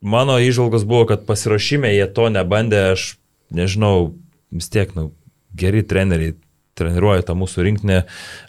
mano 0.00 0.38
įžvalgos 0.40 0.86
buvo, 0.88 1.04
kad 1.12 1.26
pasirašymė 1.28 1.92
jie 1.92 2.06
to 2.16 2.30
nebandė, 2.32 2.80
aš 2.94 3.10
nežinau, 3.52 4.14
vis 4.56 4.72
tiek, 4.72 4.96
nu, 4.96 5.10
geri 5.52 5.84
treneriai 5.84 6.38
treniruoja 6.80 7.26
tą 7.28 7.36
mūsų 7.36 7.66
rinkinį. 7.66 8.00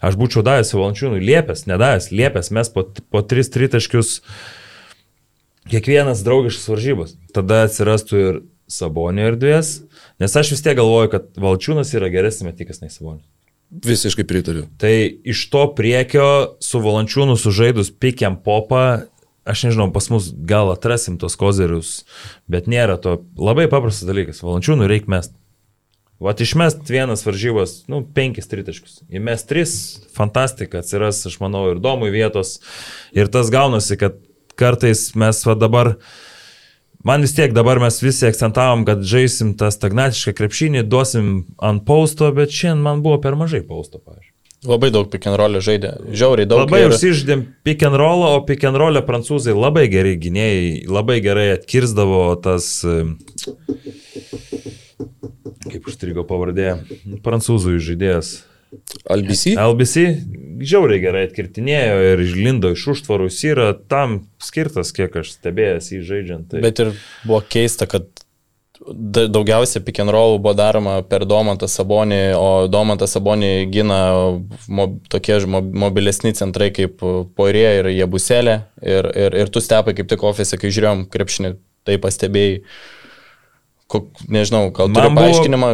Aš 0.04 0.16
būčiau 0.16 0.44
davęs 0.46 0.72
Valančiūnui 0.72 1.20
liepęs, 1.20 1.66
nedavęs, 1.68 2.08
liepęs 2.14 2.48
mes 2.56 2.72
po, 2.72 2.86
po 3.12 3.20
tris 3.28 3.52
tritaškius 3.52 4.22
kiekvienas 5.68 6.24
draugiškas 6.24 6.70
varžybos. 6.72 7.14
Tada 7.36 7.66
atsirastų 7.66 8.22
ir 8.22 8.40
Sabonio 8.72 9.28
erdvės, 9.32 9.82
nes 10.22 10.34
aš 10.38 10.54
vis 10.54 10.64
tiek 10.64 10.78
galvoju, 10.78 11.12
kad 11.12 11.28
Valčiūnas 11.40 11.92
yra 11.98 12.10
geresnis 12.12 12.48
metikas 12.48 12.82
nei 12.82 12.92
Sabonio. 12.92 13.24
Visiškai 13.72 14.26
pritariu. 14.28 14.66
Tai 14.80 14.92
iš 15.24 15.46
to 15.52 15.64
priekio 15.76 16.56
su 16.60 16.80
Valančiūnu 16.84 17.38
sužaidus 17.40 17.88
pikiam 18.02 18.36
popą, 18.44 19.06
aš 19.48 19.64
nežinau, 19.68 19.88
pas 19.94 20.10
mus 20.12 20.28
gal 20.48 20.74
atrasim 20.74 21.16
tos 21.20 21.38
kozerius, 21.40 22.02
bet 22.52 22.68
nėra 22.68 22.98
to 23.00 23.22
labai 23.40 23.70
paprastas 23.72 24.08
dalykas. 24.08 24.42
Valančiūnų 24.44 24.90
reikia 24.92 25.14
mest. 25.14 25.32
Vat 26.22 26.38
išmest 26.44 26.84
vienas 26.92 27.24
varžybos, 27.26 27.80
nu, 27.90 28.02
penkis 28.14 28.46
tritaškus. 28.50 29.00
Įmest 29.10 29.48
tris, 29.50 29.72
fantastika, 30.14 30.84
atsiras, 30.84 31.24
aš 31.26 31.40
manau, 31.42 31.64
ir 31.72 31.80
domui 31.82 32.12
vietos. 32.14 32.60
Ir 33.16 33.32
tas 33.32 33.50
gaunasi, 33.50 33.96
kad 33.98 34.20
kartais 34.60 35.08
mes 35.18 35.40
va 35.48 35.56
dabar 35.58 35.96
uh, 35.96 36.12
Man 37.04 37.24
vis 37.26 37.34
tiek 37.34 37.50
dabar 37.54 37.80
mes 37.82 37.96
visi 38.02 38.28
akcentavom, 38.28 38.84
kad 38.86 39.00
žaisim 39.02 39.56
tą 39.58 39.72
stagnatišką 39.74 40.36
krepšinį, 40.38 40.84
duosim 40.86 41.32
ant 41.58 41.82
pausto, 41.88 42.28
bet 42.36 42.54
šiandien 42.54 42.84
man 42.84 43.02
buvo 43.02 43.18
per 43.22 43.34
mažai 43.38 43.62
pausto, 43.66 43.98
pavyzdžiui. 43.98 44.30
Labai 44.70 44.92
daug 44.94 45.08
pick 45.10 45.26
and 45.26 45.34
roll 45.40 45.58
žaidė. 45.58 45.96
Žiauriai 46.14 46.46
daug. 46.46 46.60
Labai 46.62 46.84
ir- 46.84 46.92
užsiždėm 46.94 47.40
pick 47.66 47.82
and 47.82 47.98
roll, 47.98 48.22
o 48.22 48.36
pick 48.46 48.62
and 48.62 48.78
roll 48.78 48.94
prancūzai 49.02 49.56
labai 49.58 49.88
gerai 49.90 50.14
gynėjai, 50.22 50.86
labai 50.86 51.18
gerai 51.24 51.48
atkirsdavo 51.56 52.20
tas, 52.44 52.68
e, 52.86 53.02
kaip 55.66 55.90
užstrigo 55.90 56.22
pavardė, 56.28 56.76
prancūzų 57.26 57.80
žaidėjas. 57.82 58.44
Albisi? 59.12 59.54
LBC 59.58 60.02
žiauriai 60.62 61.02
gerai 61.02 61.26
atkirtinėjo 61.28 62.00
ir 62.12 62.20
išlindo 62.24 62.70
iš 62.76 62.86
užtvarų, 62.94 63.28
jis 63.30 63.40
yra 63.52 63.70
tam 63.90 64.20
skirtas, 64.42 64.92
kiek 64.96 65.14
aš 65.22 65.34
stebėjęs 65.38 65.92
jį 65.94 66.02
žaidžiant. 66.08 66.50
Tai... 66.52 66.60
Bet 66.64 66.82
ir 66.84 66.92
buvo 67.26 67.40
keista, 67.52 67.88
kad 67.90 68.06
da- 68.86 69.26
daugiausia 69.32 69.82
pick 69.84 70.00
and 70.02 70.10
roll 70.14 70.38
buvo 70.38 70.54
daroma 70.58 71.00
per 71.06 71.26
Domantą 71.28 71.68
Sabonį, 71.70 72.20
o 72.38 72.48
Domantas 72.70 73.14
Sabonį 73.16 73.52
gina 73.74 74.00
mo, 74.68 74.88
tokie 75.12 75.38
mobilesni 75.46 76.32
centrai 76.38 76.70
kaip 76.74 77.02
Poirė 77.36 77.66
ir 77.80 77.90
Jebuselė. 77.96 78.60
Ir, 78.82 79.10
ir, 79.26 79.38
ir 79.44 79.52
tu 79.54 79.62
stepai 79.62 79.94
kaip 79.98 80.10
tik 80.10 80.24
ofise, 80.26 80.58
kai 80.60 80.72
žiūrėjom 80.74 81.06
krepšinį, 81.12 81.54
tai 81.86 81.98
pastebėjai. 82.02 82.62
Kok, 83.92 84.22
nežinau, 84.32 84.70
gal 84.72 84.88
turi 84.88 85.10
buvo- 85.10 85.20
paaiškinimą, 85.20 85.72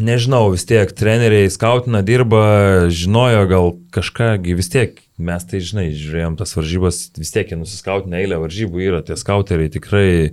Nežinau, 0.00 0.46
vis 0.54 0.64
tiek 0.64 0.88
treneriai 0.96 1.50
skautina, 1.52 2.00
dirba, 2.00 2.88
žinojo 2.88 3.42
gal 3.50 3.66
kažką, 3.92 4.38
gi 4.40 4.54
vis 4.56 4.70
tiek 4.72 5.02
mes 5.20 5.44
tai 5.44 5.60
žinai, 5.60 5.90
žiūrėjom 5.92 6.38
tas 6.40 6.54
varžybas, 6.56 7.00
vis 7.18 7.32
tiek 7.34 7.52
jie 7.52 7.58
nusiskautina 7.60 8.22
eilę 8.22 8.38
varžybų, 8.40 8.80
yra 8.80 9.02
tie 9.04 9.18
skauteriai 9.20 9.68
tikrai 9.72 10.32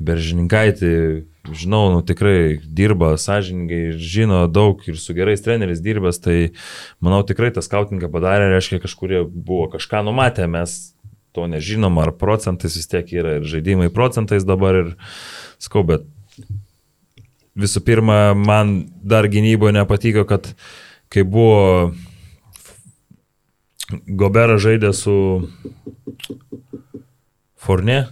beržininkaitį, 0.00 0.94
žinau, 1.52 1.82
nu 1.92 2.00
tikrai 2.06 2.56
dirba 2.64 3.12
sąžiningai, 3.20 3.92
žino 4.00 4.46
daug 4.48 4.80
ir 4.88 4.96
su 4.96 5.12
gerais 5.16 5.44
treneriais 5.44 5.84
dirbęs, 5.84 6.22
tai 6.24 6.38
manau 7.04 7.20
tikrai 7.28 7.52
tą 7.52 7.60
skautingą 7.64 8.08
padarė, 8.12 8.48
reiškia 8.54 8.80
kažkurie 8.86 9.26
buvo 9.28 9.68
kažką 9.76 10.00
numatę, 10.08 10.48
mes 10.48 10.94
to 11.36 11.44
nežinom, 11.50 12.00
ar 12.00 12.14
procentais 12.16 12.80
vis 12.80 12.88
tiek 12.88 13.12
yra 13.12 13.38
ir 13.38 13.48
žaidimai 13.52 13.92
procentais 13.92 14.48
dabar 14.48 14.80
ir 14.80 14.92
skau, 15.60 15.84
bet 15.84 16.08
visų 17.58 17.84
pirma, 17.86 18.18
man 18.34 18.76
dar 19.02 19.28
gynyboje 19.30 19.76
nepatiko, 19.76 20.26
kad 20.28 20.50
kai 21.12 21.22
buvo 21.22 21.94
Gobera 24.08 24.56
žaidė 24.58 24.94
su 24.96 25.14
Forne, 27.60 28.04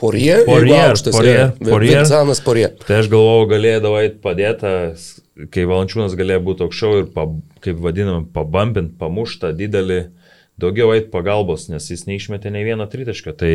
Porie? 0.00 0.24
Jeigu 0.24 0.72
aukštas, 0.72 1.12
Poirier, 1.12 1.40
jo. 1.60 1.66
Poirier. 1.68 1.98
Vincanas 2.00 2.40
Porie. 2.40 2.68
tai 2.86 3.02
aš 3.02 3.10
galvojau, 3.12 3.48
galėdavo 3.50 3.98
eiti 4.00 4.16
padėta, 4.24 4.70
kai 5.52 5.66
Valančiūnas 5.68 6.16
galėjo 6.16 6.40
būti 6.46 6.64
aukščiau 6.64 7.02
ir, 7.02 7.10
pa, 7.12 7.26
kaip 7.60 7.82
vadinam, 7.84 8.24
pabampint, 8.32 8.94
pamuštą 9.00 9.52
didelį, 9.58 10.00
daugiau 10.60 10.94
eiti 10.96 11.12
pagalbos, 11.12 11.68
nes 11.72 11.90
jis 11.92 12.06
neišmetė 12.08 12.52
nei 12.54 12.64
vieno 12.64 12.88
tritaškio. 12.88 13.36
Tai 13.42 13.52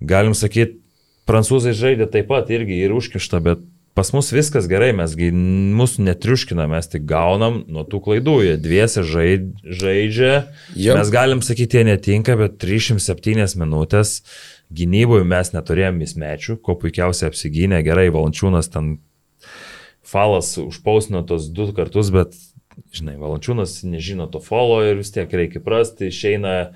galim 0.00 0.36
sakyti, 0.38 0.79
prancūzai 1.30 1.76
žaidė 1.78 2.10
taip 2.10 2.30
pat 2.30 2.50
irgi 2.52 2.82
ir 2.84 2.94
užkišta, 2.96 3.40
bet 3.44 3.62
pas 3.94 4.12
mus 4.14 4.30
viskas 4.32 4.68
gerai, 4.70 4.92
mes 4.96 5.12
mūsų 5.14 6.04
netriuškina, 6.06 6.66
mes 6.70 6.88
tik 6.90 7.04
gaunam 7.10 7.60
nuo 7.68 7.82
tų 7.88 8.00
klaidų, 8.06 8.36
jie 8.46 8.54
dviese 8.62 9.04
žaid, 9.06 9.50
žaidžia, 9.64 10.32
Jep. 10.76 10.96
mes 11.00 11.10
galim 11.12 11.42
sakyti, 11.44 11.80
jie 11.80 11.88
netinka, 11.90 12.36
bet 12.40 12.56
307 12.62 13.58
minutės 13.60 14.20
gynyboje 14.70 15.26
mes 15.26 15.52
neturėjom 15.56 15.98
mismečių, 16.00 16.58
ko 16.62 16.78
puikiausiai 16.80 17.30
apsigynė, 17.32 17.82
gerai, 17.86 18.08
Valančiūnas 18.14 18.70
ten 18.72 18.94
falas 20.06 20.54
užpausino 20.62 21.24
tos 21.26 21.50
du 21.54 21.68
kartus, 21.74 22.12
bet, 22.14 22.38
žinai, 22.94 23.18
Valančiūnas 23.20 23.80
nežino 23.86 24.30
to 24.30 24.42
folo 24.42 24.80
ir 24.86 25.02
vis 25.02 25.12
tiek 25.14 25.30
reikia 25.30 25.62
prasti, 25.64 26.08
išeina, 26.14 26.72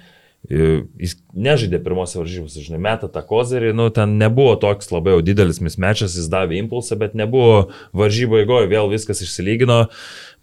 jis 0.51 1.15
nežaidė 1.33 1.79
pirmose 1.85 2.19
varžybose, 2.21 2.61
žinai, 2.67 2.81
metą 2.85 3.09
tą 3.13 3.23
kozerį, 3.25 3.71
nu, 3.77 3.87
ten 3.95 4.19
nebuvo 4.21 4.57
toks 4.61 4.91
labai 4.93 5.15
jau 5.17 5.23
didelis 5.25 5.61
mismečas, 5.65 6.17
jis 6.19 6.29
davė 6.33 6.59
impulsą, 6.61 6.99
bet 7.01 7.15
nebuvo 7.17 7.71
varžybo 7.97 8.43
įgoje, 8.43 8.69
vėl 8.69 8.91
viskas 8.93 9.23
išsilygino, 9.25 9.79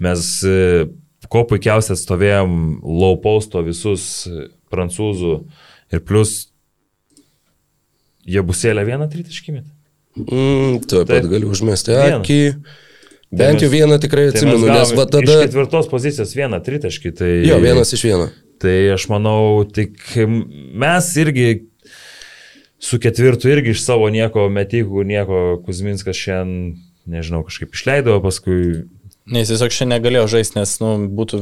mes 0.02 0.24
e, 0.48 0.88
ko 1.30 1.44
puikiausiai 1.52 1.94
atstovėjom 1.98 2.56
low 2.82 3.20
posto 3.22 3.62
visus 3.66 4.26
e, 4.26 4.48
prancūzų 4.74 5.36
ir 5.94 6.02
plus 6.08 6.48
jie 8.26 8.42
busėlė 8.46 8.86
vieną 8.88 9.08
tritaškimį. 9.12 9.62
Mm, 10.18 10.82
Tuo 10.90 11.06
pat 11.06 11.22
Taip. 11.22 11.30
galiu 11.32 11.52
užmesti 11.54 11.94
Vieną. 11.94 12.20
akį. 12.22 12.40
Bent 13.32 13.54
mes- 13.56 13.64
jau 13.64 13.70
vieną 13.72 13.96
tikrai 14.04 14.26
Tai 14.28 14.34
atsimenu, 14.36 14.66
nes 14.68 14.90
gavom 14.92 14.98
va 15.00 15.06
Iš 15.06 15.12
tada... 15.14 15.36
ketvirtos 15.46 15.88
pozicijos 15.88 16.34
vieną 16.36 16.60
tritaškį. 16.66 17.12
Tai, 17.16 17.30
Jo, 17.48 17.60
vienas 17.64 17.94
iš 17.96 18.04
vieno. 18.10 18.26
Tai 18.62 18.78
aš 18.94 19.08
manau, 19.10 19.66
tik 19.66 20.00
mes 20.78 21.12
irgi 21.18 21.50
su 22.82 23.00
ketvirtu 23.02 23.50
irgi 23.50 23.76
iš 23.76 23.84
savo 23.86 24.10
nieko 24.14 24.48
metikų, 24.54 25.06
nieko 25.08 25.42
Kuzminskas 25.66 26.18
šiandien, 26.18 26.82
nežinau, 27.10 27.42
kažkaip 27.48 27.74
išleido, 27.74 28.20
paskui 28.22 28.84
Nes 29.32 29.46
jis 29.46 29.54
tiesiog 29.54 29.72
šiandien 29.72 30.00
negalėjo 30.00 30.24
žaisti, 30.34 30.58
nes 30.58 30.72
nu, 30.82 30.88
būtų, 31.14 31.40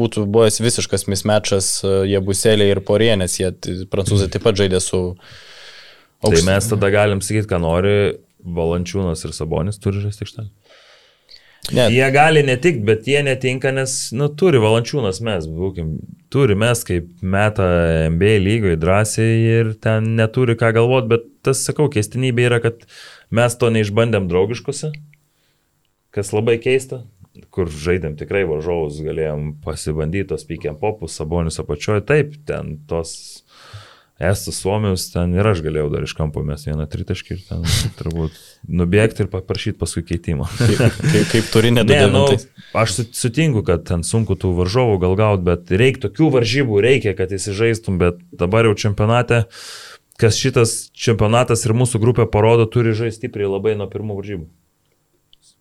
būtų 0.00 0.24
buvęs 0.32 0.62
visiškas 0.64 1.04
mismečas 1.12 1.68
jie 1.84 2.18
buselė 2.24 2.70
ir 2.72 2.80
porė, 2.88 3.12
nes 3.20 3.34
jie 3.36 3.50
prancūzai 3.92 4.30
taip 4.32 4.46
pat 4.46 4.56
žaidė 4.58 4.80
su... 4.80 5.02
Tai 6.24 6.40
mes 6.46 6.70
tada 6.72 6.88
galim 6.90 7.20
sakyti, 7.22 7.46
ką 7.50 7.60
nori, 7.62 7.92
Valančiūnas 8.42 9.22
ir 9.26 9.34
Sabonis 9.36 9.78
turi 9.82 10.00
žaisti 10.02 10.24
aikštelę. 10.24 10.48
Ne, 11.72 11.88
Jie 11.92 12.06
gali 12.12 12.42
netikti, 12.46 12.80
bet 12.86 13.08
jie 13.08 13.20
netinka, 13.26 13.72
nes, 13.76 13.94
nu, 14.16 14.30
turi 14.40 14.60
Valančiūnas 14.62 15.20
mes, 15.24 15.48
būkim, 15.52 15.90
turi 16.32 16.56
mes 16.56 16.80
kaip 16.88 17.10
meta 17.20 17.66
MBA 18.14 18.38
lygoje 18.40 18.78
drąsiai 18.80 19.34
ir 19.50 19.74
ten 19.84 20.14
neturi 20.16 20.56
ką 20.58 20.72
galvoti, 20.78 21.10
bet 21.12 21.28
tas, 21.44 21.60
sakau, 21.68 21.90
keistinybė 21.92 22.48
yra, 22.48 22.62
kad 22.64 22.86
mes 23.34 23.58
to 23.60 23.68
neišbandėm 23.74 24.30
draugiškose, 24.30 24.94
kas 26.16 26.32
labai 26.32 26.56
keista, 26.64 27.02
kur 27.52 27.68
žaidėm 27.68 28.16
tikrai 28.18 28.46
varžovus, 28.48 29.02
galėjom 29.04 29.52
pasibandyti 29.64 30.30
tos 30.32 30.48
pikiam 30.48 30.78
popus, 30.80 31.18
sabonius 31.20 31.60
apačioje, 31.60 32.06
taip, 32.08 32.32
ten 32.48 32.78
tos 32.88 33.12
Estus 34.18 34.56
Suomius, 34.58 35.04
ten 35.14 35.30
ir 35.36 35.46
aš 35.46 35.60
galėjau 35.62 35.92
dar 35.92 36.02
iš 36.02 36.10
kampo 36.18 36.40
mes 36.42 36.64
vieną 36.66 36.88
tritaškį 36.90 37.34
ir 37.36 37.42
ten 37.46 37.62
turbūt 38.00 38.34
nubėgti 38.66 39.22
ir 39.22 39.28
paprašyti 39.30 39.78
paskui 39.78 40.02
keitimo. 40.08 40.48
kaip, 40.58 40.96
kaip 41.30 41.52
turi 41.54 41.70
Ne, 41.70 41.84
nu, 41.84 41.92
nedalyvauti. 41.92 42.48
aš 42.74 42.96
su- 42.96 43.06
sutinku, 43.14 43.62
kad 43.62 43.84
ten 43.86 44.02
sunku 44.02 44.34
tų 44.34 44.50
varžovų 44.58 44.96
gal 45.04 45.14
gauti, 45.20 45.46
bet 45.46 45.70
reikia 45.70 46.08
tokių 46.08 46.32
varžybų, 46.34 46.80
reikia, 46.82 47.14
kad 47.14 47.30
įsižaistum, 47.30 48.00
bet 48.02 48.18
dabar 48.34 48.66
jau 48.66 48.74
čempionate, 48.74 49.44
kas 50.18 50.34
šitas 50.42 50.90
čempionatas 50.98 51.62
ir 51.68 51.78
mūsų 51.78 52.02
grupė 52.02 52.26
parodo, 52.26 52.66
turi 52.66 52.96
žaisti 52.98 53.22
stipriai 53.30 53.46
labai 53.54 53.76
nuo 53.78 53.86
pirmų 53.86 54.18
varžybų. 54.18 54.48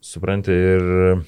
Supranti, 0.02 0.50
ir 0.50 1.22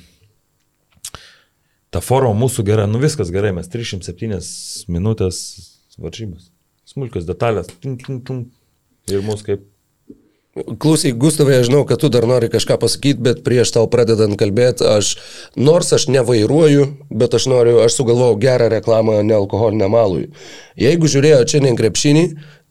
ta 1.94 2.02
forma 2.02 2.34
mūsų 2.38 2.66
gera, 2.66 2.90
nu 2.90 2.98
viskas 3.02 3.30
gerai, 3.34 3.54
mes 3.54 3.70
307 3.70 4.90
minutės 4.90 5.44
varžybos. 6.02 6.50
Smulkios 6.90 7.28
detalės. 7.30 7.70
Tink, 7.84 8.02
tink, 8.06 8.24
tink. 8.26 8.48
Ir 9.10 9.22
mūsų 9.26 9.46
kaip 9.46 9.68
Klausyk, 10.80 11.14
Gustavai, 11.22 11.60
aš 11.62 11.68
žinau, 11.70 11.84
kad 11.88 12.02
tu 12.02 12.10
dar 12.10 12.26
nori 12.28 12.50
kažką 12.50 12.80
pasakyti, 12.82 13.22
bet 13.22 13.44
prieš 13.46 13.70
tau 13.76 13.86
pradedant 13.88 14.34
kalbėti, 14.36 14.82
aš, 14.90 15.12
nors 15.54 15.94
aš 15.96 16.08
nevairuoju, 16.10 16.88
bet 17.14 17.36
aš 17.38 17.46
noriu, 17.52 17.78
aš 17.86 18.00
sugalvojau 18.00 18.40
gerą 18.42 18.72
reklamą 18.74 19.20
nealkoholiniam 19.28 19.94
alui. 19.96 20.32
Jeigu 20.80 21.12
žiūrėjo 21.12 21.44
čia 21.52 21.76
krepšinį, 21.80 22.24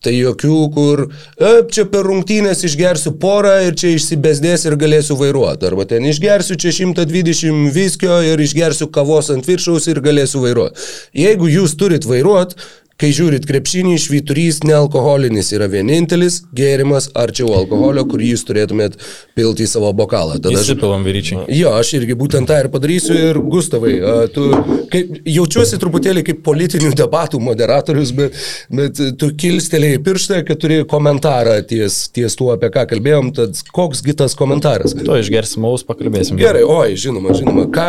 tai 0.03 0.17
jokių, 0.17 0.59
kur, 0.75 1.05
e, 1.39 1.53
čia 1.71 1.87
per 1.91 2.07
rungtynės 2.11 2.65
išgersiu 2.67 3.15
porą 3.23 3.55
ir 3.69 3.79
čia 3.79 3.95
išsibesdės 3.95 4.67
ir 4.67 4.77
galėsiu 4.79 5.15
vairuoti. 5.19 5.71
Arba 5.71 5.87
ten 5.87 6.07
išgersiu 6.07 6.59
čia 6.59 6.75
120 6.75 7.71
viskio 7.75 8.21
ir 8.27 8.43
išgersiu 8.43 8.91
kavos 8.91 9.31
ant 9.31 9.47
viršaus 9.47 9.87
ir 9.87 10.03
galėsiu 10.03 10.43
vairuoti. 10.43 10.79
Jeigu 11.15 11.51
jūs 11.51 11.79
turit 11.79 12.07
vairuoti, 12.07 12.59
Kai 12.99 13.13
žiūrit 13.15 13.45
krepšinį, 13.47 13.93
švyturys 14.03 14.57
nealkoholinis 14.67 15.53
yra 15.55 15.69
vienintelis 15.71 16.41
gėrimas 16.59 17.05
arčiau 17.15 17.53
alkoholio, 17.55 18.03
kurį 18.11 18.33
jūs 18.33 18.43
turėtumėt 18.49 18.97
pilti 19.39 19.63
į 19.63 19.69
savo 19.71 19.93
bokalą. 19.95 20.41
Tada 20.43 20.59
aš, 20.59 20.73
Įsipilam 20.73 21.05
vyryčiai. 21.07 21.45
jo, 21.55 21.71
aš 21.79 21.93
irgi 22.01 22.17
būtent 22.19 22.51
tą 22.51 22.57
ir 22.65 22.69
padarysiu 22.73 23.15
ir 23.15 23.39
Gustavai, 23.39 23.93
a, 24.03 24.15
tu 24.35 24.49
kaip, 24.91 25.13
jaučiuosi 25.31 25.79
truputėlį 25.79 26.25
kaip 26.27 26.41
politinių 26.49 26.91
debatų 26.99 27.39
moderatorius, 27.47 28.11
bet, 28.19 28.41
bet 28.81 28.99
tu 29.21 29.29
kilstelėjai 29.45 30.01
pirštą, 30.09 30.41
kad 30.49 30.59
turi 30.65 30.81
komentarą 30.91 31.55
ties, 31.71 32.01
ties 32.11 32.35
tuo, 32.41 32.51
apie 32.57 32.73
ką 32.75 32.83
kalbėjom, 32.97 33.31
tad 33.37 33.61
koks 33.79 34.03
gitas 34.09 34.35
komentaras. 34.39 34.97
To 35.07 35.21
išgersim 35.23 35.63
maus, 35.63 35.87
pakalbėsim. 35.87 36.41
Gerai, 36.43 36.65
oi, 36.67 36.99
žinoma, 36.99 37.39
žinoma, 37.39 37.69
ką, 37.71 37.87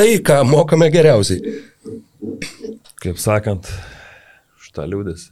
tai, 0.00 0.14
ką 0.24 0.40
mokame 0.48 0.88
geriausiai. 0.96 1.58
kaip 3.04 3.20
sakant, 3.20 3.68
šitą 4.76 4.86
liūdės. 4.92 5.30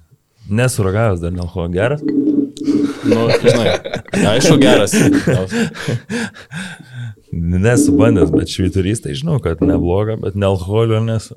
Nesuragavęs 0.48 1.20
dar 1.20 1.32
nelho 1.32 1.68
geras. 1.72 2.02
Nu, 3.04 3.28
žinai, 3.44 3.76
aišku, 4.34 4.58
geras. 4.60 4.94
Nesu 7.32 7.94
bandęs, 7.96 8.30
bet 8.32 8.52
švyturys 8.52 9.02
tai 9.04 9.16
žinau, 9.16 9.40
kad 9.42 9.60
nebloga, 9.64 10.16
bet 10.20 10.36
ne 10.36 10.46
alkoholio 10.46 11.00
nesu. 11.04 11.36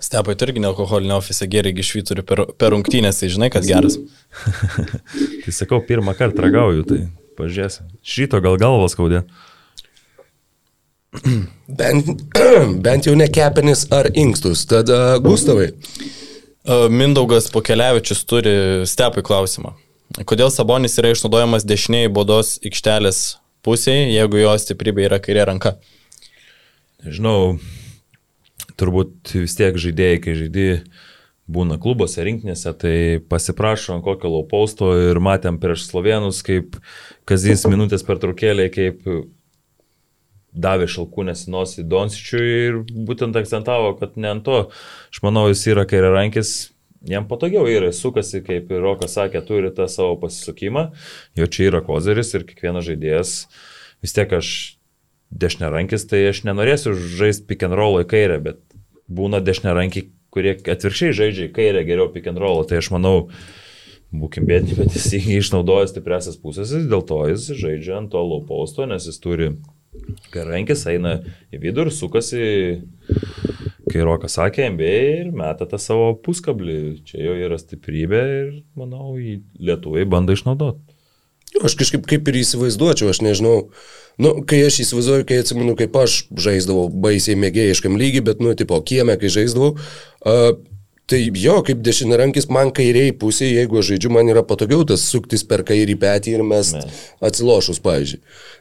Stepai, 0.00 0.34
tu 0.34 0.48
irgi 0.48 0.62
nealkoholinio 0.64 1.18
ofise 1.20 1.46
geriai 1.48 1.76
išvyturi 1.80 2.24
per, 2.24 2.46
per 2.56 2.72
rungtynės, 2.72 3.20
tai 3.20 3.28
žinai, 3.32 3.50
kad 3.52 3.68
geras. 3.68 3.98
tai 5.44 5.52
sakau, 5.52 5.82
pirmą 5.84 6.16
kartą 6.16 6.46
ragauju, 6.46 6.86
tai 6.88 7.02
pažiūrėsiu. 7.38 7.84
Šito 8.00 8.40
gal 8.44 8.56
galvas 8.60 8.96
skaudė. 8.96 9.26
Bent, 11.68 12.10
bent 12.84 13.08
jau 13.08 13.14
ne 13.18 13.28
kepenis 13.28 13.86
ar 13.92 14.08
inkstus. 14.16 14.64
Tada 14.68 15.20
Gustavai. 15.22 15.70
Mindaugas 16.70 17.50
Pokelevičius 17.50 18.20
turi 18.30 18.52
stepai 18.86 19.24
klausimą. 19.26 19.72
Kodėl 20.26 20.52
Sabonis 20.54 20.94
yra 21.02 21.10
išnaudojamas 21.10 21.64
dešiniai 21.66 22.10
bodos 22.14 22.58
aikštelės 22.62 23.40
pusėje, 23.66 24.10
jeigu 24.14 24.38
jo 24.38 24.52
stiprybė 24.58 25.08
yra 25.08 25.18
kairė 25.22 25.48
ranka? 25.50 25.74
Nežinau, 27.02 27.58
turbūt 28.78 29.34
vis 29.34 29.56
tiek 29.58 29.78
žaidėjai, 29.82 30.20
kai 30.22 30.36
žaidėjai 30.38 30.78
būna 31.50 31.80
klubuose, 31.82 32.22
rinkinėse, 32.22 32.72
tai 32.78 32.94
pasiprašo 33.32 33.96
ant 33.96 34.06
kokio 34.06 34.30
laupausto 34.30 34.92
ir 35.10 35.18
matėm 35.18 35.58
prieš 35.62 35.88
slovenus, 35.88 36.44
kaip 36.46 36.78
kazys 37.26 37.66
minutės 37.66 38.06
per 38.06 38.22
trukėlį, 38.22 38.68
kaip 38.76 39.10
davė 40.52 40.88
šalkūnės 40.90 41.46
į 41.46 41.54
nosį 41.54 41.86
Donsičiui 41.90 42.50
ir 42.66 42.78
būtent 43.06 43.36
akcentavo, 43.38 43.94
kad 44.00 44.16
ne 44.20 44.32
ant 44.34 44.44
to, 44.46 44.60
aš 45.12 45.22
manau, 45.24 45.46
jis 45.50 45.62
yra 45.70 45.86
kairė 45.88 46.10
rankis, 46.14 46.72
jam 47.06 47.28
patogiau 47.30 47.68
yra, 47.70 47.92
sukasi, 47.94 48.42
kaip 48.46 48.70
ir 48.72 48.82
Rokas 48.84 49.14
sakė, 49.16 49.44
turi 49.46 49.70
tą 49.76 49.86
savo 49.88 50.18
pasisukimą, 50.20 50.90
jo 51.38 51.46
čia 51.46 51.70
yra 51.70 51.82
kozeris 51.86 52.34
ir 52.34 52.46
kiekvienas 52.48 52.88
žaidėjas, 52.88 53.34
vis 54.04 54.16
tiek 54.16 54.34
aš 54.36 54.52
dešinė 55.30 55.70
rankis, 55.70 56.06
tai 56.10 56.26
aš 56.32 56.42
nenorėsiu 56.48 56.96
žaisti 56.98 57.46
pick 57.48 57.64
and 57.66 57.78
roll 57.78 58.02
į 58.02 58.08
kairę, 58.10 58.40
bet 58.42 58.60
būna 59.10 59.42
dešinė 59.44 59.74
rankiai, 59.76 60.10
kurie 60.34 60.54
atvirkščiai 60.58 61.16
žaidžia 61.16 61.48
į 61.48 61.54
kairę 61.54 61.86
geriau 61.86 62.10
pick 62.12 62.28
and 62.30 62.42
roll, 62.42 62.62
tai 62.66 62.82
aš 62.82 62.90
manau, 62.94 63.30
būkim 64.10 64.46
bėdini, 64.46 64.76
bet 64.78 64.96
jis 64.96 65.12
išnaudoja 65.38 65.88
stipresias 65.90 66.38
pusės, 66.42 66.74
dėl 66.90 67.04
to 67.06 67.22
jis 67.30 67.52
žaidžia 67.54 68.00
ant 68.00 68.10
to 68.12 68.22
low 68.22 68.42
posto, 68.46 68.86
nes 68.90 69.06
jis 69.06 69.22
turi 69.22 69.52
Karankis 70.30 70.84
eina 70.90 71.16
į 71.50 71.60
vidų 71.64 71.88
ir 71.88 71.92
sukasi, 71.94 72.44
kai 73.90 74.04
Rokas 74.06 74.36
sakė, 74.38 74.68
MBA 74.70 74.94
ir 75.24 75.32
meta 75.34 75.66
tą 75.68 75.80
savo 75.82 76.12
puskablį. 76.22 76.78
Čia 77.08 77.24
jo 77.24 77.34
yra 77.48 77.58
stiprybė 77.58 78.22
ir, 78.36 78.54
manau, 78.78 79.16
lietuviai 79.18 80.06
bando 80.08 80.36
išnaudoti. 80.36 80.98
Aš 81.66 81.74
kažkaip 81.74 82.04
kaip 82.06 82.28
ir 82.30 82.38
įsivaizduočiau, 82.44 83.10
aš 83.10 83.20
nežinau, 83.26 83.54
nu, 84.22 84.30
kai 84.46 84.60
aš 84.68 84.84
įsivaizduoju, 84.84 85.26
kai 85.26 85.40
atsimenu, 85.42 85.74
kaip 85.78 85.96
aš 85.98 86.20
žaisdavau 86.38 86.86
baisiai 87.02 87.34
mėgėjiškam 87.42 87.98
lygiai, 87.98 88.22
bet, 88.30 88.38
nu, 88.44 88.54
tipo, 88.54 88.78
kieme, 88.86 89.16
kai 89.18 89.32
žaisdavau, 89.34 89.72
uh, 89.74 90.52
Tai 91.10 91.18
jo, 91.34 91.56
kaip 91.66 91.80
dešinarankis 91.82 92.46
man 92.54 92.70
kairiai 92.74 93.10
pusėje, 93.18 93.56
jeigu 93.58 93.80
aš 93.80 93.88
žaidžiu, 93.90 94.12
man 94.14 94.30
yra 94.30 94.44
patogiau 94.46 94.84
tas 94.86 95.02
suktis 95.10 95.42
per 95.46 95.64
kairį 95.66 95.96
petį 95.98 96.36
ir 96.36 96.44
mes 96.46 96.70
atsilošus, 97.26 97.80
pavyzdžiui. 97.82 98.20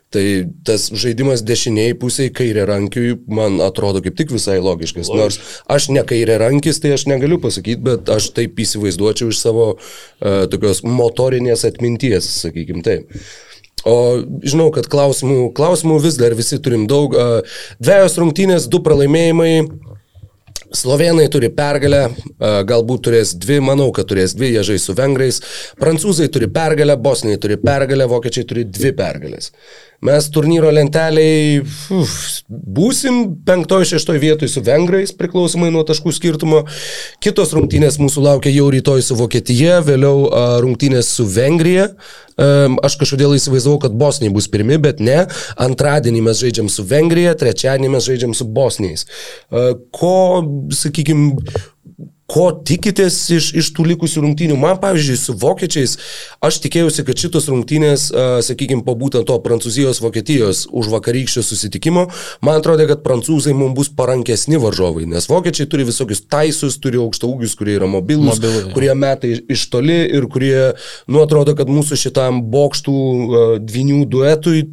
Tai 0.10 0.24
tas 0.66 0.88
žaidimas 0.90 1.44
dešiniai 1.46 1.94
pusėje 2.02 2.32
kairė 2.40 2.64
rankiui 2.66 3.12
man 3.30 3.60
atrodo 3.62 4.02
kaip 4.02 4.16
tik 4.18 4.32
visai 4.34 4.56
logiškas. 4.58 5.12
Logiškas. 5.12 5.20
Nors 5.20 5.60
aš 5.70 5.92
ne 5.94 6.02
kairė 6.10 6.40
rankis, 6.42 6.82
tai 6.82 6.96
aš 6.96 7.06
negaliu 7.12 7.38
pasakyti, 7.44 7.84
bet 7.86 8.10
aš 8.10 8.32
taip 8.34 8.58
įsivaizduočiau 8.58 9.30
iš 9.30 9.44
savo 9.44 9.68
uh, 9.76 10.48
tokios 10.50 10.82
motorinės 10.88 11.68
atminties, 11.70 12.26
sakykim 12.40 12.82
taip. 12.86 13.14
O 13.86 13.96
žinau, 14.42 14.72
kad 14.74 14.90
klausimų, 14.90 15.52
klausimų 15.56 16.02
vis 16.02 16.18
dar 16.18 16.34
visi 16.36 16.58
turim 16.58 16.90
daug. 16.90 17.14
Uh, 17.14 17.62
dviejos 17.78 18.18
rungtynės, 18.18 18.66
du 18.74 18.82
pralaimėjimai. 18.82 19.54
Slovenai 20.70 21.26
turi 21.34 21.50
pergalę, 21.56 22.02
galbūt 22.70 23.06
turės 23.08 23.34
dvi, 23.42 23.58
manau, 23.64 23.90
kad 23.96 24.10
turės 24.12 24.36
dvi, 24.38 24.52
jie 24.54 24.64
žais 24.68 24.86
su 24.86 24.94
vengrais. 24.98 25.40
Prancūzai 25.82 26.28
turi 26.30 26.50
pergalę, 26.54 26.98
bosniai 27.00 27.40
turi 27.42 27.58
pergalę, 27.62 28.06
vokiečiai 28.12 28.46
turi 28.50 28.66
dvi 28.70 28.92
pergalės. 28.98 29.50
Mes 30.06 30.30
turnyro 30.32 30.70
lenteliai 30.72 31.60
uf, 31.60 32.14
būsim 32.48 33.34
penktoje, 33.44 33.90
šeštoje 33.92 34.22
vietoje 34.24 34.52
su 34.54 34.64
vengrais, 34.64 35.12
priklausomai 35.12 35.74
nuo 35.76 35.84
taškų 35.88 36.14
skirtumo. 36.16 36.62
Kitos 37.20 37.52
rungtynės 37.58 38.00
mūsų 38.00 38.24
laukia 38.24 38.54
jau 38.54 38.70
rytoj 38.72 39.04
su 39.04 39.18
Vokietija, 39.20 39.82
vėliau 39.84 40.30
rungtynės 40.64 41.12
su 41.18 41.28
Vengrija. 41.28 41.90
Aš 42.40 42.96
kažkodėl 43.02 43.36
įsivaizdavau, 43.36 43.82
kad 43.84 43.98
bosniai 44.00 44.32
bus 44.32 44.48
pirmi, 44.48 44.78
bet 44.80 45.02
ne. 45.04 45.26
Antradienį 45.60 46.22
mes 46.30 46.40
žaidžiam 46.40 46.72
su 46.72 46.88
Vengrija, 46.88 47.36
trečiadienį 47.36 47.92
mes 47.98 48.08
žaidžiam 48.08 48.32
su 48.38 48.48
bosniais. 48.48 49.04
Ko, 49.92 50.16
sakykime, 50.72 51.34
ko 52.30 52.50
tikitės 52.54 53.18
iš, 53.34 53.50
iš 53.58 53.72
tų 53.76 53.88
likusių 53.94 54.24
rungtynių. 54.26 54.58
Man, 54.60 54.78
pavyzdžiui, 54.82 55.18
su 55.18 55.36
vokiečiais, 55.42 55.96
aš 56.46 56.60
tikėjausi, 56.64 57.06
kad 57.08 57.22
šitos 57.22 57.50
rungtynės, 57.50 58.10
sakykime, 58.46 58.84
po 58.86 58.96
būtent 59.00 59.28
to 59.30 59.38
Prancūzijos-Vokietijos 59.46 60.68
už 60.70 60.92
vakarykščio 60.94 61.44
susitikimo, 61.46 62.08
man 62.46 62.62
atrodo, 62.62 62.86
kad 62.90 63.02
prancūzai 63.06 63.56
mums 63.58 63.76
bus 63.78 63.92
parankesni 63.98 64.60
varžovai, 64.62 65.08
nes 65.10 65.30
vokiečiai 65.30 65.70
turi 65.72 65.88
visokius 65.90 66.22
taisus, 66.30 66.78
turi 66.82 67.02
aukštaugius, 67.02 67.58
kurie 67.60 67.80
yra 67.80 67.90
mobilus, 67.90 68.38
Mobilu, 68.38 68.68
ja. 68.68 68.74
kurie 68.76 68.94
meta 68.98 69.30
iš 69.30 69.66
toli 69.74 69.98
ir 70.06 70.30
kurie, 70.32 70.74
nu, 71.10 71.24
atrodo, 71.24 71.56
kad 71.58 71.72
mūsų 71.72 71.98
šitam 72.00 72.44
bokštų 72.54 73.00
dvinių 73.66 74.04
duetui 74.10 74.68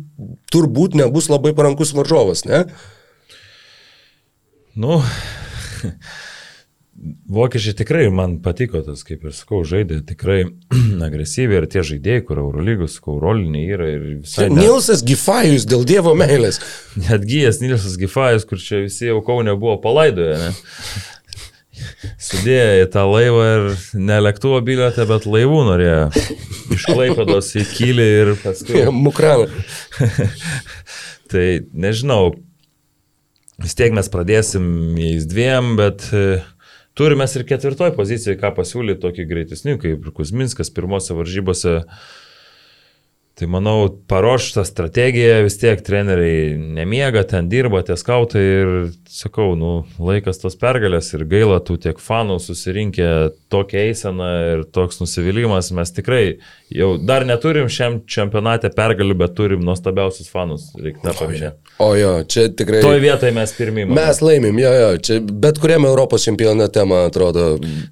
turbūt 0.52 0.96
nebus 0.98 1.30
labai 1.32 1.52
parankus 1.56 1.92
varžovas, 1.96 2.44
ne? 2.48 2.64
Nu, 4.76 5.00
Vokiečiai 7.28 7.74
tikrai 7.76 8.06
man 8.14 8.38
patiko 8.40 8.80
tas, 8.84 9.02
kaip 9.04 9.26
ir 9.26 9.34
sakau, 9.36 9.60
žaidė 9.68 9.98
tikrai 10.08 10.38
agresyviai 11.06 11.60
ir 11.60 11.66
tie 11.70 11.82
žaidėjai, 11.84 12.22
kur 12.24 12.40
Eurolygos, 12.40 12.96
kur 13.04 13.18
Euroliniai 13.18 13.74
yra 13.76 13.88
ir 13.92 14.06
visai... 14.22 14.46
Ne... 14.48 14.62
Nilsas 14.64 15.02
Gifajus 15.06 15.66
dėl 15.68 15.84
Dievo 15.88 16.14
meilės. 16.16 16.60
Net 17.04 17.26
gyjas 17.28 17.60
Nilsas 17.60 17.98
Gifajus, 18.00 18.48
kur 18.48 18.62
čia 18.62 18.80
visi 18.86 19.10
jau 19.10 19.20
kaunė 19.26 19.58
buvo 19.60 19.76
palaidoję, 19.84 20.38
ne? 20.40 20.54
Sudėjo 22.26 22.86
į 22.86 22.88
tą 22.94 23.04
laivą 23.10 23.44
ir 23.50 23.68
ne 24.00 24.16
lėktuvo 24.24 24.62
bilietę, 24.64 25.04
bet 25.10 25.28
laivų 25.28 25.60
norėjo. 25.68 26.00
Iš 26.72 26.88
Klaipėdos 26.88 27.52
į 27.60 27.68
Kylį 27.74 28.10
ir 28.22 28.34
paskui... 28.40 28.86
Mukraną. 29.04 29.50
tai 31.28 31.46
nežinau, 31.76 32.32
vis 33.60 33.76
tiek 33.76 33.92
mes 33.92 34.08
pradėsim 34.08 34.96
jais 34.96 35.28
dviem, 35.28 35.74
bet... 35.76 36.08
Uh, 36.16 36.52
Turime 36.96 37.26
ir 37.28 37.42
ketvirtoj 37.44 37.90
pozicijoje, 37.92 38.38
ką 38.40 38.54
pasiūlyti 38.56 39.02
tokį 39.02 39.26
greitesnį, 39.28 39.74
kaip 39.82 40.06
Kuzminskas 40.16 40.70
pirmose 40.72 41.12
varžybose. 41.16 41.82
Tai 43.36 43.46
manau, 43.52 43.90
paruoštą 44.08 44.62
strategiją 44.64 45.42
vis 45.44 45.58
tiek 45.60 45.82
treneriai 45.84 46.54
nemiega, 46.56 47.20
ten 47.28 47.50
dirba 47.52 47.82
tie 47.84 47.98
skautai 48.00 48.44
ir 48.46 48.70
sakau, 49.12 49.50
nu, 49.60 49.74
laikas 50.00 50.40
tos 50.40 50.56
pergalės 50.56 51.12
ir 51.12 51.26
gaila 51.28 51.58
tų 51.60 51.76
tiek 51.84 52.00
fanų 52.00 52.38
susirinkę 52.40 53.10
tokią 53.52 53.82
eiseną 53.90 54.30
ir 54.54 54.64
toks 54.72 55.02
nusivylimas. 55.02 55.68
Mes 55.76 55.92
tikrai 55.92 56.22
jau 56.70 56.96
dar 56.98 57.22
neturim 57.26 57.68
šiam 57.70 58.00
čempionate 58.10 58.70
pergalių, 58.74 59.14
bet 59.20 59.34
turim 59.38 59.62
nuostabiausius 59.64 60.28
fanus, 60.32 60.66
reikia 60.80 61.12
paminėti. 61.14 61.54
O 61.82 61.90
jo, 61.94 62.10
čia 62.26 62.46
tikrai. 62.56 62.80
Toje 62.82 63.02
vietoje 63.04 63.32
mes 63.36 63.52
pirmimi. 63.54 63.94
Mes 63.94 64.20
laimim, 64.24 64.58
jo, 64.58 64.72
jo, 64.80 64.88
čia 65.06 65.18
bet 65.46 65.60
kuriame 65.62 65.86
Europos 65.90 66.26
čempionate, 66.26 66.82
man 66.88 67.10
atrodo. 67.10 67.46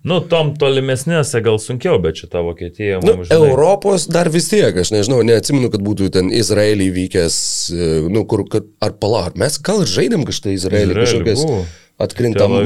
Nu, 0.07 0.19
tom 0.31 0.55
tolimesnėse 0.59 1.43
gal 1.45 1.61
sunkiau, 1.63 2.01
bet 2.03 2.19
čia 2.23 2.31
ta 2.33 2.43
Vokietija. 2.47 2.99
Nu, 3.05 3.17
žinai... 3.23 3.39
Europos 3.39 4.09
dar 4.11 4.33
vis 4.35 4.51
tiek, 4.51 4.75
aš 4.83 4.95
nežinau, 4.97 5.23
neatsimenu, 5.27 5.71
kad 5.73 5.85
būtų 5.85 6.11
ten 6.19 6.35
Izraelį 6.35 6.91
vykęs, 6.99 7.39
e, 7.71 7.91
nu, 8.11 8.27
kur, 8.31 8.47
kad, 8.51 8.67
ar 8.85 8.97
pala, 8.99 9.29
ar 9.31 9.39
mes 9.39 9.61
gal 9.63 9.85
žaidėm 9.87 10.27
kažtai 10.27 10.59
Izraelį, 10.59 10.97
Izraelį 10.97 11.05
kažkokias 11.05 11.75
atkrintam. 12.03 12.59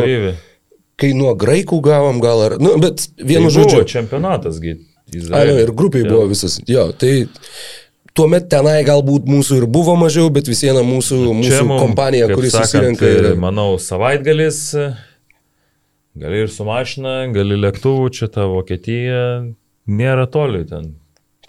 Kai 0.98 1.12
nuo 1.14 1.30
graikų 1.38 1.76
gavom 1.84 2.18
gal 2.18 2.40
ar, 2.42 2.54
nu, 2.58 2.72
bet 2.82 3.04
vienu 3.20 3.52
tai 3.52 3.60
žodžiu. 3.60 3.82
Čempionatasgi. 3.86 4.78
Izraelį. 5.14 5.54
Ai, 5.54 5.66
ir 5.66 5.74
grupiai 5.76 6.04
jo. 6.04 6.14
buvo 6.14 6.30
visas, 6.32 6.58
jo, 6.68 6.88
tai 6.98 7.12
tuomet 8.18 8.48
tenai 8.50 8.80
galbūt 8.86 9.28
mūsų 9.30 9.62
ir 9.62 9.66
buvo 9.70 9.94
mažiau, 9.98 10.30
bet 10.34 10.50
vis 10.50 10.62
viena 10.66 10.82
mūsų, 10.86 11.20
mūsų 11.38 11.64
mum, 11.68 11.76
kompanija, 11.86 12.30
kuris 12.32 12.56
susirenka. 12.56 13.08
Ir... 13.08 13.28
Manau, 13.40 13.70
savaitgalis, 13.82 14.62
gali 16.18 16.44
ir 16.44 16.52
su 16.52 16.66
mašina, 16.68 17.20
gali 17.34 17.58
lėktuvų, 17.62 18.08
čia 18.14 18.30
ta 18.32 18.48
Vokietija 18.50 19.20
nėra 19.88 20.26
toli 20.30 20.64
ten. 20.68 20.96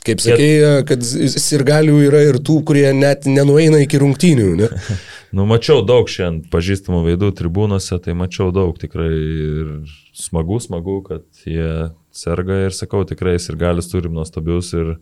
Kaip 0.05 0.21
sakėjai, 0.23 0.83
kad 0.87 1.03
sirgalių 1.03 1.97
yra 2.07 2.21
ir 2.29 2.39
tų, 2.45 2.61
kurie 2.65 2.87
net 2.95 3.27
nenueina 3.27 3.81
iki 3.83 3.99
rungtynių. 3.99 4.47
Ne? 4.61 4.69
nu, 5.35 5.45
mačiau 5.49 5.83
daug 5.85 6.07
šiandien 6.09 6.47
pažįstamų 6.53 7.01
veidų 7.09 7.33
tribūnose, 7.35 7.99
tai 8.05 8.15
mačiau 8.17 8.53
daug 8.55 8.77
tikrai 8.79 9.10
ir 9.12 9.73
smagu, 10.15 10.62
smagu, 10.63 11.01
kad 11.05 11.25
jie 11.43 11.89
serga 12.15 12.57
ir 12.65 12.75
sakau, 12.75 13.03
tikrai 13.07 13.35
ir 13.37 13.57
galis 13.60 13.89
turim 13.91 14.15
nuostabius 14.17 14.71
ir 14.73 14.95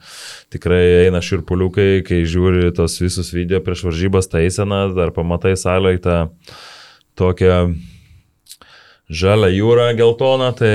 tikrai 0.54 1.06
eina 1.06 1.22
širpuliukai, 1.24 2.04
kai 2.08 2.24
žiūri 2.28 2.74
tos 2.76 3.00
visus 3.02 3.32
video 3.36 3.62
prieš 3.64 3.86
varžybas 3.88 4.30
taiseną, 4.32 4.82
dar 4.98 5.14
pamatai 5.16 5.56
salėje 5.60 6.04
tą 6.08 6.18
tokią 7.18 7.60
žalę 9.10 9.52
jūrą 9.56 9.92
geltoną, 9.98 10.52
tai 10.58 10.74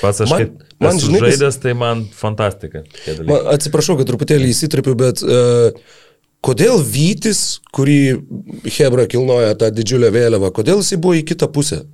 pats 0.00 0.24
aš 0.24 0.32
Man- 0.32 0.40
kaip 0.44 0.62
man, 0.82 0.98
žinai, 0.98 1.20
žaidęs, 1.26 1.60
tai 1.62 1.74
man 1.78 2.06
fantastika. 2.10 2.82
Man, 3.22 3.52
atsiprašau, 3.52 3.98
kad 4.00 4.08
truputėlį 4.08 4.48
įsitripiu, 4.50 4.96
bet 4.98 5.22
uh, 5.22 5.70
kodėl 6.42 6.80
Vytis, 6.82 7.60
kurį 7.74 8.00
Hebra 8.66 9.06
kilnoja 9.10 9.54
tą 9.60 9.70
didžiulę 9.74 10.10
vėliavą, 10.14 10.50
kodėl 10.56 10.82
jisai 10.82 10.98
buvo 10.98 11.20
į 11.20 11.26
kitą 11.28 11.48
pusę? 11.52 11.84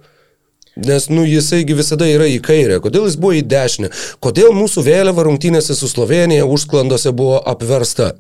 Nes, 0.78 1.08
nu, 1.10 1.24
jisaigi 1.26 1.74
visada 1.74 2.06
yra 2.06 2.28
į 2.30 2.38
kairę. 2.44 2.78
Kodėl 2.84 3.08
jis 3.08 3.16
buvo 3.18 3.34
į 3.34 3.42
dešinę? 3.50 3.90
Kodėl 4.22 4.52
mūsų 4.54 4.84
vėliava 4.86 5.24
rungtynėse 5.26 5.74
su 5.74 5.88
Slovenija 5.90 6.46
užsklandose 6.46 7.10
buvo 7.16 7.40
apversta? 7.50 8.12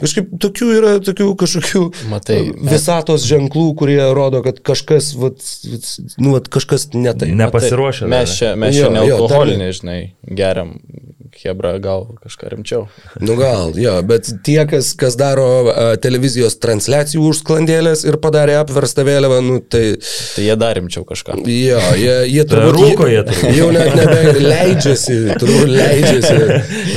Kažkaip 0.00 0.30
tokių 0.40 0.70
yra, 0.78 0.94
tokių 1.04 1.28
kažkokių 1.42 1.82
Matai, 2.08 2.38
visatos 2.72 3.26
ženklų, 3.28 3.66
kurie 3.76 4.00
rodo, 4.16 4.40
kad 4.46 4.62
kažkas, 4.64 5.12
vat, 5.20 5.44
vat, 5.68 5.92
nu, 6.16 6.32
vat, 6.38 6.48
kažkas 6.52 6.88
netai. 6.96 7.34
Nepasiruošę. 7.36 8.08
Mes 8.10 8.38
čia, 8.38 8.54
mes 8.56 8.76
Jo, 8.76 8.88
čia 8.88 8.96
nealkoholinį, 8.96 9.70
žinai, 9.76 10.00
geriam. 10.24 10.76
Hebra 11.42 11.76
gal 11.82 12.06
kažką 12.22 12.50
rimčiau. 12.52 12.86
Nu 13.20 13.36
gal, 13.38 13.74
jo, 13.78 13.94
bet 14.06 14.28
tie, 14.46 14.58
kas, 14.68 14.92
kas 14.98 15.16
daro 15.18 15.46
a, 15.70 15.86
televizijos 16.00 16.58
transliacijų 16.62 17.24
užsklandėlės 17.30 18.04
ir 18.08 18.18
padarė 18.22 18.58
apverstą 18.60 19.04
vėliavą, 19.06 19.40
nu 19.44 19.58
tai... 19.60 19.96
Tai 20.36 20.46
jie 20.46 20.56
dar 20.60 20.76
rimčiau 20.78 21.04
kažką. 21.08 21.38
Jo, 21.44 21.82
jie, 22.00 22.16
jie 22.32 22.46
Tai 22.46 22.62
turbūt... 22.62 22.80
rūko 22.80 23.10
jie 23.10 23.22
turbūt. 23.28 23.56
Jau 23.60 23.68
net 23.74 23.92
nebe 23.98 24.46
leidžiasi, 24.46 25.18
turbūt 25.42 25.74
leidžiasi. 25.74 26.38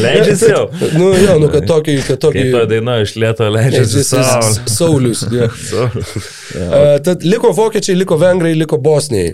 Leidžiasi 0.04 0.52
jau. 0.54 0.64
Nu 0.96 1.12
jo, 1.18 1.38
nu 1.42 1.52
kad 1.54 1.68
tokį, 1.70 1.98
kad 2.08 2.24
tokį... 2.28 2.46
Kaip 2.46 2.58
ta 2.58 2.66
daina 2.70 3.00
iš 3.04 3.16
lėto 3.20 3.50
leidžiasi 3.54 4.06
savo. 4.08 4.54
Saulius. 4.70 5.26
jo. 5.34 5.50
A, 6.70 6.98
Tad 7.04 7.24
liko 7.24 7.52
vokiečiai, 7.56 7.98
liko 8.00 8.18
vengrai, 8.20 8.56
liko 8.58 8.80
bosniai. 8.82 9.34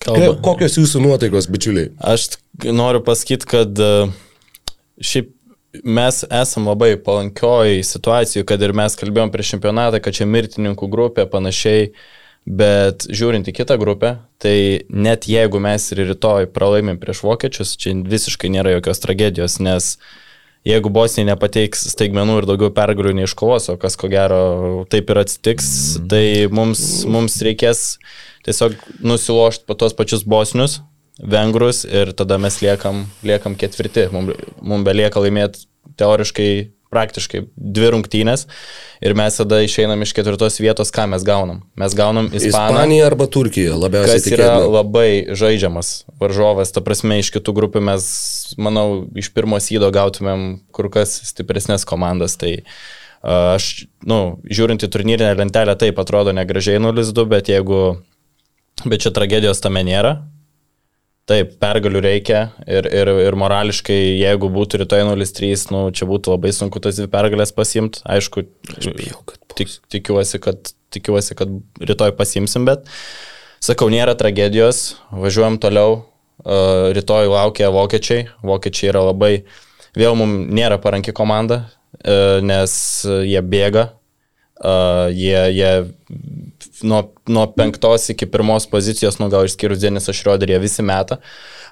Ka- 0.00 0.14
Kalba. 0.14 0.38
Kokios 0.44 0.78
jūsų 0.78 1.02
nuotaikos, 1.04 1.50
bičiuliai? 1.52 1.90
Aš 2.00 2.30
noriu 2.64 3.02
pasakyti, 3.04 3.48
kad 3.48 3.82
e, 3.84 3.90
šiaip 5.00 5.34
mes 5.84 6.24
esam 6.30 6.68
labai 6.68 6.96
palankioj 7.04 7.82
situacijai, 7.86 8.46
kad 8.48 8.62
ir 8.62 8.72
mes 8.76 8.96
kalbėjom 8.98 9.30
prieš 9.32 9.54
čempionatą, 9.54 10.00
kad 10.02 10.16
čia 10.16 10.26
mirtininkų 10.26 10.88
grupė 10.90 11.26
panašiai, 11.30 11.92
bet 12.48 13.04
žiūrint 13.12 13.50
į 13.50 13.54
kitą 13.60 13.76
grupę, 13.78 14.16
tai 14.42 14.82
net 14.88 15.28
jeigu 15.30 15.60
mes 15.62 15.84
ir 15.92 16.02
rytoj 16.08 16.48
pralaimim 16.54 16.98
prieš 16.98 17.22
vokiečius, 17.26 17.76
čia 17.78 17.94
visiškai 17.94 18.50
nėra 18.50 18.74
jokios 18.78 19.02
tragedijos, 19.04 19.60
nes 19.62 19.92
jeigu 20.66 20.90
Bosnija 20.92 21.30
nepateiks 21.30 21.86
staigmenų 21.92 22.40
ir 22.40 22.48
daugiau 22.50 22.72
pergalių 22.74 23.14
neiškovos, 23.20 23.70
o 23.72 23.76
kas 23.80 23.96
ko 24.00 24.10
gero 24.12 24.42
taip 24.90 25.12
ir 25.12 25.22
atsitiks, 25.22 25.70
mm. 26.00 26.08
tai 26.10 26.24
mums, 26.52 26.82
mums 27.08 27.38
reikės 27.44 28.00
tiesiog 28.46 28.76
nusilošti 29.04 29.66
po 29.68 29.76
tos 29.78 29.96
pačius 29.96 30.24
bosnius, 30.24 30.80
vengrus 31.20 31.84
ir 31.84 32.14
tada 32.16 32.38
mes 32.40 32.60
liekam, 32.62 33.06
liekam 33.26 33.56
ketvirti. 33.58 34.08
Mums 34.14 34.38
mum 34.62 34.84
belieka 34.86 35.20
laimėti 35.22 35.66
teoriškai, 36.00 36.50
praktiškai 36.90 37.44
dvi 37.54 37.90
rungtynės 37.94 38.46
ir 39.04 39.14
mes 39.14 39.36
tada 39.38 39.60
išeinam 39.62 40.00
iš 40.02 40.14
ketvirtos 40.16 40.58
vietos, 40.58 40.90
ką 40.94 41.04
mes 41.12 41.22
gaunam. 41.26 41.60
Mes 41.78 41.94
gaunam 41.94 42.26
Ispaniją. 42.32 42.50
Ispanija 42.50 43.06
arba 43.06 43.28
Turkija 43.30 43.76
labiausiai 43.78 44.16
Kas 44.18 44.26
yra 44.26 44.48
tikėtina. 44.48 44.72
labai 44.74 45.10
žaidžiamas 45.38 45.92
varžovas, 46.20 46.72
ta 46.74 46.82
prasme 46.82 47.20
iš 47.22 47.30
kitų 47.36 47.54
grupių 47.60 47.84
mes, 47.92 48.08
manau, 48.58 49.04
iš 49.14 49.30
pirmo 49.36 49.60
sydo 49.62 49.92
gautumėm 49.94 50.64
kur 50.74 50.90
kas 50.90 51.14
stipresnės 51.30 51.86
komandas. 51.86 52.34
Tai 52.40 52.56
aš, 53.22 53.70
nu, 54.08 54.40
žiūrint 54.50 54.82
į 54.82 54.90
turnyrinę 54.90 55.36
lentelę, 55.38 55.76
taip 55.78 56.00
atrodo 56.02 56.34
negražiai 56.34 56.80
0-2, 56.82 57.26
bet 57.30 57.52
jeigu, 57.52 58.00
bet 58.84 59.04
čia 59.04 59.12
tragedijos 59.14 59.62
tame 59.62 59.82
nėra. 59.86 60.16
Taip, 61.30 61.52
pergalių 61.62 62.00
reikia 62.02 62.38
ir, 62.66 62.88
ir, 62.90 63.08
ir 63.28 63.36
morališkai, 63.38 63.98
jeigu 64.18 64.48
būtų 64.50 64.80
rytoj 64.82 65.04
0-3, 65.06 65.66
nu, 65.70 65.82
čia 65.94 66.08
būtų 66.10 66.32
labai 66.34 66.50
sunku 66.56 66.82
tas 66.82 66.98
dvi 66.98 67.06
pergalės 67.12 67.54
pasimti. 67.54 68.02
Aišku, 68.08 68.42
bijau, 68.82 69.20
kad 69.28 69.38
tik, 69.60 69.70
tikiuosi, 69.94 70.40
kad, 70.42 70.72
tikiuosi, 70.90 71.36
kad 71.38 71.52
rytoj 71.86 72.16
pasimsim, 72.18 72.66
bet 72.66 72.88
sakau, 73.62 73.86
nėra 73.92 74.16
tragedijos, 74.18 74.96
važiuojam 75.14 75.60
toliau. 75.62 76.00
Uh, 76.40 76.88
rytoj 76.96 77.28
laukia 77.28 77.68
vokiečiai. 77.68 78.24
Vokiečiai 78.48 78.88
yra 78.94 79.02
labai, 79.10 79.42
vėl 79.92 80.14
mums 80.16 80.48
nėra 80.56 80.78
paranki 80.80 81.12
komanda, 81.12 81.66
uh, 82.00 82.40
nes 82.40 82.72
jie 83.04 83.42
bėga. 83.44 83.90
Uh, 84.60 85.08
jie, 85.16 85.40
jie 85.56 85.70
nuo, 86.84 87.02
nuo 87.32 87.46
penktos 87.56 88.10
iki 88.12 88.26
pirmos 88.28 88.66
pozicijos, 88.68 89.16
nu 89.20 89.30
gal 89.32 89.46
išskyrus 89.48 89.80
Denisą 89.80 90.12
Šrioderį, 90.16 90.52
jie 90.56 90.62
visi 90.66 90.84
meta. 90.84 91.16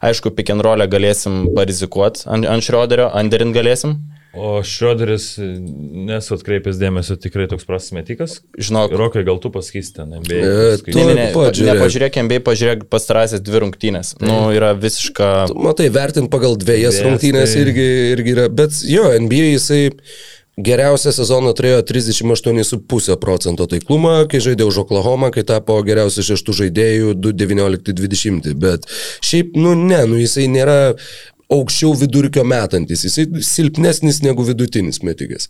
Aišku, 0.01 0.31
pick 0.33 0.49
and 0.55 0.63
rollę 0.65 0.87
galėsim 0.89 1.49
parizikuoti 1.57 2.25
ant, 2.31 2.47
ant 2.49 2.65
Šrioderio, 2.65 3.11
underin 3.19 3.53
galėsim. 3.53 3.99
O 4.39 4.61
Šrioderis 4.63 5.25
nesu 5.41 6.37
atkreipęs 6.37 6.77
dėmesio 6.79 7.17
tikrai 7.21 7.47
toks 7.51 7.65
prastas 7.67 7.93
metikas. 7.97 8.39
Žinok, 8.61 8.93
Rokai, 9.01 9.25
gal 9.27 9.41
tu 9.43 9.51
pasakysi 9.51 9.95
ten, 9.97 10.13
E, 10.15 10.21
NBA. 10.21 10.41
tu- 10.85 10.95
Ne, 10.97 11.05
ne, 11.09 11.15
ne, 11.17 11.27
pažiūrėk. 11.35 11.71
nepažiūrėk 11.73 12.19
MBA, 12.25 12.41
pažiūrėk 12.47 12.85
pastarąsias 12.93 13.43
dvi 13.43 13.63
rungtynės. 13.65 14.15
Nu, 14.21 14.37
yra 14.55 14.75
visiška... 14.79 15.49
Matai, 15.57 15.89
vertint 15.93 16.31
pagal 16.31 16.57
dviejas 16.61 17.01
Dvejas, 17.01 17.05
rungtynės 17.09 17.53
tai- 17.57 17.65
irgi, 17.67 17.89
irgi 18.15 18.37
yra, 18.37 18.49
bet 18.53 18.81
jo, 18.87 19.09
NBA 19.19 19.49
jisai 19.57 19.83
geriausią 20.59 21.13
sezoną 21.13 21.53
turėjo 21.55 21.83
38,5 21.87 23.17
procento 23.23 23.67
taiklumą, 23.71 24.27
kai 24.31 24.41
žaidė 24.43 24.67
už 24.69 24.83
Oklahoma, 24.85 25.31
kai 25.35 25.45
tapo 25.47 25.79
geriausiu 25.87 26.25
šeštų 26.33 26.57
žaidėjų 26.63 27.15
2,19-20, 27.23 28.53
bet 28.59 28.89
šiaip, 29.25 29.55
nu 29.57 29.77
ne, 29.79 30.03
nu 30.11 30.19
jisai 30.19 30.49
nėra 30.51 30.79
aukščiau 31.53 31.95
vidurkio 32.03 32.45
metantis, 32.45 33.07
jisai 33.07 33.29
silpnesnis 33.47 34.21
negu 34.27 34.45
vidutinis 34.47 35.01
metikas. 35.07 35.49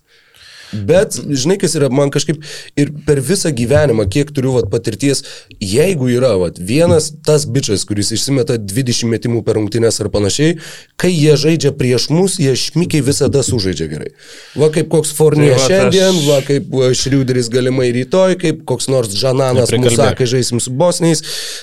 Bet, 0.72 1.16
žinai, 1.28 1.56
kas 1.60 1.74
yra, 1.78 1.88
man 1.88 2.10
kažkaip 2.12 2.42
ir 2.76 2.90
per 3.06 3.20
visą 3.24 3.50
gyvenimą, 3.56 4.04
kiek 4.12 4.30
turiu 4.36 4.52
vat, 4.58 4.68
patirties, 4.70 5.22
jeigu 5.62 6.10
yra 6.12 6.34
vat, 6.40 6.58
vienas 6.60 7.10
tas 7.24 7.46
bičias, 7.48 7.86
kuris 7.88 8.10
išsimeta 8.12 8.58
20 8.60 9.08
metimų 9.14 9.42
per 9.46 9.56
rungtynės 9.56 10.00
ar 10.04 10.10
panašiai, 10.12 10.58
kai 11.00 11.10
jie 11.14 11.34
žaidžia 11.40 11.72
prieš 11.78 12.08
mus, 12.12 12.36
jie 12.42 12.52
šmikiai 12.58 13.02
visada 13.06 13.42
sužaidžia 13.46 13.88
gerai. 13.90 14.10
Va 14.58 14.68
kaip 14.74 14.88
koks 14.92 15.12
Fornė 15.16 15.54
Tai 15.54 15.64
šiandien, 15.66 16.14
aš- 16.20 16.26
va 16.28 16.40
kaip 16.46 16.64
Šriuderis 16.98 17.48
galimai 17.52 17.90
rytoj, 17.96 18.36
kaip 18.40 18.64
koks 18.68 18.88
nors 18.92 19.08
Žananas 19.16 19.70
Neprikalbėk. 19.72 19.98
mūsų, 19.98 20.16
kai 20.20 20.26
žaisim 20.26 20.60
su 20.60 20.70
bosniais. 20.70 21.22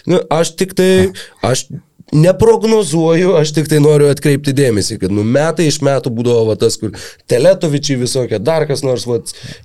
Nu, 0.09 0.19
aš 0.29 0.55
tik 0.57 0.73
tai, 0.73 1.11
aš 1.43 1.67
neprognozuoju, 2.13 3.33
aš 3.39 3.51
tik 3.55 3.69
tai 3.69 3.79
noriu 3.81 4.09
atkreipti 4.11 4.53
dėmesį, 4.55 4.99
kad 5.01 5.13
nu, 5.13 5.23
metai 5.25 5.67
iš 5.69 5.79
metų 5.85 6.11
būdavo 6.13 6.51
va, 6.51 6.55
tas, 6.59 6.77
kur 6.81 6.93
teletovičiai 7.31 7.97
visokie, 8.01 8.39
dar 8.39 8.67
kas 8.69 8.83
nors, 8.85 9.07
va, 9.09 9.17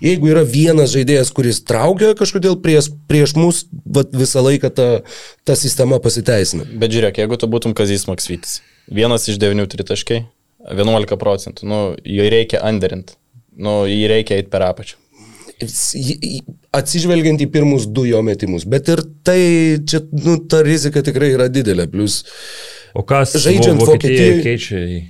jeigu 0.05 0.31
yra 0.33 0.45
vienas 0.47 0.95
žaidėjas, 0.95 1.33
kuris 1.37 1.61
traukia 1.69 2.15
kažkodėl 2.19 2.57
prieš, 2.65 2.91
prieš 3.11 3.37
mus, 3.37 3.65
va, 3.85 4.07
visą 4.17 4.45
laiką 4.47 4.73
ta, 4.73 4.89
ta 5.45 5.59
sistema 5.59 6.01
pasiteisina. 6.03 6.67
Bet 6.81 6.97
žiūrėk, 6.97 7.21
jeigu 7.23 7.41
tu 7.41 7.51
būtum 7.51 7.77
Kazys 7.77 8.09
Maksvytis, 8.09 8.61
vienas 8.89 9.29
iš 9.29 9.41
devinių 9.41 9.69
tritaškai, 9.71 10.25
11 10.71 11.21
procentų, 11.21 11.69
nu, 11.69 11.83
jį 12.05 12.33
reikia 12.33 12.65
underint, 12.69 13.15
nu, 13.57 13.83
jį 13.89 14.09
reikia 14.17 14.41
eiti 14.41 14.53
per 14.53 14.65
apačią. 14.71 14.97
Atsižvelgiant 16.77 17.41
į 17.43 17.49
pirmus 17.53 17.87
du 17.91 18.05
jo 18.09 18.21
metimus, 18.27 18.65
bet 18.69 18.89
ir 18.93 19.03
tai, 19.27 19.41
čia, 19.89 20.03
nu, 20.25 20.39
ta 20.51 20.63
rizika 20.67 21.03
tikrai 21.05 21.33
yra 21.37 21.49
didelė, 21.53 21.89
plus 21.91 22.23
O 22.97 23.05
kas 23.07 23.37
Žaidžiant 23.39 23.79
Vo- 23.79 23.87
Vokietijai 23.93 24.37
Vokietijai- 24.37 24.45
keičia 24.47 24.79
į... 24.83 25.01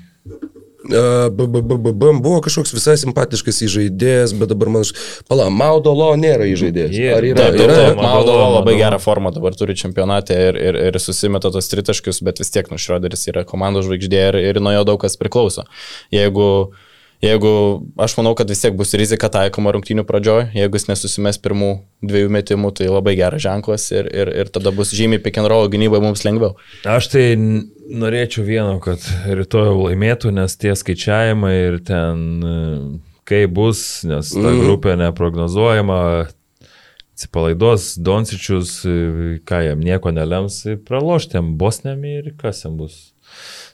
Uh, 0.90 1.28
b- 1.30 1.44
b- 1.46 1.60
b- 1.62 1.76
b- 1.76 1.92
b- 1.92 2.12
buvo 2.24 2.40
kažkoks 2.42 2.72
visai 2.72 2.94
simpatiškas 2.98 3.58
įžaidėjas, 3.66 4.32
bet 4.40 4.48
dabar 4.50 4.70
man... 4.72 4.84
Pala, 5.28 5.46
Maudolo 5.52 6.08
nėra 6.18 6.48
įžaidėjas. 6.50 6.96
Ar 7.14 7.26
yra? 7.28 7.44
Taip, 7.52 7.58
yra? 7.62 7.76
taip, 7.76 8.00
Maudovo 8.00 8.46
labai 8.56 8.74
gerą 8.80 8.98
formą 9.00 9.30
dabar 9.36 9.54
turi 9.56 9.76
čempionate 9.78 10.34
ir, 10.48 10.58
ir, 10.58 10.78
ir 10.88 10.98
susimeta 11.00 11.52
tos 11.52 11.68
tritaškius, 11.70 12.22
bet 12.26 12.40
vis 12.42 12.50
tiek, 12.52 12.68
nu, 12.72 12.80
Šroderis 12.80 13.28
yra 13.30 13.44
komandos 13.48 13.86
žvaigždė 13.86 14.22
ir, 14.32 14.40
ir 14.50 14.60
nuo 14.64 14.72
jo 14.74 14.86
daug 14.88 15.00
kas 15.04 15.20
priklauso. 15.20 15.66
Jeigu, 16.16 16.48
jeigu, 17.22 17.50
aš 18.00 18.14
manau, 18.18 18.34
kad 18.38 18.48
vis 18.50 18.62
tiek 18.62 18.74
bus 18.78 18.94
rizika 18.96 19.28
taikoma 19.32 19.72
rungtynių 19.76 20.04
pradžioj, 20.08 20.48
jeigu 20.56 20.78
jis 20.78 20.88
nesusimes 20.88 21.38
pirmų 21.42 21.70
dviejų 22.02 22.30
metimų, 22.32 22.72
tai 22.78 22.88
labai 22.88 23.14
geras 23.18 23.42
ženklas 23.44 23.90
ir, 23.92 24.08
ir, 24.08 24.32
ir 24.42 24.50
tada 24.52 24.72
bus 24.72 24.94
žymiai 24.96 25.20
pick 25.22 25.38
and 25.40 25.50
roll 25.52 25.68
gynybai 25.72 26.00
mums 26.00 26.24
lengviau. 26.24 26.56
Aš 26.88 27.10
tai 27.12 27.24
norėčiau 27.36 28.44
vieno, 28.46 28.78
kad 28.80 29.04
rytoj 29.28 29.74
laimėtų, 29.76 30.32
nes 30.36 30.56
tie 30.56 30.72
skaičiavimai 30.78 31.54
ir 31.68 31.78
ten 31.84 32.26
e, 32.40 32.58
kaip 33.28 33.52
bus, 33.54 34.02
nes 34.08 34.32
ta 34.32 34.48
Mhm. 34.50 34.60
grupė 34.64 34.96
neprognozuojama. 35.04 36.28
atsipalaiduos 37.20 37.98
Donsičius, 38.00 38.80
ką 39.44 39.58
jam 39.66 39.80
nieko 39.84 40.08
nelems, 40.08 40.62
praloštėm 40.88 41.50
Bosnėm 41.60 42.00
ir 42.08 42.30
kas 42.40 42.64
jam 42.64 42.78
bus. 42.80 43.09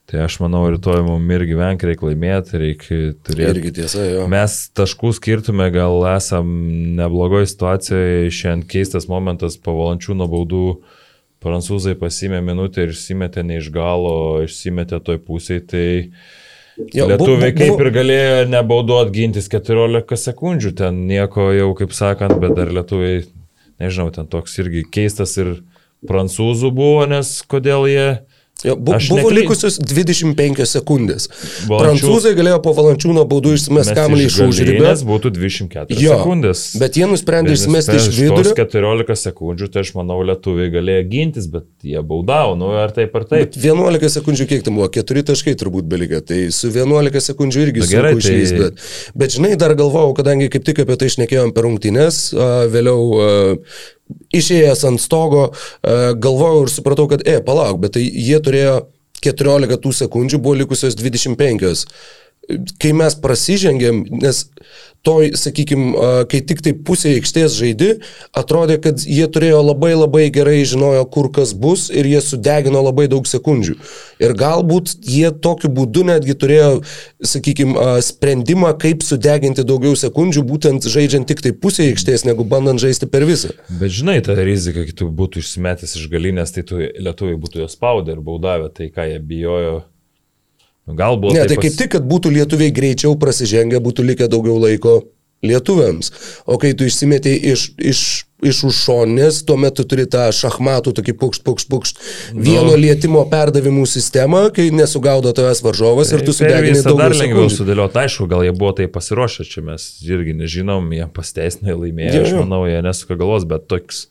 Tai 0.07 0.21
aš 0.23 0.37
manau, 0.39 0.63
rytoj 0.71 1.01
mums 1.03 1.33
ir 1.35 1.43
gyvenk 1.49 1.83
reikia 1.83 2.07
laimėti, 2.07 2.59
reikia 2.63 2.97
turėti. 3.27 3.49
Irgi 3.57 3.73
tiesa, 3.81 4.05
jo. 4.07 4.27
Mes 4.31 4.55
taškų 4.79 5.11
skirtume, 5.17 5.67
gal 5.75 5.99
esam 6.13 6.53
neblogoje 6.99 7.49
situacijoje, 7.51 8.31
šiandien 8.31 8.69
keistas 8.71 9.09
momentas 9.11 9.59
po 9.59 9.75
valančių 9.75 10.15
nuo 10.21 10.29
baudų. 10.31 10.69
Prancūzai 11.43 11.97
pasimė 11.99 12.39
minutę 12.43 12.87
ir 12.87 12.95
išsimetė 12.95 13.43
ne 13.47 13.59
iš 13.59 13.73
galo, 13.75 14.45
išsimetė 14.47 15.03
toj 15.05 15.19
pusėje, 15.27 15.65
tai 15.75 15.85
jo, 16.95 17.09
lietuviai 17.11 17.51
bu, 17.51 17.59
bu, 17.59 17.59
kaip 17.59 17.83
ir 17.83 17.93
galėjo 17.99 18.39
nebauduot 18.55 19.11
gintis 19.15 19.51
14 19.53 20.23
sekundžių, 20.23 20.73
ten 20.85 21.03
nieko 21.11 21.51
jau 21.55 21.73
kaip 21.79 21.95
sakant, 21.99 22.39
bet 22.43 22.55
dar 22.57 22.71
lietuviai, 22.79 23.27
nežinau, 23.83 24.15
ten 24.15 24.31
toks 24.31 24.55
irgi 24.63 24.87
keistas 24.87 25.35
ir 25.43 25.53
prancūzų 26.07 26.73
buvo, 26.75 27.05
nes 27.11 27.37
kodėl 27.51 27.91
jie 27.91 28.09
Jo, 28.67 28.75
bu, 28.77 28.95
Aš 28.97 29.09
buvo 29.13 29.29
nekly... 29.29 29.43
likusios 29.45 29.77
25 29.79 30.65
sekundės. 30.67 31.29
Valančių... 31.71 31.83
Prancūzai 31.85 32.33
galėjo 32.35 32.59
po 32.65 32.73
valančių 32.75 33.15
nuo 33.15 33.23
baudų 33.31 33.53
išsimesti 33.55 33.95
kamuolį 33.95 34.27
iš 34.27 34.39
už 34.43 34.61
ribės. 34.67 35.05
būtų 35.07 35.31
24 35.37 36.01
jo, 36.03 36.17
sekundės. 36.19 36.65
Bet 36.81 36.99
jie 36.99 37.07
nusprendė 37.07 37.55
išsimesti 37.55 37.95
iš 38.01 38.09
vidurio. 38.17 38.57
14 38.59 39.23
sekundžių, 39.23 39.71
tai 39.71 39.85
aš 39.87 39.93
manau, 39.99 40.19
lietuviai 40.27 40.73
galėjo 40.75 41.07
gintis, 41.13 41.47
bet 41.53 41.69
jie 41.87 42.03
baudavo, 42.03 42.57
nu 42.59 42.73
ar 42.75 42.95
taip 42.97 43.15
ar 43.21 43.29
taip. 43.31 43.55
Bet 43.55 43.61
11 43.63 44.15
sekundžių 44.19 44.49
kiek 44.51 44.67
tam 44.67 44.81
buvo, 44.81 44.91
4 44.91 45.27
taškai 45.31 45.55
turbūt 45.63 45.87
belikė, 45.91 46.23
tai 46.27 46.43
su 46.51 46.73
11 46.75 47.23
sekundžių 47.31 47.67
irgi 47.69 47.87
gerai. 47.93 48.17
Išlys, 48.19 48.51
tai... 48.51 48.65
bet, 48.65 48.87
bet 49.23 49.39
žinai, 49.39 49.55
dar 49.61 49.77
galvojau, 49.79 50.17
kadangi 50.19 50.51
kaip 50.51 50.67
tik 50.67 50.83
apie 50.83 50.99
tai 50.99 51.13
išnekėjom 51.13 51.55
per 51.55 51.69
rungtynes, 51.69 52.25
vėliau 52.73 53.31
išėjęs 54.37 54.85
ant 54.89 55.03
stogo, 55.03 55.49
e, 55.51 56.13
galvojau 56.23 56.67
ir 56.67 56.73
supratau, 56.73 57.09
kad, 57.11 57.25
e, 57.27 57.41
palauk, 57.45 57.81
bet 57.83 57.97
tai 57.97 58.05
jie 58.05 58.39
turėjo 58.43 58.77
14 59.25 59.81
tų 59.83 59.93
sekundžių, 60.03 60.43
buvo 60.43 60.59
likusios 60.61 60.99
25 60.99 61.87
kai 62.83 62.93
mes 62.97 63.17
prasižengėm, 63.23 64.05
nes 64.23 64.45
toj, 65.07 65.31
sakykime, 65.39 65.93
kai 66.31 66.41
tik 66.43 66.63
tai 66.67 66.73
pusė 66.75 67.13
aikštės 67.17 67.55
žaidi, 67.55 67.91
atrodė, 68.37 68.79
kad 68.83 69.03
jie 69.07 69.27
turėjo 69.31 69.61
labai 69.63 69.93
labai 69.95 70.25
gerai 70.35 70.65
žinojo, 70.67 71.05
kur 71.15 71.31
kas 71.35 71.53
bus 71.55 71.87
ir 71.95 72.09
jie 72.11 72.19
sudegino 72.25 72.83
labai 72.83 73.07
daug 73.13 73.29
sekundžių. 73.31 73.77
Ir 74.23 74.35
galbūt 74.39 74.97
jie 75.07 75.31
tokiu 75.31 75.71
būdu 75.77 76.03
netgi 76.11 76.35
turėjo, 76.35 76.71
sakykime, 77.23 77.79
sprendimą, 78.03 78.75
kaip 78.83 79.07
sudeginti 79.07 79.67
daugiau 79.67 79.95
sekundžių, 79.99 80.47
būtent 80.51 80.91
žaidžiant 80.91 81.31
tik 81.31 81.45
tai 81.45 81.55
pusė 81.55 81.93
aikštės, 81.93 82.27
negu 82.27 82.47
bandant 82.49 82.83
žaisti 82.83 83.07
per 83.11 83.29
visą. 83.31 83.55
Bet 83.71 83.95
žinai, 83.95 84.19
ta 84.27 84.35
rizika, 84.39 84.83
kai 84.87 84.97
tu 84.97 85.11
būtų 85.11 85.45
išsimetęs 85.45 85.99
iš 86.01 86.11
galinės, 86.11 86.57
tai 86.57 86.67
tu 86.67 86.83
lietuviai 86.83 87.39
būtų 87.39 87.63
jos 87.63 87.79
spaudę 87.79 88.17
ir 88.17 88.25
baudavę, 88.27 88.73
tai 88.75 88.91
ką 88.91 89.07
jie 89.13 89.23
bijojo 89.23 89.85
Galbūt. 90.87 91.35
Ne, 91.35 91.47
tai 91.51 91.59
pas... 91.59 91.67
kaip 91.67 91.79
tik, 91.81 91.93
kad 91.97 92.07
būtų 92.07 92.31
lietuviai 92.37 92.75
greičiau 92.75 93.17
prasižengę, 93.19 93.83
būtų 93.83 94.07
likę 94.07 94.31
daugiau 94.31 94.61
laiko 94.63 95.01
lietuviams. 95.45 96.13
O 96.47 96.57
kai 96.61 96.73
tu 96.79 96.87
išsimetė 96.87 97.33
iš, 97.53 97.67
iš, 97.77 98.01
iš 98.47 98.61
už 98.69 98.79
šonės, 98.87 99.43
tuomet 99.49 99.77
tu 99.77 99.85
turi 99.89 100.07
tą 100.11 100.29
šachmatų, 100.35 100.95
tokį 100.97 101.15
pukšt, 101.21 101.45
pukšt, 101.47 101.69
pukšt, 101.73 102.01
vieno 102.33 102.71
no. 102.73 102.79
lietimo 102.81 103.25
perdavimų 103.31 103.85
sistemą, 103.91 104.47
kai 104.57 104.69
nesugaudo 104.75 105.35
tavęs 105.37 105.63
varžovas 105.67 106.15
ir 106.15 106.25
tu 106.25 106.33
tai 106.33 106.39
sudegini 106.41 106.81
daug. 106.87 107.03
Dar 107.03 107.17
lengviau 107.17 107.51
sudėlioti, 107.53 108.01
aišku, 108.07 108.29
gal 108.31 108.47
jie 108.47 108.55
buvo 108.57 108.73
tai 108.81 108.89
pasiruošę, 108.93 109.49
čia 109.51 109.67
mes 109.67 109.91
irgi 110.07 110.39
nežinom, 110.41 110.89
jie 110.97 111.11
pasteisnai 111.19 111.77
laimėjo, 111.77 112.17
ja, 112.17 112.25
aš 112.25 112.39
manau, 112.41 112.65
jie 112.71 112.81
nesuka 112.87 113.19
galos, 113.21 113.49
bet 113.49 113.69
toks 113.71 114.07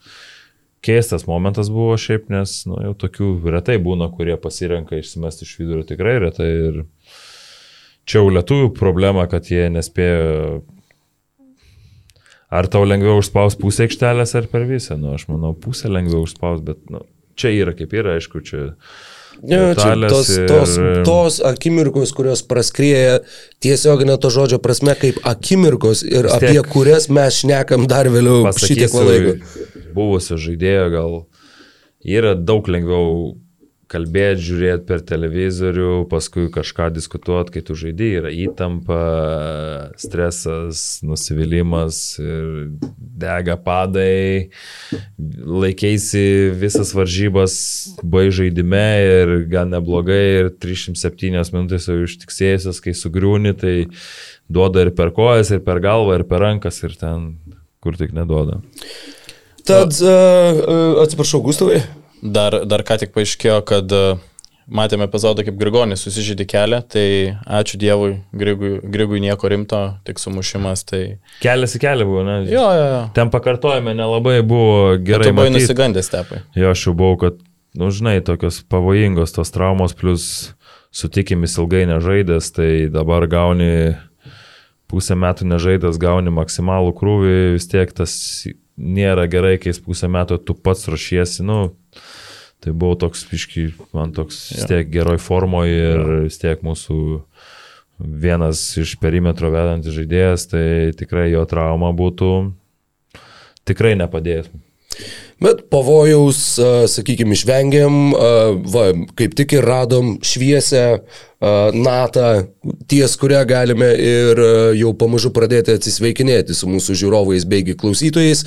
keistas 0.86 1.26
momentas 1.30 1.72
buvo 1.74 1.96
šiaip, 2.00 2.30
nes 2.34 2.54
nu, 2.70 2.78
jau 2.86 2.94
tokių 3.06 3.30
retai 3.54 3.78
būna, 3.82 4.12
kurie 4.14 4.38
pasirenka 4.42 5.00
išsimesti 5.00 5.48
iš 5.48 5.56
vidurio 5.60 5.86
tikrai 5.88 6.20
retai. 6.24 6.52
Ir 6.70 6.80
čia 8.06 8.22
jau 8.22 8.30
lietuvių 8.34 8.72
problema, 8.78 9.26
kad 9.32 9.50
jie 9.52 9.68
nespėjo. 9.74 10.62
Ar 12.56 12.70
tau 12.72 12.86
lengviau 12.86 13.18
užspaus 13.20 13.58
pusę 13.60 13.88
aikštelės 13.88 14.36
ar 14.38 14.46
per 14.52 14.68
visą? 14.70 14.96
Nu, 15.02 15.16
aš 15.18 15.26
manau, 15.32 15.56
pusę 15.58 15.90
lengviau 15.92 16.24
užspaus, 16.24 16.62
bet 16.64 16.84
nu, 16.94 17.02
čia 17.36 17.52
yra 17.52 17.74
kaip 17.76 17.94
yra, 17.98 18.16
aišku, 18.20 18.44
čia 18.46 18.70
Ja, 19.44 19.74
čia 19.78 19.94
tos, 20.10 20.30
ir... 20.32 20.48
tos, 20.50 20.76
tos 21.08 21.40
akimirkos, 21.44 22.14
kurios 22.16 22.44
praskrieja 22.48 23.20
tiesioginė 23.64 24.18
to 24.22 24.32
žodžio 24.34 24.60
prasme 24.64 24.96
kaip 25.00 25.20
akimirkos 25.28 26.04
ir 26.08 26.30
Stiek, 26.30 26.36
apie 26.38 26.64
kurias 26.72 27.10
mes 27.12 27.42
šnekam 27.44 27.88
dar 27.92 28.10
vėliau 28.12 28.54
šitiek 28.56 28.96
laiko. 28.96 29.36
Buvusio 29.96 30.40
žaidėjo 30.42 30.86
gal 30.94 31.18
yra 32.06 32.36
daug 32.38 32.68
lengviau 32.72 33.36
kalbėti, 33.96 34.44
žiūrėti 34.50 34.86
per 34.90 35.02
televizorių, 35.08 36.06
paskui 36.12 36.50
kažką 36.54 36.90
diskutuoti, 36.96 37.56
kai 37.56 37.64
tu 37.66 37.78
žaidži, 37.80 38.10
yra 38.20 38.32
įtampa, 38.34 39.00
stresas, 40.02 40.84
nusivylimas 41.06 42.02
ir 42.20 42.76
dega 42.96 43.58
padai, 43.62 44.52
laikėsi 45.18 46.26
visas 46.60 46.94
varžybas, 46.98 47.58
bai 48.04 48.28
žaidime 48.36 48.86
ir 49.08 49.36
gan 49.52 49.72
neblogai 49.74 50.24
ir 50.44 50.54
307 50.62 51.56
minutės 51.56 51.90
jau 51.90 52.00
ištiksėjusios, 52.06 52.82
kai 52.84 52.96
sugriūni, 52.98 53.56
tai 53.60 53.76
duoda 54.52 54.86
ir 54.86 54.96
per 54.98 55.14
kojas, 55.16 55.54
ir 55.56 55.64
per 55.66 55.82
galvą, 55.84 56.20
ir 56.20 56.28
per 56.30 56.44
rankas, 56.44 56.82
ir 56.86 56.98
ten, 57.00 57.36
kur 57.84 57.98
tik 58.00 58.16
neduoda. 58.16 58.62
Tad, 59.66 59.96
uh, 60.06 61.02
atsiprašau, 61.02 61.42
Gustavai. 61.46 61.80
Dar, 62.26 62.64
dar 62.66 62.82
ką 62.86 62.98
tik 63.02 63.12
paaiškėjo, 63.14 63.60
kad 63.68 63.92
e, 63.94 64.04
matėme 64.66 65.06
epizodą, 65.06 65.44
kaip 65.46 65.58
Grigonis 65.60 66.02
susižydė 66.06 66.48
kelią, 66.50 66.80
tai 66.90 67.08
ačiū 67.46 67.78
Dievui, 67.82 68.16
Grigui, 68.34 68.72
Grigui 68.82 69.22
nieko 69.22 69.50
rimto, 69.52 69.82
tik 70.08 70.22
sumušimas. 70.22 70.86
Tai... 70.90 71.02
Kelias 71.44 71.78
į 71.78 71.84
kelią 71.86 72.08
buvo, 72.10 72.24
ne? 72.26 72.40
Jo, 72.50 72.66
jo, 72.74 72.88
jo. 72.94 73.04
Ten 73.18 73.34
pakartojame, 73.34 73.94
nelabai 73.98 74.40
buvo 74.46 74.96
gerai. 74.98 75.30
Tu 75.30 75.38
buvai 75.38 75.54
nusigandęs 75.54 76.12
tepai. 76.14 76.42
Jo, 76.58 76.74
aš 76.74 76.88
jau 76.88 76.96
buvau, 76.98 77.20
kad, 77.28 77.40
nu 77.78 77.92
žinai, 77.94 78.18
tokios 78.26 78.64
pavojingos 78.72 79.36
tos 79.36 79.54
traumos, 79.54 79.94
plus 79.98 80.28
sutikimis 80.96 81.58
ilgai 81.60 81.86
nežaidęs, 81.92 82.52
tai 82.56 82.70
dabar 82.92 83.28
gauni 83.30 83.96
pusę 84.90 85.18
metų 85.20 85.48
nežaidęs, 85.52 86.00
gauni 86.02 86.34
maksimalų 86.34 86.94
krūvį, 86.98 87.36
vis 87.58 87.68
tiek 87.70 87.92
tas 87.94 88.14
nėra 88.78 89.26
gerai, 89.32 89.56
kai 89.62 89.74
pusę 89.86 90.10
metų 90.12 90.40
tu 90.44 90.56
pats 90.58 90.88
ruošiesi, 90.92 91.46
nu, 91.48 91.74
Tai 92.66 92.72
buvau 92.74 92.96
toks, 92.98 93.22
piški, 93.30 93.68
man 93.94 94.10
toks 94.16 94.40
vis 94.56 94.66
tiek 94.66 94.88
geroj 94.90 95.20
formoje 95.22 95.74
ir 95.76 96.00
vis 96.24 96.40
tiek 96.42 96.64
mūsų 96.66 96.96
vienas 98.02 98.62
iš 98.82 98.96
perimetro 98.98 99.52
vedantis 99.54 99.94
žaidėjas, 99.94 100.48
tai 100.50 100.66
tikrai 100.98 101.28
jo 101.30 101.44
trauma 101.46 101.92
būtų 101.94 102.32
tikrai 103.70 103.94
nepadėjęs. 104.00 104.50
Bet 105.44 105.66
pavojaus, 105.68 106.38
sakykime, 106.88 107.36
išvengiam, 107.36 108.14
va, 108.72 108.86
kaip 109.20 109.36
tik 109.36 109.58
ir 109.58 109.66
radom 109.68 110.14
šviesę 110.24 110.86
natą, 111.76 112.30
ties 112.88 113.18
kurią 113.20 113.42
galime 113.46 113.90
ir 114.00 114.40
jau 114.80 114.94
pamažu 114.98 115.34
pradėti 115.36 115.76
atsisveikinėti 115.76 116.56
su 116.56 116.70
mūsų 116.72 116.96
žiūrovais 117.02 117.44
beigi 117.52 117.76
klausytojais. 117.78 118.46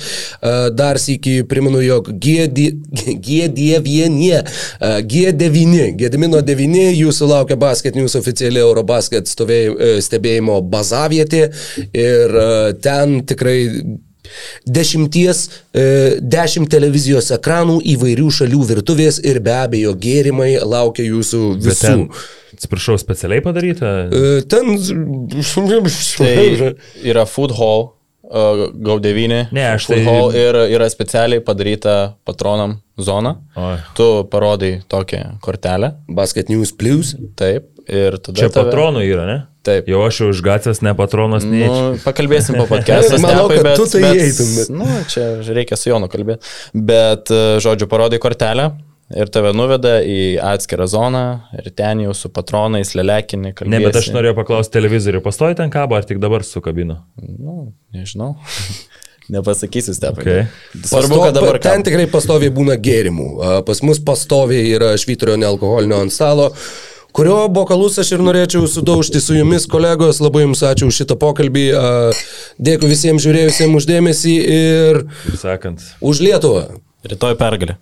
Dar 0.73 0.97
sėki 0.99 1.43
primenu, 1.47 1.83
jog 1.85 2.09
G9, 2.09 2.81
G9, 5.13 5.93
Gedimino 6.01 6.41
9 6.41 6.89
jūsų 6.97 7.29
laukia 7.29 7.59
basket 7.61 7.95
news 7.95 8.17
oficialiai 8.17 8.65
Eurobasket 8.65 9.29
stebėjimo 9.29 10.59
bazavietė 10.73 11.45
ir 11.93 12.37
ten 12.81 13.19
tikrai 13.29 13.59
Dešimties, 14.65 15.43
e, 15.73 15.85
dešimt 16.21 16.71
televizijos 16.71 17.31
ekranų 17.35 17.79
įvairių 17.95 18.31
šalių 18.39 18.65
virtuvės 18.73 19.21
ir 19.25 19.41
be 19.45 19.55
abejo 19.57 19.95
gėrimai 19.99 20.51
laukia 20.63 21.07
jūsų 21.07 21.43
visų. 21.65 21.85
Ten, 21.85 22.05
atsiprašau, 22.55 22.97
specialiai 23.01 23.43
padaryta? 23.45 23.93
E, 24.09 24.41
ten. 24.49 24.75
tai 26.19 26.73
yra 27.09 27.25
food 27.29 27.55
hall, 27.59 27.89
uh, 28.29 28.69
GAU9. 28.73 29.49
Ne, 29.55 29.65
aš 29.73 29.89
tai. 29.89 30.01
Hall 30.07 30.35
ir 30.37 30.57
yra 30.69 30.89
specialiai 30.91 31.43
padaryta 31.45 31.97
patronam 32.27 32.79
zona. 32.99 33.35
Oi. 33.57 33.77
Tu 33.97 34.07
parodai 34.31 34.79
tokią 34.87 35.39
kortelę. 35.41 35.93
Basket 36.07 36.49
News 36.49 36.73
Plus. 36.77 37.15
Taip. 37.39 37.69
Ir 37.89 38.19
tada. 38.21 38.37
Čia 38.37 38.51
tave... 38.53 38.69
patronų 38.69 39.05
yra, 39.07 39.23
ne? 39.25 39.37
Taip. 39.65 39.89
Jau 39.91 40.03
aš 40.05 40.21
jau 40.21 40.27
už 40.31 40.41
gatvės 40.45 40.83
ne 40.85 40.93
patronas 40.97 41.45
nei. 41.47 41.65
Nu, 41.65 41.95
pakalbėsim 42.03 42.59
po 42.59 42.67
podcast'o. 42.73 43.17
Manau, 43.23 43.47
kad 43.51 43.65
bet, 43.65 43.79
tu 43.79 43.87
tai 43.89 44.03
bet, 44.05 44.21
eitum. 44.27 44.51
Bet... 44.55 44.69
Nu, 44.71 44.89
čia 45.11 45.25
reikia 45.49 45.79
su 45.79 45.89
Jonu 45.91 46.09
kalbėti. 46.11 46.53
Bet, 46.73 47.33
e, 47.33 47.57
žodžiu, 47.63 47.89
parodai 47.91 48.21
kortelę 48.21 48.69
ir 49.17 49.31
tave 49.33 49.51
nuveda 49.57 49.99
į 50.05 50.37
atskirą 50.51 50.87
zoną 50.89 51.25
ir 51.57 51.69
ten 51.75 52.03
jau 52.05 52.13
su 52.17 52.29
patronais, 52.33 52.93
lelekinį 52.97 53.53
kalbėti. 53.57 53.73
Ne, 53.73 53.83
bet 53.87 53.99
aš 54.01 54.11
norėjau 54.15 54.37
paklausti 54.37 54.75
televizorių, 54.77 55.23
pastoji 55.25 55.57
ten 55.59 55.73
kabo 55.73 55.97
ar 55.97 56.07
tik 56.07 56.21
dabar 56.21 56.45
su 56.47 56.61
kabinu? 56.65 57.01
Nu, 57.17 57.71
nežinau. 57.95 58.35
Nepasakysiu, 59.29 59.93
Stepai. 59.93 60.23
Okay. 60.23 60.45
Svarbu, 60.89 61.19
kad 61.21 61.35
dabar 61.37 61.59
Ten 61.61 61.83
tikrai 61.85 62.07
pastoviai 62.09 62.49
būna 62.53 62.79
gėrimų. 62.81 63.27
A, 63.37 63.49
Pas 63.65 63.83
mus 63.85 63.99
pastoviai 64.01 64.71
yra 64.73 64.95
švyturio 64.97 65.35
nealkoholinio 65.37 65.99
ant 66.01 66.13
stalo. 66.13 66.49
Kurio 67.13 67.43
bokalus 67.53 67.97
aš 68.01 68.15
ir 68.15 68.23
norėčiau 68.25 68.65
sudaužti 68.69 69.21
su 69.21 69.37
jumis, 69.37 69.67
kolegos. 69.69 70.21
Labai 70.23 70.47
jums 70.47 70.63
ačiū 70.65 70.89
už 70.89 71.01
šitą 71.03 71.17
pokalbį. 71.21 71.65
A, 71.77 71.91
Dėkui 72.57 72.89
visiems 72.89 73.21
žiūrėjusiems 73.25 73.77
uždėmesį 73.83 74.35
ir 74.55 75.03
sakant, 75.37 75.85
už 76.01 76.25
Lietuvą. 76.25 76.65
Rytoj 77.05 77.37
pergalė. 77.39 77.79